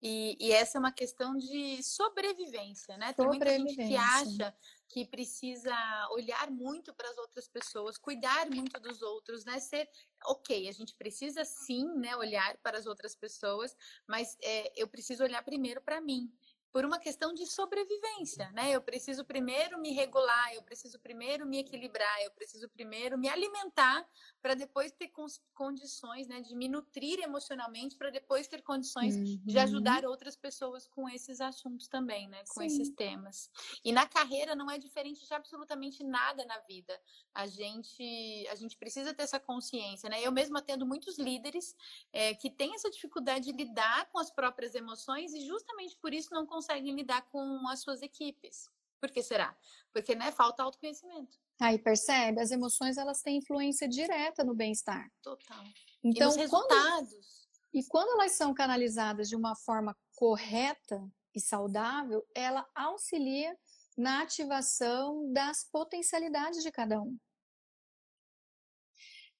E, 0.00 0.36
e, 0.40 0.52
essa 0.52 0.78
é 0.78 0.80
uma 0.80 0.92
questão 0.92 1.36
de 1.36 1.82
sobrevivência, 1.82 2.96
né? 2.96 3.12
Tem 3.12 3.26
muita 3.26 3.50
gente 3.58 3.74
que 3.74 3.96
acha 3.96 4.54
que 4.88 5.04
precisa 5.04 5.74
olhar 6.12 6.50
muito 6.50 6.94
para 6.94 7.10
as 7.10 7.18
outras 7.18 7.46
pessoas, 7.46 7.98
cuidar 7.98 8.48
muito 8.50 8.80
dos 8.80 9.02
outros, 9.02 9.44
né? 9.44 9.60
Ser 9.60 9.88
ok, 10.24 10.68
a 10.68 10.72
gente 10.72 10.94
precisa 10.96 11.44
sim, 11.44 11.86
né? 11.96 12.16
Olhar 12.16 12.56
para 12.58 12.78
as 12.78 12.86
outras 12.86 13.14
pessoas, 13.14 13.76
mas 14.06 14.36
é, 14.42 14.72
eu 14.80 14.88
preciso 14.88 15.22
olhar 15.22 15.42
primeiro 15.44 15.80
para 15.82 16.00
mim 16.00 16.32
por 16.78 16.84
uma 16.84 17.00
questão 17.00 17.34
de 17.34 17.44
sobrevivência, 17.44 18.52
né? 18.52 18.70
Eu 18.70 18.80
preciso 18.80 19.24
primeiro 19.24 19.80
me 19.80 19.90
regular, 19.90 20.54
eu 20.54 20.62
preciso 20.62 20.96
primeiro 21.00 21.44
me 21.44 21.58
equilibrar, 21.58 22.22
eu 22.22 22.30
preciso 22.30 22.68
primeiro 22.68 23.18
me 23.18 23.28
alimentar 23.28 24.08
para 24.40 24.54
depois 24.54 24.92
ter 24.92 25.10
condições, 25.52 26.28
né, 26.28 26.40
de 26.40 26.54
me 26.54 26.68
nutrir 26.68 27.18
emocionalmente, 27.18 27.96
para 27.96 28.10
depois 28.10 28.46
ter 28.46 28.62
condições 28.62 29.16
uhum. 29.16 29.40
de 29.44 29.58
ajudar 29.58 30.04
outras 30.04 30.36
pessoas 30.36 30.86
com 30.86 31.08
esses 31.08 31.40
assuntos 31.40 31.88
também, 31.88 32.28
né, 32.28 32.44
com 32.48 32.60
Sim. 32.60 32.66
esses 32.66 32.90
temas. 32.90 33.50
E 33.84 33.90
na 33.90 34.06
carreira 34.06 34.54
não 34.54 34.70
é 34.70 34.78
diferente 34.78 35.26
de 35.26 35.34
absolutamente 35.34 36.04
nada 36.04 36.44
na 36.44 36.60
vida. 36.60 36.96
A 37.34 37.48
gente 37.48 38.46
a 38.48 38.54
gente 38.54 38.76
precisa 38.76 39.12
ter 39.12 39.24
essa 39.24 39.40
consciência, 39.40 40.08
né? 40.08 40.22
Eu 40.22 40.30
mesma 40.30 40.62
tendo 40.62 40.86
muitos 40.86 41.18
líderes 41.18 41.74
é, 42.12 42.34
que 42.34 42.48
têm 42.48 42.72
essa 42.76 42.88
dificuldade 42.88 43.46
de 43.46 43.52
lidar 43.52 44.08
com 44.12 44.20
as 44.20 44.30
próprias 44.30 44.76
emoções 44.76 45.34
e 45.34 45.40
justamente 45.44 45.96
por 45.96 46.14
isso 46.14 46.32
não 46.32 46.46
conseguem 46.46 46.67
lidar 46.76 47.22
com 47.30 47.68
as 47.68 47.80
suas 47.80 48.02
equipes. 48.02 48.68
Por 49.00 49.10
que 49.10 49.22
será? 49.22 49.56
Porque 49.92 50.14
né, 50.14 50.32
falta 50.32 50.62
autoconhecimento. 50.62 51.38
Aí 51.60 51.78
percebe, 51.78 52.40
as 52.40 52.50
emoções 52.50 52.96
elas 52.96 53.20
têm 53.20 53.38
influência 53.38 53.88
direta 53.88 54.44
no 54.44 54.54
bem-estar. 54.54 55.10
Total. 55.22 55.64
Então, 56.02 56.32
e 56.32 56.36
resultados. 56.36 57.10
Quando, 57.10 57.74
e 57.74 57.84
quando 57.86 58.12
elas 58.12 58.32
são 58.32 58.54
canalizadas 58.54 59.28
de 59.28 59.36
uma 59.36 59.56
forma 59.56 59.96
correta 60.14 61.04
e 61.34 61.40
saudável, 61.40 62.24
ela 62.34 62.68
auxilia 62.74 63.56
na 63.96 64.22
ativação 64.22 65.32
das 65.32 65.64
potencialidades 65.64 66.62
de 66.62 66.70
cada 66.70 67.00
um. 67.00 67.18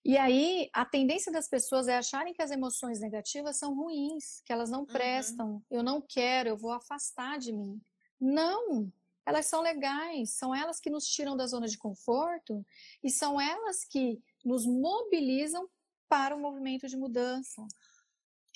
E 0.08 0.16
aí, 0.16 0.70
a 0.72 0.86
tendência 0.86 1.30
das 1.30 1.46
pessoas 1.46 1.86
é 1.86 1.98
acharem 1.98 2.32
que 2.32 2.40
as 2.40 2.50
emoções 2.50 2.98
negativas 2.98 3.58
são 3.58 3.74
ruins, 3.74 4.40
que 4.40 4.50
elas 4.50 4.70
não 4.70 4.80
uhum. 4.80 4.86
prestam, 4.86 5.50
uhum. 5.50 5.62
eu 5.70 5.82
não 5.82 6.00
quero, 6.00 6.48
eu 6.48 6.56
vou 6.56 6.72
afastar 6.72 7.38
de 7.38 7.52
mim. 7.52 7.78
Não! 8.18 8.90
Elas 9.26 9.44
são 9.44 9.60
legais, 9.60 10.30
são 10.30 10.54
elas 10.54 10.80
que 10.80 10.88
nos 10.88 11.04
tiram 11.06 11.36
da 11.36 11.46
zona 11.46 11.68
de 11.68 11.76
conforto 11.76 12.64
e 13.04 13.10
são 13.10 13.38
elas 13.38 13.84
que 13.84 14.18
nos 14.42 14.64
mobilizam 14.64 15.68
para 16.08 16.34
o 16.34 16.40
movimento 16.40 16.88
de 16.88 16.96
mudança. 16.96 17.62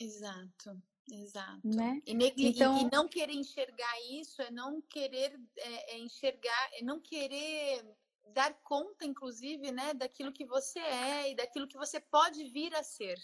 Exato. 0.01 0.83
Exato. 1.11 1.61
Né? 1.63 2.01
E, 2.07 2.47
então, 2.47 2.81
e, 2.81 2.91
não 2.91 3.07
querer 3.07 3.35
enxergar 3.35 4.01
isso 4.11 4.41
é 4.41 4.51
não 4.51 4.81
querer 4.81 5.39
é, 5.59 5.97
é 5.97 5.99
enxergar, 5.99 6.71
é 6.73 6.83
não 6.83 6.99
querer 6.99 7.85
dar 8.29 8.55
conta, 8.63 9.05
inclusive, 9.05 9.71
né, 9.71 9.95
daquilo 9.95 10.33
que 10.33 10.47
você 10.47 10.79
é 10.79 11.31
e 11.31 11.35
daquilo 11.35 11.69
que 11.69 11.77
você 11.77 12.01
pode 12.01 12.45
vir 12.45 12.75
a 12.75 12.83
ser. 12.83 13.19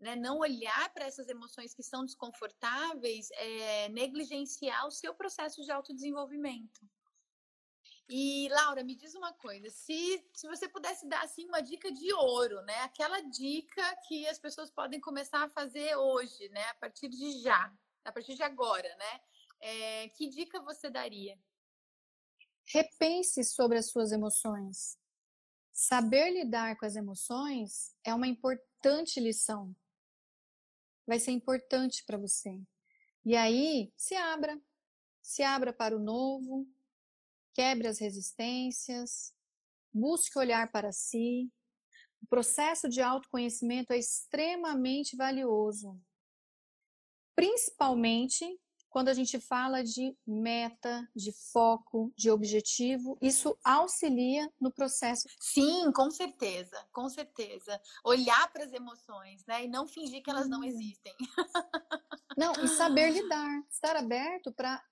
Né? 0.00 0.16
Não 0.16 0.38
olhar 0.38 0.92
para 0.92 1.04
essas 1.04 1.28
emoções 1.28 1.74
que 1.74 1.82
são 1.82 2.04
desconfortáveis 2.04 3.30
é 3.32 3.88
negligenciar 3.88 4.86
o 4.86 4.90
seu 4.90 5.14
processo 5.14 5.62
de 5.62 5.70
autodesenvolvimento. 5.70 6.80
E, 8.08 8.48
Laura, 8.50 8.82
me 8.82 8.94
diz 8.94 9.14
uma 9.14 9.32
coisa, 9.32 9.70
se, 9.70 10.22
se 10.34 10.46
você 10.46 10.68
pudesse 10.68 11.08
dar 11.08 11.22
assim 11.22 11.46
uma 11.46 11.62
dica 11.62 11.90
de 11.90 12.12
ouro, 12.12 12.60
né? 12.62 12.80
Aquela 12.80 13.20
dica 13.20 13.96
que 14.06 14.26
as 14.26 14.38
pessoas 14.38 14.70
podem 14.70 15.00
começar 15.00 15.44
a 15.44 15.48
fazer 15.48 15.96
hoje, 15.96 16.48
né? 16.50 16.62
A 16.70 16.74
partir 16.74 17.08
de 17.08 17.40
já, 17.40 17.72
a 18.04 18.12
partir 18.12 18.34
de 18.34 18.42
agora, 18.42 18.96
né? 18.96 19.20
É, 19.60 20.08
que 20.10 20.28
dica 20.28 20.60
você 20.60 20.90
daria? 20.90 21.38
Repense 22.66 23.44
sobre 23.44 23.78
as 23.78 23.90
suas 23.90 24.12
emoções. 24.12 24.96
Saber 25.72 26.30
lidar 26.30 26.76
com 26.76 26.86
as 26.86 26.96
emoções 26.96 27.94
é 28.04 28.14
uma 28.14 28.26
importante 28.26 29.18
lição. 29.18 29.74
Vai 31.06 31.18
ser 31.18 31.32
importante 31.32 32.04
para 32.04 32.18
você. 32.18 32.60
E 33.24 33.36
aí, 33.36 33.92
se 33.96 34.14
abra. 34.14 34.60
Se 35.22 35.42
abra 35.42 35.72
para 35.72 35.96
o 35.96 36.00
novo, 36.00 36.68
quebre 37.54 37.86
as 37.86 38.00
resistências, 38.00 39.32
busque 39.92 40.38
olhar 40.38 40.70
para 40.72 40.92
si. 40.92 41.50
O 42.20 42.26
processo 42.26 42.88
de 42.88 43.00
autoconhecimento 43.00 43.92
é 43.92 43.98
extremamente 43.98 45.16
valioso, 45.16 46.00
principalmente 47.34 48.60
quando 48.92 49.08
a 49.08 49.14
gente 49.14 49.40
fala 49.40 49.82
de 49.82 50.14
meta, 50.26 51.08
de 51.16 51.32
foco, 51.32 52.12
de 52.14 52.30
objetivo, 52.30 53.16
isso 53.22 53.58
auxilia 53.64 54.52
no 54.60 54.70
processo. 54.70 55.26
Sim, 55.40 55.90
com 55.92 56.10
certeza, 56.10 56.78
com 56.92 57.08
certeza. 57.08 57.80
Olhar 58.04 58.52
para 58.52 58.64
as 58.64 58.72
emoções, 58.72 59.46
né? 59.46 59.64
E 59.64 59.68
não 59.68 59.88
fingir 59.88 60.22
que 60.22 60.28
elas 60.28 60.46
não 60.46 60.62
existem. 60.62 61.14
Não, 62.34 62.54
e 62.64 62.66
saber 62.66 63.10
lidar, 63.10 63.62
estar 63.70 63.94
aberto 63.94 64.50
para 64.52 64.82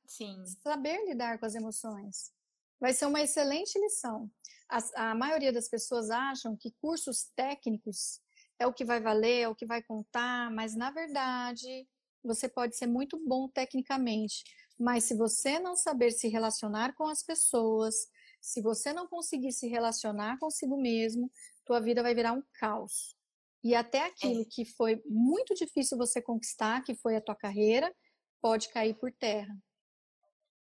saber 0.63 1.07
lidar 1.07 1.39
com 1.39 1.47
as 1.47 1.55
emoções. 1.55 2.31
Vai 2.79 2.93
ser 2.93 3.07
uma 3.07 3.23
excelente 3.23 3.79
lição. 3.79 4.31
A, 4.69 5.11
a 5.11 5.15
maioria 5.15 5.51
das 5.51 5.67
pessoas 5.67 6.11
acham 6.11 6.55
que 6.55 6.71
cursos 6.83 7.31
técnicos 7.35 8.21
é 8.59 8.67
o 8.67 8.75
que 8.75 8.85
vai 8.85 9.01
valer, 9.01 9.45
é 9.45 9.49
o 9.49 9.55
que 9.55 9.65
vai 9.65 9.83
contar, 9.83 10.51
mas 10.51 10.77
na 10.77 10.91
verdade 10.91 11.89
você 12.23 12.49
pode 12.49 12.77
ser 12.77 12.87
muito 12.87 13.19
bom 13.27 13.49
tecnicamente, 13.49 14.45
mas 14.79 15.05
se 15.05 15.15
você 15.15 15.59
não 15.59 15.77
saber 15.77 16.11
se 16.11 16.29
relacionar 16.29 16.95
com 16.95 17.07
as 17.07 17.23
pessoas, 17.23 17.95
se 18.41 18.63
você 18.63 18.93
não 18.93 19.07
conseguir 19.07 19.53
se 19.53 19.69
relacionar 19.69 20.39
consigo 20.39 20.81
mesmo, 20.81 21.31
tua 21.65 21.81
vida 21.81 22.03
vai 22.03 22.15
virar 22.15 22.33
um 22.33 22.43
caos. 22.55 23.15
E 23.63 23.75
até 23.75 24.07
aquilo 24.07 24.43
é. 24.43 24.47
que 24.51 24.65
foi 24.65 25.03
muito 25.07 25.55
difícil 25.55 25.99
você 25.99 26.23
conquistar, 26.23 26.83
que 26.83 26.95
foi 26.95 27.17
a 27.17 27.21
tua 27.21 27.37
carreira, 27.37 27.95
pode 28.41 28.71
cair 28.71 28.95
por 28.95 29.13
terra. 29.13 29.55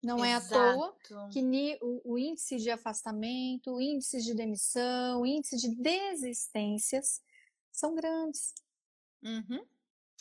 Não 0.01 0.23
Exato. 0.23 0.53
é 0.55 0.57
à 0.57 0.73
toa 0.73 0.97
que 1.31 1.41
o, 1.81 2.17
índice 2.17 2.57
de 2.57 2.69
afastamento, 2.69 3.71
o 3.73 3.81
índice 3.81 4.21
de 4.21 4.33
demissão, 4.33 5.21
o 5.21 5.25
índice 5.25 5.57
de 5.57 5.75
desistências 5.75 7.21
são 7.71 7.93
grandes. 7.93 8.53
Uhum. 9.23 9.65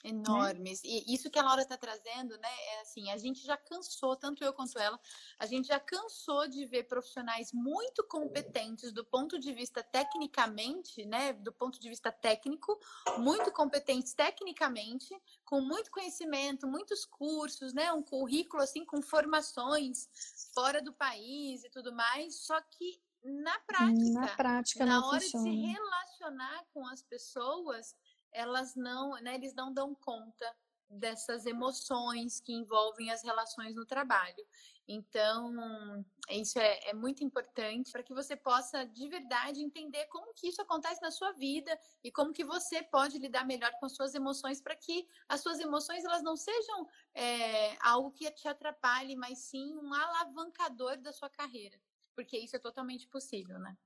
Né? 0.06 0.10
enormes. 0.10 0.82
Né? 0.82 0.90
E 0.90 1.14
isso 1.14 1.30
que 1.30 1.38
a 1.38 1.42
Laura 1.42 1.62
está 1.62 1.76
trazendo, 1.76 2.36
né? 2.38 2.48
É 2.48 2.80
assim, 2.80 3.10
a 3.10 3.16
gente 3.16 3.44
já 3.44 3.56
cansou, 3.56 4.16
tanto 4.16 4.44
eu 4.44 4.52
quanto 4.52 4.78
ela, 4.78 4.98
a 5.38 5.46
gente 5.46 5.68
já 5.68 5.80
cansou 5.80 6.48
de 6.48 6.64
ver 6.66 6.84
profissionais 6.84 7.52
muito 7.52 8.04
competentes 8.04 8.92
do 8.92 9.04
ponto 9.04 9.38
de 9.38 9.52
vista 9.52 9.82
tecnicamente, 9.82 11.04
né? 11.04 11.32
Do 11.32 11.52
ponto 11.52 11.80
de 11.80 11.88
vista 11.88 12.12
técnico, 12.12 12.78
muito 13.18 13.50
competentes 13.52 14.14
tecnicamente, 14.14 15.14
com 15.44 15.60
muito 15.60 15.90
conhecimento, 15.90 16.66
muitos 16.66 17.04
cursos, 17.04 17.72
né? 17.72 17.92
Um 17.92 18.02
currículo 18.02 18.62
assim 18.62 18.84
com 18.84 19.02
formações 19.02 20.08
fora 20.54 20.80
do 20.80 20.92
país 20.92 21.64
e 21.64 21.70
tudo 21.70 21.92
mais, 21.92 22.36
só 22.36 22.60
que 22.60 23.00
na 23.26 23.58
prática, 23.60 24.20
na 24.20 24.28
prática 24.28 24.86
na 24.86 25.06
hora 25.06 25.20
funciona. 25.20 25.50
de 25.50 25.56
se 25.56 25.66
relacionar 25.66 26.64
com 26.72 26.86
as 26.86 27.02
pessoas, 27.02 27.94
elas 28.32 28.74
não, 28.74 29.10
né, 29.22 29.34
eles 29.34 29.54
não 29.54 29.72
dão 29.72 29.94
conta 29.94 30.54
dessas 30.88 31.46
emoções 31.46 32.40
que 32.40 32.52
envolvem 32.52 33.10
as 33.10 33.22
relações 33.22 33.74
no 33.74 33.84
trabalho. 33.84 34.46
Então, 34.88 36.04
isso 36.30 36.58
é, 36.60 36.90
é 36.90 36.94
muito 36.94 37.24
importante 37.24 37.90
para 37.90 38.04
que 38.04 38.14
você 38.14 38.36
possa 38.36 38.86
de 38.86 39.08
verdade 39.08 39.60
entender 39.60 40.06
como 40.06 40.32
que 40.32 40.48
isso 40.48 40.62
acontece 40.62 41.02
na 41.02 41.10
sua 41.10 41.32
vida 41.32 41.76
e 42.04 42.12
como 42.12 42.32
que 42.32 42.44
você 42.44 42.84
pode 42.84 43.18
lidar 43.18 43.44
melhor 43.44 43.72
com 43.80 43.86
as 43.86 43.96
suas 43.96 44.14
emoções 44.14 44.60
para 44.60 44.76
que 44.76 45.08
as 45.28 45.40
suas 45.40 45.58
emoções 45.58 46.04
elas 46.04 46.22
não 46.22 46.36
sejam 46.36 46.86
é, 47.14 47.76
algo 47.80 48.12
que 48.12 48.30
te 48.30 48.46
atrapalhe, 48.46 49.16
mas 49.16 49.38
sim 49.38 49.74
um 49.76 49.92
alavancador 49.92 50.98
da 50.98 51.12
sua 51.12 51.28
carreira, 51.28 51.80
porque 52.14 52.38
isso 52.38 52.54
é 52.54 52.60
totalmente 52.60 53.08
possível, 53.08 53.58
né? 53.58 53.76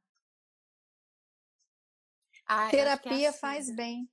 Ah, 2.47 2.69
é 2.69 2.71
Terapia 2.73 3.29
assim, 3.29 3.39
faz 3.39 3.67
né? 3.69 3.75
bem. 3.75 4.11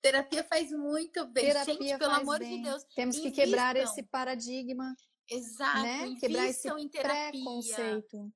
Terapia 0.00 0.44
faz 0.44 0.70
muito 0.70 1.26
bem. 1.26 1.46
Terapia 1.46 1.74
Gente, 1.74 1.98
pelo 1.98 2.12
amor 2.12 2.38
bem. 2.38 2.58
de 2.58 2.68
Deus. 2.68 2.84
Temos 2.94 3.16
invistam. 3.16 3.32
que 3.44 3.50
quebrar 3.50 3.76
esse 3.76 4.02
paradigma. 4.04 4.94
Exato. 5.30 5.82
Né? 5.82 6.16
Quebrar 6.20 6.46
esse 6.46 6.68
preconceito 6.90 8.32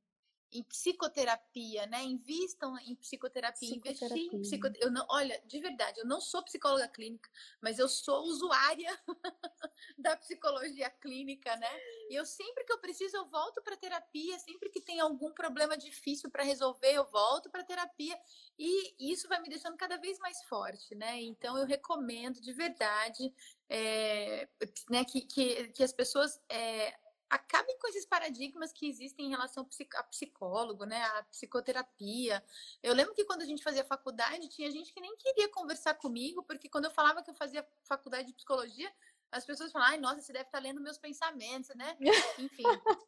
em 0.53 0.63
psicoterapia, 0.63 1.87
né? 1.87 2.03
Invistam 2.03 2.79
em 2.81 2.95
psicoterapia, 2.95 3.69
psicoterapia. 3.69 4.07
investir 4.07 4.35
em 4.35 4.43
psicoterapia. 4.43 4.87
Eu 4.87 4.93
não, 4.93 5.07
olha, 5.09 5.41
de 5.47 5.59
verdade, 5.61 6.01
eu 6.01 6.07
não 6.07 6.21
sou 6.21 6.43
psicóloga 6.45 6.87
clínica, 6.89 7.31
mas 7.61 7.79
eu 7.79 7.89
sou 7.89 8.25
usuária 8.25 8.91
da 9.99 10.17
psicologia 10.17 10.91
clínica, 10.91 11.57
né? 11.57 11.71
E 12.11 12.15
eu 12.15 12.27
sempre 12.27 12.65
que 12.65 12.73
eu 12.73 12.79
preciso 12.79 13.17
eu 13.17 13.27
volto 13.27 13.63
para 13.63 13.77
terapia, 13.77 14.39
sempre 14.39 14.69
que 14.69 14.81
tem 14.81 15.01
algum 15.01 15.33
problema 15.33 15.77
difícil 15.77 16.31
para 16.31 16.43
resolver, 16.43 16.93
eu 16.93 17.07
volto 17.07 17.51
para 17.51 17.65
terapia 17.65 18.19
e 18.59 19.13
isso 19.13 19.29
vai 19.29 19.41
me 19.41 19.49
deixando 19.49 19.77
cada 19.77 19.97
vez 19.97 20.19
mais 20.19 20.43
forte, 20.45 20.95
né? 20.95 21.21
Então 21.23 21.57
eu 21.57 21.67
recomendo 21.67 22.41
de 22.41 22.53
verdade 22.53 23.33
é, 23.69 24.49
né, 24.91 25.05
que, 25.05 25.23
que, 25.23 25.69
que 25.69 25.83
as 25.83 25.93
pessoas 25.93 26.39
é, 26.49 26.95
acabem 27.33 27.79
com 27.79 27.89
esses 27.89 28.05
paradigmas 28.05 28.75
que 28.75 28.87
existem 28.87 29.27
em 29.27 29.31
relação 29.31 29.67
a 29.97 30.03
psicólogo, 30.03 30.85
né, 30.85 31.03
a 31.03 31.23
psicoterapia. 31.23 32.45
Eu 32.83 32.93
lembro 32.93 33.15
que 33.15 33.25
quando 33.25 33.41
a 33.41 33.47
gente 33.47 33.63
fazia 33.63 33.83
faculdade, 33.83 34.51
tinha 34.51 34.71
gente 34.71 34.93
que 34.93 35.01
nem 35.01 35.17
queria 35.17 35.49
conversar 35.49 35.95
comigo, 35.95 36.43
porque 36.43 36.69
quando 36.69 36.85
eu 36.85 36.91
falava 36.91 37.23
que 37.23 37.31
eu 37.31 37.35
fazia 37.35 37.67
faculdade 37.85 38.29
de 38.29 38.35
psicologia, 38.35 38.93
as 39.33 39.47
pessoas 39.47 39.73
falam, 39.73 39.89
ai, 39.89 39.99
nossa, 39.99 40.21
você 40.21 40.33
deve 40.33 40.45
estar 40.45 40.59
tá 40.59 40.63
lendo 40.63 40.81
meus 40.81 40.99
pensamentos, 40.99 41.75
né? 41.75 41.97
Enfim, 42.39 42.65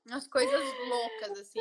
umas 0.07 0.27
coisas 0.27 0.65
loucas, 0.89 1.39
assim. 1.39 1.61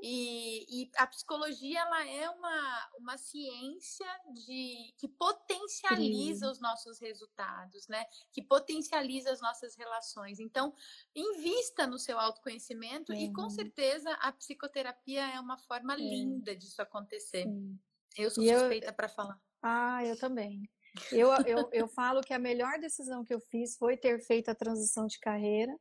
E, 0.00 0.82
e, 0.82 0.90
a 0.96 1.06
psicologia, 1.08 1.80
ela 1.80 2.06
é 2.06 2.30
uma, 2.30 2.90
uma 2.96 3.18
ciência 3.18 4.06
de 4.32 4.94
que 4.96 5.08
potencializa 5.08 6.46
Sim. 6.46 6.52
os 6.52 6.60
nossos 6.60 7.00
resultados, 7.00 7.88
né? 7.88 8.06
Que 8.32 8.40
potencializa 8.40 9.32
as 9.32 9.40
nossas 9.40 9.74
relações. 9.74 10.38
Então, 10.38 10.72
invista 11.12 11.84
no 11.84 11.98
seu 11.98 12.20
autoconhecimento 12.20 13.12
e, 13.12 13.32
com 13.32 13.50
certeza, 13.50 14.12
a 14.20 14.30
psicoterapia 14.30 15.26
é 15.34 15.40
uma 15.40 15.58
forma 15.58 15.94
é. 15.94 15.96
linda 15.96 16.54
disso 16.54 16.80
acontecer. 16.80 17.42
Sim. 17.42 17.76
Eu 18.16 18.30
sou 18.30 18.44
suspeita 18.44 18.92
para 18.92 19.08
falar. 19.08 19.40
Ah, 19.60 20.04
eu 20.04 20.16
também. 20.16 20.70
Eu, 21.12 21.28
eu, 21.46 21.68
eu 21.72 21.88
falo 21.88 22.20
que 22.20 22.34
a 22.34 22.38
melhor 22.38 22.78
decisão 22.78 23.24
que 23.24 23.32
eu 23.32 23.40
fiz 23.40 23.76
foi 23.76 23.96
ter 23.96 24.20
feito 24.20 24.50
a 24.50 24.54
transição 24.54 25.06
de 25.06 25.18
carreira, 25.18 25.74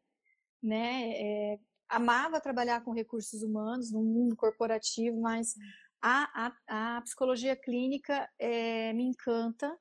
né? 0.61 1.11
É, 1.15 1.59
amava 1.89 2.41
trabalhar 2.41 2.83
com 2.83 2.91
recursos 2.91 3.41
humanos 3.41 3.91
no 3.91 4.03
mundo 4.03 4.35
corporativo, 4.35 5.19
mas 5.21 5.55
a, 6.01 6.51
a, 6.67 6.97
a 6.97 7.01
psicologia 7.01 7.55
clínica 7.55 8.29
é, 8.37 8.93
me 8.93 9.03
encanta 9.03 9.77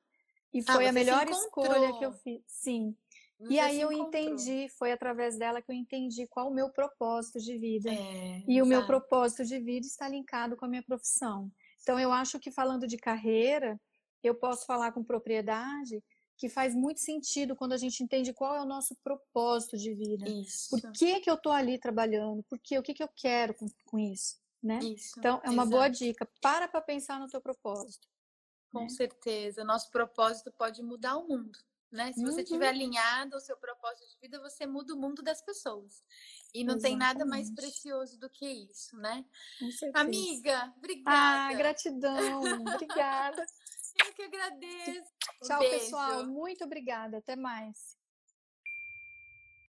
e 0.53 0.63
ah, 0.67 0.73
foi 0.73 0.87
a 0.87 0.91
melhor 0.91 1.27
escolha 1.27 1.97
que 1.97 2.05
eu 2.05 2.13
fiz. 2.13 2.41
Sim. 2.47 2.95
Você 3.39 3.53
e 3.53 3.59
aí 3.59 3.79
eu 3.79 3.91
entendi, 3.91 4.67
foi 4.79 4.91
através 4.91 5.37
dela 5.37 5.61
que 5.61 5.71
eu 5.71 5.75
entendi 5.75 6.25
qual 6.27 6.49
o 6.49 6.53
meu 6.53 6.71
propósito 6.71 7.39
de 7.39 7.55
vida. 7.57 7.93
É, 7.93 8.43
e 8.47 8.61
o 8.61 8.65
meu 8.65 8.85
propósito 8.87 9.45
de 9.45 9.59
vida 9.59 9.85
está 9.85 10.07
linkado 10.07 10.57
com 10.57 10.65
a 10.65 10.67
minha 10.67 10.81
profissão. 10.81 11.51
Então 11.83 11.99
eu 11.99 12.11
acho 12.11 12.39
que 12.39 12.51
falando 12.51 12.87
de 12.87 12.97
carreira, 12.97 13.79
eu 14.23 14.35
posso 14.35 14.65
falar 14.65 14.91
com 14.91 15.03
propriedade 15.03 16.03
que 16.37 16.47
faz 16.47 16.75
muito 16.75 16.99
sentido 16.99 17.55
quando 17.55 17.73
a 17.73 17.77
gente 17.77 18.03
entende 18.03 18.31
qual 18.31 18.55
é 18.55 18.61
o 18.61 18.65
nosso 18.65 18.95
propósito 19.03 19.75
de 19.75 19.93
vida. 19.93 20.29
Isso. 20.29 20.69
Por 20.69 20.91
que, 20.91 21.19
que 21.19 21.29
eu 21.29 21.33
estou 21.33 21.51
ali 21.51 21.79
trabalhando? 21.79 22.43
Por 22.43 22.59
que, 22.59 22.77
o 22.77 22.83
que, 22.83 22.93
que 22.93 23.03
eu 23.03 23.09
quero 23.15 23.55
com, 23.55 23.65
com 23.85 23.97
isso? 23.97 24.37
Né? 24.61 24.79
Isso, 24.79 25.15
então, 25.17 25.41
é 25.43 25.49
uma 25.49 25.63
exato. 25.63 25.69
boa 25.69 25.87
dica. 25.87 26.29
Para 26.41 26.67
para 26.67 26.81
pensar 26.81 27.19
no 27.19 27.27
teu 27.27 27.41
propósito. 27.41 28.07
Com 28.71 28.83
né? 28.83 28.89
certeza. 28.89 29.63
Nosso 29.63 29.89
propósito 29.91 30.51
pode 30.51 30.83
mudar 30.83 31.17
o 31.17 31.27
mundo. 31.27 31.57
Né? 31.91 32.11
Se 32.11 32.21
você 32.21 32.41
estiver 32.41 32.65
uhum. 32.65 32.75
alinhado 32.75 33.35
ao 33.35 33.39
seu 33.39 33.55
propósito 33.57 34.09
de 34.09 34.17
vida, 34.19 34.39
você 34.41 34.67
muda 34.67 34.93
o 34.93 34.97
mundo 34.97 35.23
das 35.23 35.41
pessoas. 35.41 36.03
E 36.53 36.63
não 36.63 36.75
Exatamente. 36.75 36.81
tem 36.83 36.97
nada 36.97 37.25
mais 37.25 37.49
precioso 37.49 38.19
do 38.19 38.29
que 38.29 38.45
isso, 38.45 38.95
né? 38.97 39.25
Amiga, 39.93 40.63
ah, 40.63 40.73
obrigada. 40.77 41.53
Ah, 41.53 41.53
gratidão. 41.53 42.41
obrigada. 42.73 43.45
Eu 44.05 44.13
que 44.13 44.21
agradeço. 44.23 45.11
Tchau, 45.43 45.59
pessoal. 45.59 46.25
Muito 46.25 46.63
obrigada. 46.63 47.17
Até 47.17 47.35
mais. 47.35 47.96